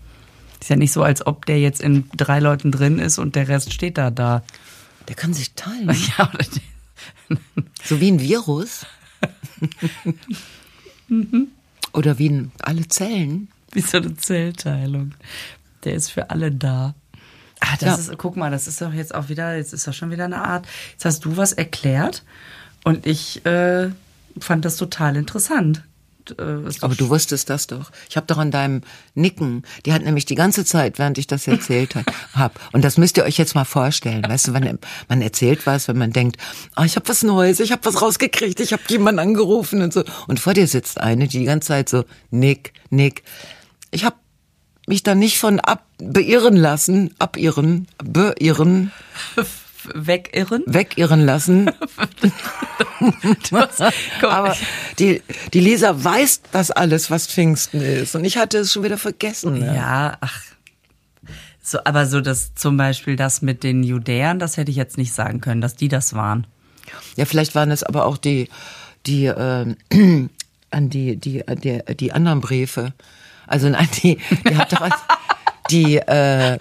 Ist 0.59 0.69
ja 0.69 0.75
nicht 0.75 0.91
so, 0.91 1.03
als 1.03 1.25
ob 1.25 1.45
der 1.45 1.59
jetzt 1.59 1.81
in 1.81 2.09
drei 2.15 2.39
Leuten 2.39 2.71
drin 2.71 2.99
ist 2.99 3.17
und 3.19 3.35
der 3.35 3.47
Rest 3.47 3.73
steht 3.73 3.97
da 3.97 4.11
da. 4.11 4.43
Der 5.07 5.15
kann 5.15 5.33
sich 5.33 5.53
teilen. 5.53 5.89
Ja, 6.17 6.31
So 7.83 8.01
wie 8.01 8.11
ein 8.11 8.19
Virus. 8.19 8.85
Oder 11.93 12.19
wie 12.19 12.29
ein, 12.29 12.51
alle 12.59 12.87
Zellen. 12.87 13.47
wie 13.71 13.81
so 13.81 13.97
eine 13.97 14.15
Zellteilung. 14.15 15.13
Der 15.83 15.93
ist 15.93 16.11
für 16.11 16.29
alle 16.29 16.51
da. 16.51 16.93
Ah, 17.61 17.75
das 17.79 17.81
Ja. 17.81 17.95
ist, 17.95 18.17
guck 18.17 18.37
mal, 18.37 18.51
das 18.51 18.67
ist 18.67 18.81
doch 18.81 18.93
jetzt 18.93 19.13
auch 19.13 19.29
wieder, 19.29 19.55
jetzt 19.57 19.73
ist 19.73 19.87
doch 19.87 19.93
schon 19.93 20.11
wieder 20.11 20.25
eine 20.25 20.41
Art. 20.43 20.65
Jetzt 20.93 21.05
hast 21.05 21.25
du 21.25 21.35
was 21.37 21.51
erklärt 21.53 22.23
und 22.85 23.05
ich 23.05 23.45
äh, 23.45 23.89
fand 24.39 24.63
das 24.65 24.77
total 24.77 25.15
interessant. 25.17 25.83
Äh, 26.37 26.43
Aber 26.81 26.95
du 26.95 27.09
wusstest 27.09 27.49
das 27.49 27.65
doch. 27.67 27.91
Ich 28.09 28.15
habe 28.15 28.27
doch 28.27 28.37
an 28.37 28.51
deinem 28.51 28.81
Nicken, 29.15 29.63
die 29.85 29.93
hat 29.93 30.03
nämlich 30.03 30.25
die 30.25 30.35
ganze 30.35 30.63
Zeit, 30.63 30.99
während 30.99 31.17
ich 31.17 31.25
das 31.27 31.47
erzählt 31.47 31.95
hab, 31.95 32.05
hab. 32.33 32.59
Und 32.71 32.83
das 32.85 32.97
müsst 32.97 33.17
ihr 33.17 33.23
euch 33.23 33.37
jetzt 33.37 33.55
mal 33.55 33.65
vorstellen. 33.65 34.23
Weißt 34.27 34.47
du, 34.47 34.53
wenn 34.53 34.77
man 35.09 35.21
erzählt 35.21 35.65
was, 35.65 35.87
wenn 35.87 35.97
man 35.97 36.11
denkt, 36.13 36.37
ah, 36.75 36.85
ich 36.85 36.95
habe 36.95 37.09
was 37.09 37.23
Neues, 37.23 37.59
ich 37.59 37.71
habe 37.71 37.83
was 37.83 38.01
rausgekriegt, 38.01 38.59
ich 38.59 38.71
habe 38.73 38.83
jemanden 38.89 39.19
angerufen 39.19 39.81
und 39.81 39.91
so. 39.91 40.03
Und 40.27 40.39
vor 40.39 40.53
dir 40.53 40.67
sitzt 40.67 40.99
eine, 41.01 41.27
die 41.27 41.39
die 41.39 41.45
ganze 41.45 41.69
Zeit 41.69 41.89
so, 41.89 42.05
Nick, 42.29 42.73
Nick. 42.89 43.23
Ich 43.91 44.05
habe 44.05 44.15
mich 44.89 45.03
da 45.03 45.15
nicht 45.15 45.39
von 45.39 45.59
ab 45.59 45.85
beirren 45.97 46.55
lassen, 46.55 47.13
abirren, 47.19 47.87
beirren, 48.03 48.91
wegirren. 49.93 50.63
wegirren 50.65 51.25
lassen. 51.25 51.71
Guck, 53.49 54.31
Aber 54.31 54.55
die, 54.97 55.21
die 55.53 55.59
Lisa 55.59 56.03
weiß 56.03 56.41
das 56.51 56.71
alles, 56.71 57.09
was 57.09 57.27
Pfingsten 57.27 57.81
ist. 57.81 58.15
Und 58.15 58.25
ich 58.25 58.37
hatte 58.37 58.59
es 58.59 58.73
schon 58.73 58.83
wieder 58.83 58.97
vergessen. 58.97 59.59
Ne? 59.59 59.75
Ja, 59.75 60.17
ach. 60.19 60.41
So, 61.61 61.79
aber 61.83 62.07
so 62.07 62.19
das 62.19 62.55
zum 62.55 62.77
Beispiel 62.77 63.15
das 63.15 63.41
mit 63.41 63.63
den 63.63 63.83
Judäern, 63.83 64.39
das 64.39 64.57
hätte 64.57 64.71
ich 64.71 64.77
jetzt 64.77 64.97
nicht 64.97 65.13
sagen 65.13 65.39
können, 65.39 65.61
dass 65.61 65.75
die 65.75 65.87
das 65.87 66.13
waren. 66.13 66.47
Ja, 67.15 67.25
vielleicht 67.25 67.53
waren 67.53 67.69
es 67.69 67.83
aber 67.83 68.05
auch 68.05 68.17
die, 68.17 68.49
die, 69.05 69.25
äh, 69.25 69.75
an 70.71 70.89
die, 70.89 71.15
die, 71.17 71.43
die, 71.61 71.81
die 71.95 72.11
anderen 72.11 72.41
Briefe. 72.41 72.93
Also 73.49 73.67
nein, 73.67 73.87
die, 74.01 74.17
die 74.47 74.55
hat 74.55 74.71
doch 74.71 74.89
die, 75.69 75.97
äh, 75.97 76.59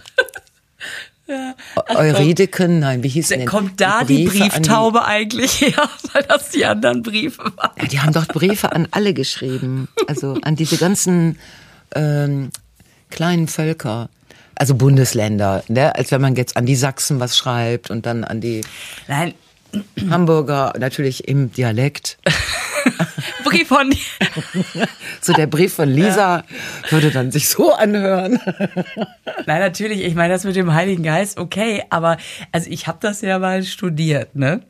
Eurideken, 1.89 2.79
nein, 2.79 3.03
wie 3.03 3.09
hieß 3.09 3.29
denn? 3.29 3.45
Kommt 3.45 3.81
da 3.81 4.03
die, 4.03 4.25
Briefe 4.25 4.45
an 4.45 4.51
Brieftaube 4.51 5.05
eigentlich 5.05 5.61
her, 5.61 5.89
weil 6.13 6.23
das 6.23 6.49
die 6.51 6.65
anderen 6.65 7.03
Briefe 7.03 7.53
waren? 7.57 7.73
Ja, 7.79 7.87
die 7.87 8.01
haben 8.01 8.13
doch 8.13 8.27
Briefe 8.27 8.73
an 8.73 8.89
alle 8.93 9.13
geschrieben. 9.13 9.89
Also 10.07 10.39
an 10.43 10.57
diese 10.57 10.79
ganzen 10.79 11.39
ähm, 11.95 12.51
kleinen 13.11 13.47
Völker. 13.47 14.09
Also 14.55 14.75
Bundesländer, 14.75 15.63
ne? 15.69 15.95
als 15.95 16.11
wenn 16.11 16.21
man 16.21 16.35
jetzt 16.35 16.57
an 16.57 16.67
die 16.67 16.75
Sachsen 16.75 17.21
was 17.21 17.37
schreibt 17.37 17.91
und 17.91 18.07
dann 18.07 18.25
an 18.25 18.41
die 18.41 18.63
Nein, 19.07 19.35
Hamburger, 20.11 20.73
natürlich 20.79 21.29
im 21.29 21.53
Dialekt. 21.53 22.19
Brief 23.45 23.69
von 23.69 23.93
So 25.21 25.33
der 25.33 25.47
Brief 25.47 25.75
von 25.75 25.89
Lisa 25.89 26.45
würde 26.91 27.11
dann 27.11 27.31
sich 27.31 27.49
so 27.49 27.73
anhören. 27.73 28.39
Nein, 29.47 29.61
natürlich, 29.61 30.03
ich 30.03 30.15
meine 30.15 30.33
das 30.35 30.45
mit 30.45 30.57
dem 30.57 30.73
Heiligen 30.75 31.03
Geist, 31.03 31.39
okay, 31.39 31.83
aber 31.91 32.17
also 32.53 32.71
ich 32.71 32.87
habe 32.87 32.99
das 33.01 33.21
ja 33.23 33.39
mal 33.39 33.63
studiert, 33.65 34.37
ne? 34.37 34.63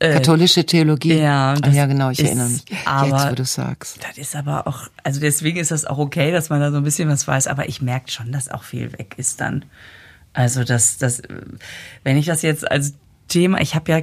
Katholische 0.00 0.66
Theologie. 0.66 1.14
ja, 1.14 1.54
das 1.54 1.76
ja 1.76 1.86
genau, 1.86 2.10
ich 2.10 2.18
ist 2.18 2.26
erinnere 2.26 2.48
mich. 2.48 2.64
aber- 2.86 3.06
jetzt, 3.06 3.30
wo 3.30 3.34
du 3.36 3.44
sagst. 3.44 3.98
Das 4.08 4.18
ist 4.18 4.34
aber 4.34 4.66
auch, 4.66 4.88
also 5.04 5.20
deswegen 5.20 5.58
ist 5.58 5.70
das 5.70 5.84
auch 5.84 5.98
okay, 5.98 6.32
dass 6.32 6.50
man 6.50 6.60
da 6.60 6.72
so 6.72 6.78
ein 6.78 6.82
bisschen 6.82 7.08
was 7.08 7.28
weiß, 7.28 7.46
aber 7.46 7.68
ich 7.68 7.80
merke 7.82 8.10
schon, 8.10 8.32
dass 8.32 8.50
auch 8.50 8.64
viel 8.64 8.92
weg 8.94 9.14
ist 9.16 9.40
dann. 9.40 9.64
Also 10.32 10.64
das, 10.64 10.98
das, 10.98 11.22
wenn 12.02 12.16
ich 12.16 12.26
das 12.26 12.42
jetzt 12.42 12.68
als 12.68 12.94
Thema, 13.28 13.60
ich 13.60 13.74
habe 13.74 13.90
ja 13.92 14.00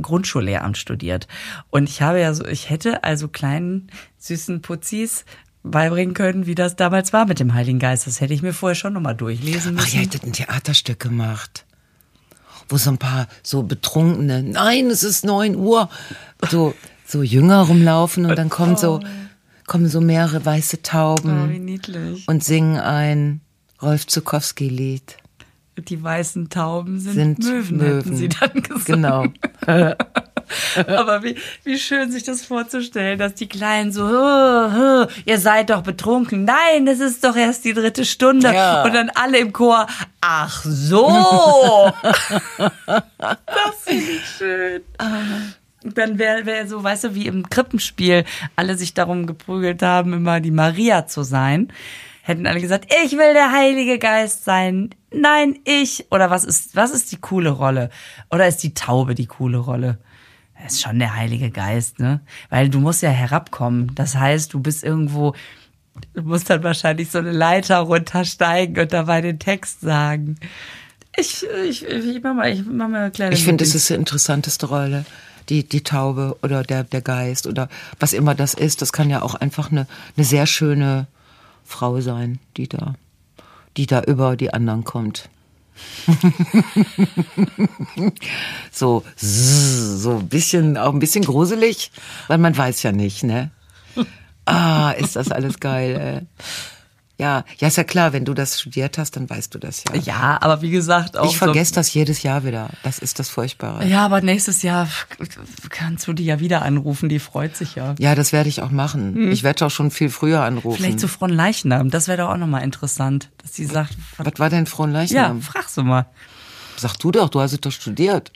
Grundschullehramt 0.00 0.76
studiert 0.78 1.26
und 1.70 1.88
ich 1.88 2.02
habe 2.02 2.20
ja 2.20 2.32
so, 2.34 2.44
ich 2.46 2.70
hätte 2.70 3.04
also 3.04 3.28
kleinen 3.28 3.90
süßen 4.18 4.62
Putzis 4.62 5.24
beibringen 5.64 6.14
können, 6.14 6.46
wie 6.46 6.54
das 6.54 6.76
damals 6.76 7.12
war 7.12 7.26
mit 7.26 7.40
dem 7.40 7.54
Heiligen 7.54 7.78
Geist. 7.78 8.06
Das 8.06 8.20
hätte 8.20 8.32
ich 8.34 8.42
mir 8.42 8.52
vorher 8.54 8.74
schon 8.76 8.92
nochmal 8.92 9.14
durchlesen 9.16 9.76
Ach, 9.78 9.82
müssen. 9.82 9.96
ihr 9.96 10.02
hättet 10.02 10.24
ein 10.24 10.32
Theaterstück 10.32 11.00
gemacht. 11.00 11.64
wo 12.68 12.76
so 12.76 12.90
ein 12.90 12.98
paar 12.98 13.26
so 13.42 13.62
betrunkene, 13.62 14.42
nein, 14.42 14.86
es 14.86 15.02
ist 15.02 15.24
neun 15.24 15.56
Uhr, 15.56 15.88
so, 16.50 16.74
so 17.06 17.22
Jünger 17.22 17.62
rumlaufen 17.62 18.26
und 18.26 18.36
dann 18.36 18.50
kommt 18.50 18.78
so, 18.78 19.00
kommen 19.66 19.88
so 19.88 20.00
mehrere 20.00 20.44
weiße 20.44 20.82
Tauben 20.82 21.74
Oh, 21.86 22.30
und 22.30 22.44
singen 22.44 22.78
ein 22.78 23.40
Rolf 23.82 24.06
Zukowski-Lied. 24.06 25.16
Die 25.82 26.02
weißen 26.02 26.48
Tauben 26.50 26.98
sind, 26.98 27.14
Sind 27.14 27.38
Möwen, 27.44 27.76
Möwen. 27.76 27.96
hätten 27.98 28.16
sie 28.16 28.28
dann 28.28 28.52
gesagt. 28.54 28.86
Genau. 28.86 29.26
Aber 30.86 31.22
wie, 31.22 31.36
wie 31.64 31.78
schön 31.78 32.10
sich 32.10 32.22
das 32.24 32.44
vorzustellen, 32.44 33.18
dass 33.18 33.34
die 33.34 33.48
Kleinen 33.48 33.92
so, 33.92 34.08
"Hö, 34.08 34.72
hö, 34.72 35.06
ihr 35.26 35.38
seid 35.38 35.68
doch 35.70 35.82
betrunken. 35.82 36.44
Nein, 36.44 36.86
das 36.86 37.00
ist 37.00 37.22
doch 37.22 37.36
erst 37.36 37.64
die 37.66 37.74
dritte 37.74 38.04
Stunde. 38.06 38.52
Ja. 38.54 38.82
Und 38.82 38.94
dann 38.94 39.10
alle 39.14 39.38
im 39.38 39.52
Chor, 39.52 39.86
ach 40.22 40.64
so. 40.64 41.92
das 42.86 43.76
finde 43.84 44.04
ich 44.10 44.24
schön. 44.38 44.82
Dann 45.84 46.18
wäre 46.18 46.46
wär 46.46 46.66
so, 46.66 46.82
weißt 46.82 47.04
du, 47.04 47.14
wie 47.14 47.26
im 47.26 47.48
Krippenspiel 47.48 48.24
alle 48.56 48.76
sich 48.76 48.94
darum 48.94 49.26
geprügelt 49.26 49.82
haben, 49.82 50.12
immer 50.14 50.40
die 50.40 50.50
Maria 50.50 51.06
zu 51.06 51.22
sein. 51.22 51.72
Hätten 52.28 52.46
alle 52.46 52.60
gesagt, 52.60 52.92
ich 53.06 53.12
will 53.12 53.32
der 53.32 53.52
Heilige 53.52 53.98
Geist 53.98 54.44
sein. 54.44 54.90
Nein, 55.10 55.58
ich. 55.64 56.08
Oder 56.10 56.28
was 56.28 56.44
ist, 56.44 56.76
was 56.76 56.90
ist 56.90 57.10
die 57.10 57.16
coole 57.16 57.48
Rolle? 57.48 57.88
Oder 58.30 58.46
ist 58.46 58.58
die 58.58 58.74
Taube 58.74 59.14
die 59.14 59.24
coole 59.24 59.56
Rolle? 59.56 59.96
Das 60.62 60.74
ist 60.74 60.82
schon 60.82 60.98
der 60.98 61.16
Heilige 61.16 61.50
Geist, 61.50 62.00
ne? 62.00 62.20
Weil 62.50 62.68
du 62.68 62.80
musst 62.80 63.00
ja 63.00 63.08
herabkommen. 63.08 63.94
Das 63.94 64.14
heißt, 64.14 64.52
du 64.52 64.60
bist 64.60 64.84
irgendwo, 64.84 65.34
du 66.12 66.20
musst 66.20 66.50
dann 66.50 66.62
wahrscheinlich 66.62 67.10
so 67.10 67.16
eine 67.16 67.32
Leiter 67.32 67.78
runtersteigen 67.78 68.78
und 68.78 68.92
dabei 68.92 69.22
den 69.22 69.38
Text 69.38 69.80
sagen. 69.80 70.36
Ich, 71.16 71.46
ich, 71.66 71.82
ich 71.86 72.22
mach 72.22 72.34
mal, 72.34 72.52
ich 72.52 72.62
mach 72.62 72.88
mal 72.88 73.04
eine 73.04 73.10
kleine. 73.10 73.34
Ich 73.34 73.44
finde, 73.44 73.64
es 73.64 73.74
ist 73.74 73.88
die 73.88 73.94
interessanteste 73.94 74.66
Rolle. 74.66 75.06
Die, 75.48 75.66
die 75.66 75.82
Taube 75.82 76.36
oder 76.42 76.62
der, 76.62 76.84
der 76.84 77.00
Geist 77.00 77.46
oder 77.46 77.70
was 77.98 78.12
immer 78.12 78.34
das 78.34 78.52
ist. 78.52 78.82
Das 78.82 78.92
kann 78.92 79.08
ja 79.08 79.22
auch 79.22 79.34
einfach 79.34 79.72
eine, 79.72 79.86
eine 80.14 80.26
sehr 80.26 80.44
schöne 80.44 81.06
Frau 81.68 82.00
sein, 82.00 82.38
die 82.56 82.66
da, 82.66 82.94
die 83.76 83.86
da 83.86 84.02
über 84.02 84.36
die 84.36 84.54
anderen 84.54 84.84
kommt. 84.84 85.28
so, 88.72 89.04
so 89.14 90.16
ein 90.16 90.28
bisschen, 90.28 90.78
auch 90.78 90.94
ein 90.94 90.98
bisschen 90.98 91.24
gruselig, 91.24 91.92
weil 92.26 92.38
man 92.38 92.56
weiß 92.56 92.82
ja 92.82 92.90
nicht, 92.90 93.22
ne? 93.22 93.50
Ah, 94.46 94.92
ist 94.92 95.14
das 95.14 95.30
alles 95.30 95.60
geil, 95.60 96.00
ey. 96.00 96.26
Ja, 97.20 97.44
ja, 97.58 97.66
ist 97.66 97.76
ja 97.76 97.82
klar, 97.82 98.12
wenn 98.12 98.24
du 98.24 98.32
das 98.32 98.60
studiert 98.60 98.96
hast, 98.96 99.16
dann 99.16 99.28
weißt 99.28 99.52
du 99.52 99.58
das 99.58 99.82
ja. 99.82 99.96
Ja, 99.96 100.38
aber 100.40 100.62
wie 100.62 100.70
gesagt, 100.70 101.16
auch 101.16 101.28
Ich 101.28 101.36
vergesse 101.36 101.74
das 101.74 101.92
jedes 101.92 102.22
Jahr 102.22 102.44
wieder. 102.44 102.70
Das 102.84 103.00
ist 103.00 103.18
das 103.18 103.28
Furchtbare. 103.28 103.82
So, 103.82 103.88
ja, 103.88 104.04
aber 104.04 104.20
nächstes 104.20 104.62
Jahr 104.62 104.88
kannst 105.68 106.06
du 106.06 106.12
die 106.12 106.24
ja 106.24 106.38
wieder 106.38 106.62
anrufen, 106.62 107.08
die 107.08 107.18
freut 107.18 107.56
sich 107.56 107.74
ja. 107.74 107.96
Ja, 107.98 108.14
das 108.14 108.32
werde 108.32 108.48
ich 108.48 108.62
auch 108.62 108.70
machen. 108.70 109.32
Ich 109.32 109.42
werde 109.42 109.66
auch 109.66 109.70
schon 109.70 109.90
viel 109.90 110.10
früher 110.10 110.42
anrufen. 110.42 110.78
Hm. 110.78 110.84
Vielleicht 110.84 111.00
zu 111.00 111.08
Fronleichnam, 111.08 111.90
das 111.90 112.06
wäre 112.06 112.18
doch 112.18 112.30
auch 112.30 112.36
nochmal 112.36 112.62
interessant, 112.62 113.30
dass 113.38 113.52
sie 113.52 113.66
sagt, 113.66 113.96
Was 114.16 114.38
war 114.38 114.48
denn 114.48 114.64
ja, 114.64 114.70
Fronleichnam? 114.70 115.42
frag 115.42 115.68
sie 115.68 115.82
mal. 115.82 116.06
Sag 116.76 116.96
du 116.98 117.10
doch, 117.10 117.28
du 117.30 117.40
hast 117.40 117.52
es 117.52 117.60
doch 117.60 117.72
studiert. 117.72 118.30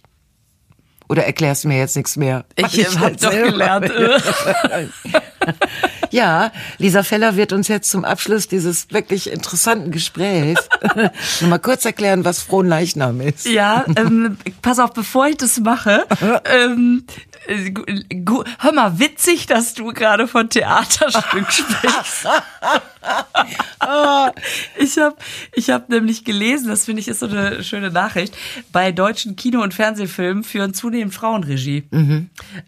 Oder 1.08 1.24
erklärst 1.24 1.64
du 1.64 1.68
mir 1.68 1.78
jetzt 1.78 1.96
nichts 1.96 2.16
mehr? 2.16 2.44
Ich, 2.56 2.78
ich 2.78 2.98
habe 2.98 3.14
weiß 3.14 3.20
doch 3.20 3.30
gelernt. 3.30 3.92
Ja, 6.12 6.52
Lisa 6.76 7.02
Feller 7.02 7.36
wird 7.36 7.54
uns 7.54 7.68
jetzt 7.68 7.90
zum 7.90 8.04
Abschluss 8.04 8.46
dieses 8.46 8.90
wirklich 8.90 9.30
interessanten 9.30 9.90
Gesprächs 9.90 10.68
noch 11.40 11.48
mal 11.48 11.58
kurz 11.58 11.86
erklären, 11.86 12.26
was 12.26 12.42
Fronleichnam 12.42 13.22
ist. 13.22 13.46
Ja, 13.46 13.86
ähm, 13.96 14.36
pass 14.60 14.78
auf, 14.78 14.92
bevor 14.92 15.28
ich 15.28 15.38
das 15.38 15.58
mache, 15.58 16.04
ähm, 16.44 17.04
äh, 17.08 17.31
hör 17.48 18.72
mal, 18.72 18.98
witzig, 18.98 19.46
dass 19.46 19.74
du 19.74 19.92
gerade 19.92 20.26
von 20.28 20.48
Theaterstück 20.48 21.50
sprichst. 21.52 22.26
ich 24.78 24.98
habe 24.98 25.16
ich 25.54 25.70
hab 25.70 25.88
nämlich 25.88 26.24
gelesen, 26.24 26.68
das 26.68 26.84
finde 26.84 27.00
ich 27.00 27.08
ist 27.08 27.20
so 27.20 27.26
eine 27.26 27.62
schöne 27.64 27.90
Nachricht, 27.90 28.36
bei 28.72 28.92
deutschen 28.92 29.36
Kino- 29.36 29.62
und 29.62 29.74
Fernsehfilmen 29.74 30.44
führen 30.44 30.74
zunehmend 30.74 31.14
Frauenregie. 31.14 31.84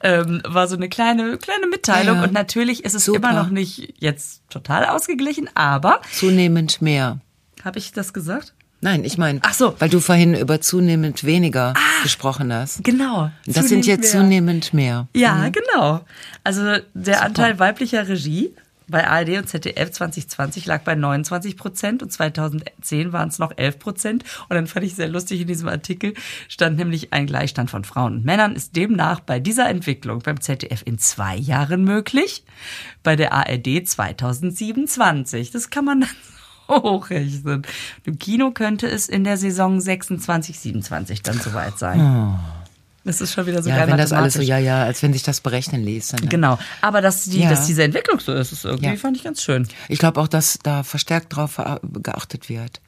Ähm, 0.02 0.42
war 0.46 0.66
so 0.68 0.76
eine 0.76 0.88
kleine, 0.88 1.38
kleine 1.38 1.66
Mitteilung 1.66 2.16
Ja, 2.16 2.20
ja. 2.22 2.26
und 2.28 2.32
natürlich 2.32 2.84
ist 2.84 2.94
es 2.94 3.04
Super. 3.04 3.18
immer 3.30 3.32
noch 3.42 3.50
nicht 3.50 3.94
jetzt 3.98 4.42
total 4.50 4.86
ausgeglichen, 4.86 5.48
aber, 5.54 6.00
Zunehmend 6.12 6.82
mehr. 6.82 7.18
habe 7.64 7.78
ich 7.78 7.92
das 7.92 8.12
gesagt? 8.12 8.54
Nein, 8.84 9.02
ich 9.02 9.16
meine, 9.16 9.40
Ach 9.42 9.54
so. 9.54 9.68
Ah. 9.68 9.74
weil 9.78 9.88
du 9.88 9.98
vorhin 9.98 10.34
über 10.34 10.60
zunehmend 10.60 11.24
weniger 11.24 11.72
gesprochen 12.02 12.52
hast. 12.52 12.84
Genau. 12.84 13.30
Das 13.46 13.70
sind 13.70 13.86
jetzt 13.86 14.02
mehr. 14.02 14.10
zunehmend 14.10 14.74
mehr. 14.74 15.08
Ja, 15.14 15.48
genau. 15.48 16.04
Also 16.44 16.76
der 16.92 17.22
Anteil 17.22 17.58
weiblicher 17.58 18.06
Regie 18.06 18.54
bei 18.86 19.08
ARD 19.08 19.38
und 19.38 19.48
ZDF 19.48 19.90
2020 19.90 20.66
lag 20.66 20.82
bei 20.82 20.94
29 20.94 21.56
Prozent 21.56 22.02
und 22.02 22.12
2010 22.12 23.14
waren 23.14 23.30
es 23.30 23.38
noch 23.38 23.56
11 23.56 23.78
Prozent. 23.78 24.24
Und 24.50 24.56
dann 24.56 24.66
fand 24.66 24.84
ich 24.84 24.94
sehr 24.94 25.08
lustig, 25.08 25.40
in 25.40 25.48
diesem 25.48 25.68
Artikel 25.68 26.12
stand 26.50 26.76
nämlich 26.76 27.10
ein 27.14 27.24
Gleichstand 27.24 27.70
von 27.70 27.84
Frauen 27.84 28.16
und 28.16 28.26
Männern 28.26 28.54
ist 28.54 28.76
demnach 28.76 29.20
bei 29.20 29.40
dieser 29.40 29.66
Entwicklung 29.70 30.18
beim 30.18 30.42
ZDF 30.42 30.82
in 30.84 30.98
zwei 30.98 31.36
Jahren 31.36 31.84
möglich, 31.84 32.44
bei 33.02 33.16
der 33.16 33.32
ARD 33.32 33.88
2027. 33.88 35.50
Das 35.52 35.70
kann 35.70 35.86
man 35.86 36.02
dann 36.02 36.10
hochrechnen. 36.68 37.62
Im 38.04 38.18
Kino 38.18 38.50
könnte 38.50 38.86
es 38.88 39.08
in 39.08 39.24
der 39.24 39.36
Saison 39.36 39.80
26, 39.80 40.58
27 40.58 41.22
dann 41.22 41.38
soweit 41.40 41.78
sein. 41.78 42.38
Das 43.06 43.20
ist 43.20 43.34
schon 43.34 43.44
wieder 43.46 43.62
so 43.62 43.68
Ja, 43.68 43.76
geil 43.76 43.88
wenn 43.88 43.98
das 43.98 44.12
alles 44.12 44.32
so, 44.34 44.40
ja, 44.40 44.56
ja, 44.56 44.82
als 44.84 45.02
wenn 45.02 45.12
sich 45.12 45.22
das 45.22 45.42
berechnen 45.42 45.82
ließ. 45.84 46.08
Dann, 46.08 46.28
Genau. 46.30 46.58
Aber 46.80 47.02
dass, 47.02 47.24
die, 47.24 47.40
Ja. 47.40 47.50
dass 47.50 47.66
diese 47.66 47.82
Entwicklung 47.84 48.18
so 48.18 48.32
ist, 48.32 48.50
ist 48.52 48.64
irgendwie, 48.64 48.86
Ja. 48.86 48.96
fand 48.96 49.16
ich 49.18 49.24
ganz 49.24 49.42
schön. 49.42 49.68
Ich 49.88 49.98
glaube 49.98 50.20
auch, 50.20 50.28
dass 50.28 50.58
da 50.62 50.82
verstärkt 50.84 51.36
drauf 51.36 51.60
geachtet 52.02 52.48
wird. 52.48 52.80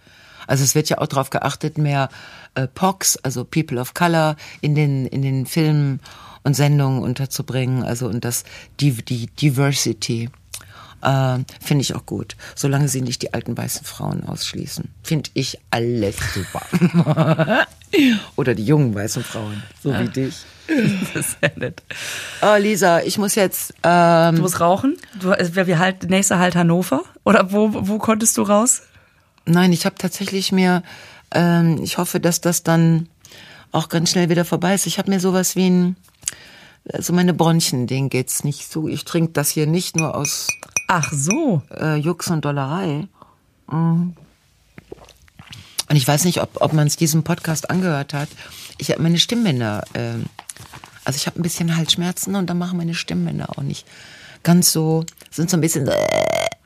Also 0.47 0.65
es 0.65 0.75
wird 0.75 0.89
ja 0.89 0.99
auch 0.99 1.07
darauf 1.07 1.29
geachtet, 1.29 1.77
mehr 1.77 2.09
äh, 2.55 2.67
POCs, 2.67 3.17
also 3.19 3.45
People 3.45 3.79
of 3.81 3.93
Color, 3.93 4.37
in 4.63 4.75
den, 4.75 5.05
in 5.07 5.21
den 5.21 5.45
Filmen 5.45 6.01
und 6.45 6.55
Sendungen 6.55 7.03
unterzubringen. 7.03 7.83
Also 7.83 8.07
und 8.09 8.25
das 8.25 8.45
die, 8.81 8.93
die 8.93 9.27
Diversity 9.27 10.31
äh, 11.03 11.39
finde 11.63 11.83
ich 11.83 11.95
auch 11.95 12.07
gut. 12.07 12.37
Solange 12.55 12.89
sie 12.89 13.01
nicht 13.03 13.23
die 13.23 13.35
alten 13.35 13.57
weißen 13.57 13.85
Frauen 13.85 14.25
ausschließen. 14.25 14.89
Finde 15.03 15.31
ich 15.35 15.59
alles 15.71 16.17
super. 16.35 16.63
Oder 18.37 18.55
die 18.55 18.65
jungen 18.65 18.95
weißen 18.95 19.23
Frauen, 19.25 19.63
so 19.83 19.93
wie 19.99 20.09
dich. 20.09 20.35
Das 21.15 21.27
ist 21.27 21.37
sehr 21.41 21.53
nett. 21.55 21.81
Oh, 22.43 22.57
Lisa, 22.59 23.01
ich 23.03 23.19
muss 23.19 23.37
jetzt 23.37 23.73
ähm, 23.85 24.35
Du 24.35 24.43
musst 24.43 24.59
rauchen? 24.59 24.97
Du, 25.21 25.29
wär- 25.31 25.67
wir 25.69 25.79
halt, 25.79 26.11
nächster 26.11 26.41
halt 26.41 26.57
Hannover? 26.57 27.05
Oder 27.25 27.53
wo, 27.53 27.71
wo 27.73 27.99
konntest 27.99 28.37
du 28.37 28.43
raus? 28.43 28.83
Nein, 29.45 29.73
ich 29.73 29.87
habe 29.87 29.95
tatsächlich 29.97 30.51
mir, 30.51 30.83
ähm, 31.33 31.79
ich 31.85 31.99
hoffe, 31.99 32.19
dass 32.19 32.41
das 32.41 32.65
dann 32.65 33.09
auch 33.71 33.89
ganz 33.89 34.11
schnell 34.11 34.29
wieder 34.29 34.45
vorbei 34.45 34.75
ist. 34.75 34.89
Ich 34.89 34.99
habe 34.99 35.09
mir 35.09 35.21
sowas 35.21 35.55
wie 35.55 35.71
ein, 35.71 35.97
also 36.93 37.13
meine 37.13 37.33
Bronchien, 37.33 37.87
denen 37.87 38.11
geht's 38.11 38.43
nicht 38.43 38.69
so. 38.69 38.89
Ich 38.89 39.05
trinke 39.05 39.31
das 39.35 39.51
hier 39.51 39.69
nicht 39.69 39.95
nur 39.95 40.17
aus 40.17 40.49
Ach 40.87 41.13
so. 41.13 41.63
äh, 41.75 41.97
Jux 41.97 42.29
und 42.31 42.45
Dollerei. 42.45 43.07
Mhm. 43.71 44.15
Und 45.89 45.97
ich 45.97 46.07
weiß 46.07 46.25
nicht, 46.25 46.41
ob, 46.43 46.61
ob 46.61 46.73
man 46.73 46.87
es 46.87 46.97
diesem 46.97 47.23
Podcast 47.23 47.71
angehört 47.71 48.13
hat. 48.13 48.29
Ich 48.79 48.91
habe 48.91 49.03
meine 49.03 49.19
Stimmbänder, 49.19 49.85
ähm, 49.95 50.27
also 51.05 51.17
ich 51.17 51.27
habe 51.27 51.39
ein 51.39 51.43
bisschen 51.43 51.77
Halsschmerzen 51.77 52.35
und 52.35 52.49
dann 52.51 52.59
machen 52.59 52.77
meine 52.79 52.95
Stimmbänder 52.95 53.51
auch 53.57 53.63
nicht 53.63 53.87
ganz 54.43 54.73
so, 54.73 55.05
sind 55.31 55.51
so 55.51 55.57
ein 55.57 55.61
bisschen, 55.61 55.87
äh, 55.89 55.93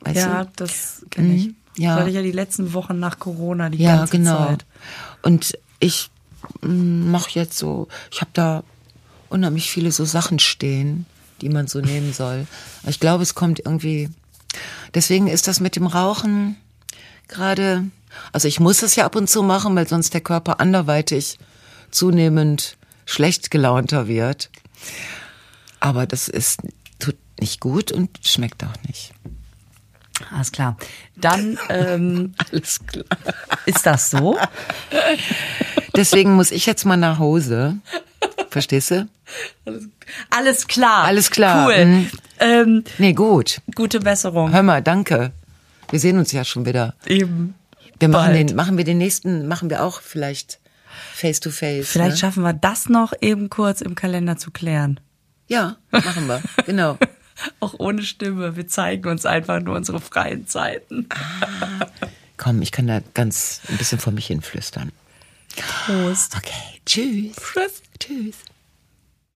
weißt 0.00 0.16
Ja, 0.16 0.44
du? 0.44 0.50
das 0.56 1.04
kenne 1.10 1.34
ich. 1.34 1.46
Mhm, 1.48 1.56
ja. 1.76 1.90
Das 1.90 2.00
hatte 2.00 2.10
ich 2.10 2.16
ja 2.16 2.22
die 2.22 2.32
letzten 2.32 2.72
Wochen 2.72 2.98
nach 2.98 3.18
Corona 3.18 3.70
die 3.70 3.78
Ja, 3.78 3.96
ganze 3.98 4.12
genau. 4.12 4.46
Zeit. 4.48 4.66
Und 5.22 5.58
ich 5.78 6.10
mache 6.62 7.30
jetzt 7.38 7.56
so, 7.58 7.88
ich 8.10 8.20
habe 8.20 8.30
da 8.34 8.64
unheimlich 9.28 9.70
viele 9.70 9.92
so 9.92 10.04
Sachen 10.04 10.38
stehen, 10.38 11.06
die 11.40 11.48
man 11.48 11.66
so 11.66 11.80
nehmen 11.80 12.12
soll. 12.12 12.46
Ich 12.86 13.00
glaube, 13.00 13.22
es 13.22 13.34
kommt 13.34 13.60
irgendwie. 13.60 14.08
Deswegen 14.94 15.28
ist 15.28 15.48
das 15.48 15.60
mit 15.60 15.76
dem 15.76 15.86
Rauchen 15.86 16.56
gerade. 17.28 17.84
Also 18.32 18.48
ich 18.48 18.58
muss 18.58 18.82
es 18.82 18.96
ja 18.96 19.06
ab 19.06 19.14
und 19.14 19.28
zu 19.30 19.42
machen, 19.42 19.74
weil 19.76 19.86
sonst 19.86 20.14
der 20.14 20.20
Körper 20.20 20.60
anderweitig 20.60 21.38
zunehmend 21.90 22.76
schlecht 23.06 23.50
gelaunter 23.50 24.08
wird. 24.08 24.50
Aber 25.78 26.06
das 26.06 26.28
ist 26.28 26.60
tut 26.98 27.16
nicht 27.40 27.60
gut 27.60 27.92
und 27.92 28.10
schmeckt 28.22 28.64
auch 28.64 28.74
nicht. 28.86 29.12
Alles 30.30 30.52
klar. 30.52 30.76
Dann 31.16 31.58
ähm, 31.68 32.34
Alles 32.50 32.80
klar. 32.86 33.04
ist 33.66 33.86
das 33.86 34.10
so. 34.10 34.38
Deswegen 35.96 36.34
muss 36.34 36.50
ich 36.50 36.66
jetzt 36.66 36.84
mal 36.84 36.96
nach 36.96 37.18
Hause. 37.18 37.78
Verstehst 38.50 38.90
du? 38.90 39.08
Alles 40.30 40.66
klar. 40.66 41.04
Alles 41.04 41.30
klar. 41.30 41.66
Cool. 41.68 41.84
Mhm. 41.84 42.10
Ähm, 42.40 42.84
Nee, 42.98 43.12
gut. 43.12 43.60
gute 43.74 44.00
Besserung. 44.00 44.52
Hör 44.52 44.62
mal, 44.62 44.82
danke. 44.82 45.32
Wir 45.90 46.00
sehen 46.00 46.18
uns 46.18 46.32
ja 46.32 46.44
schon 46.44 46.66
wieder. 46.66 46.94
Eben. 47.06 47.54
Wir 47.98 48.08
machen 48.08 48.32
Bald. 48.32 48.50
den, 48.50 48.56
machen 48.56 48.76
wir 48.76 48.84
den 48.84 48.98
nächsten, 48.98 49.46
machen 49.46 49.70
wir 49.70 49.82
auch 49.84 50.00
vielleicht 50.00 50.58
Face 51.14 51.40
to 51.40 51.50
face. 51.50 51.88
Vielleicht 51.88 52.12
ne? 52.12 52.16
schaffen 52.18 52.42
wir 52.42 52.52
das 52.52 52.88
noch 52.88 53.12
eben 53.20 53.50
kurz 53.50 53.80
im 53.80 53.94
Kalender 53.94 54.36
zu 54.36 54.50
klären. 54.50 55.00
Ja, 55.48 55.76
machen 55.90 56.26
wir. 56.26 56.42
Genau. 56.66 56.98
Auch 57.58 57.74
ohne 57.78 58.02
Stimme. 58.02 58.56
Wir 58.56 58.66
zeigen 58.66 59.08
uns 59.08 59.24
einfach 59.26 59.60
nur 59.60 59.74
unsere 59.76 60.00
freien 60.00 60.46
Zeiten. 60.46 61.08
Komm, 62.36 62.60
ich 62.62 62.70
kann 62.70 62.86
da 62.86 63.00
ganz 63.14 63.60
ein 63.68 63.78
bisschen 63.78 63.98
vor 63.98 64.12
mich 64.12 64.26
hin 64.26 64.42
flüstern. 64.42 64.92
Prost. 65.56 66.36
Okay, 66.36 66.80
tschüss. 66.86 67.36
Tschüss. 67.36 67.82
Tschüss. 67.98 68.36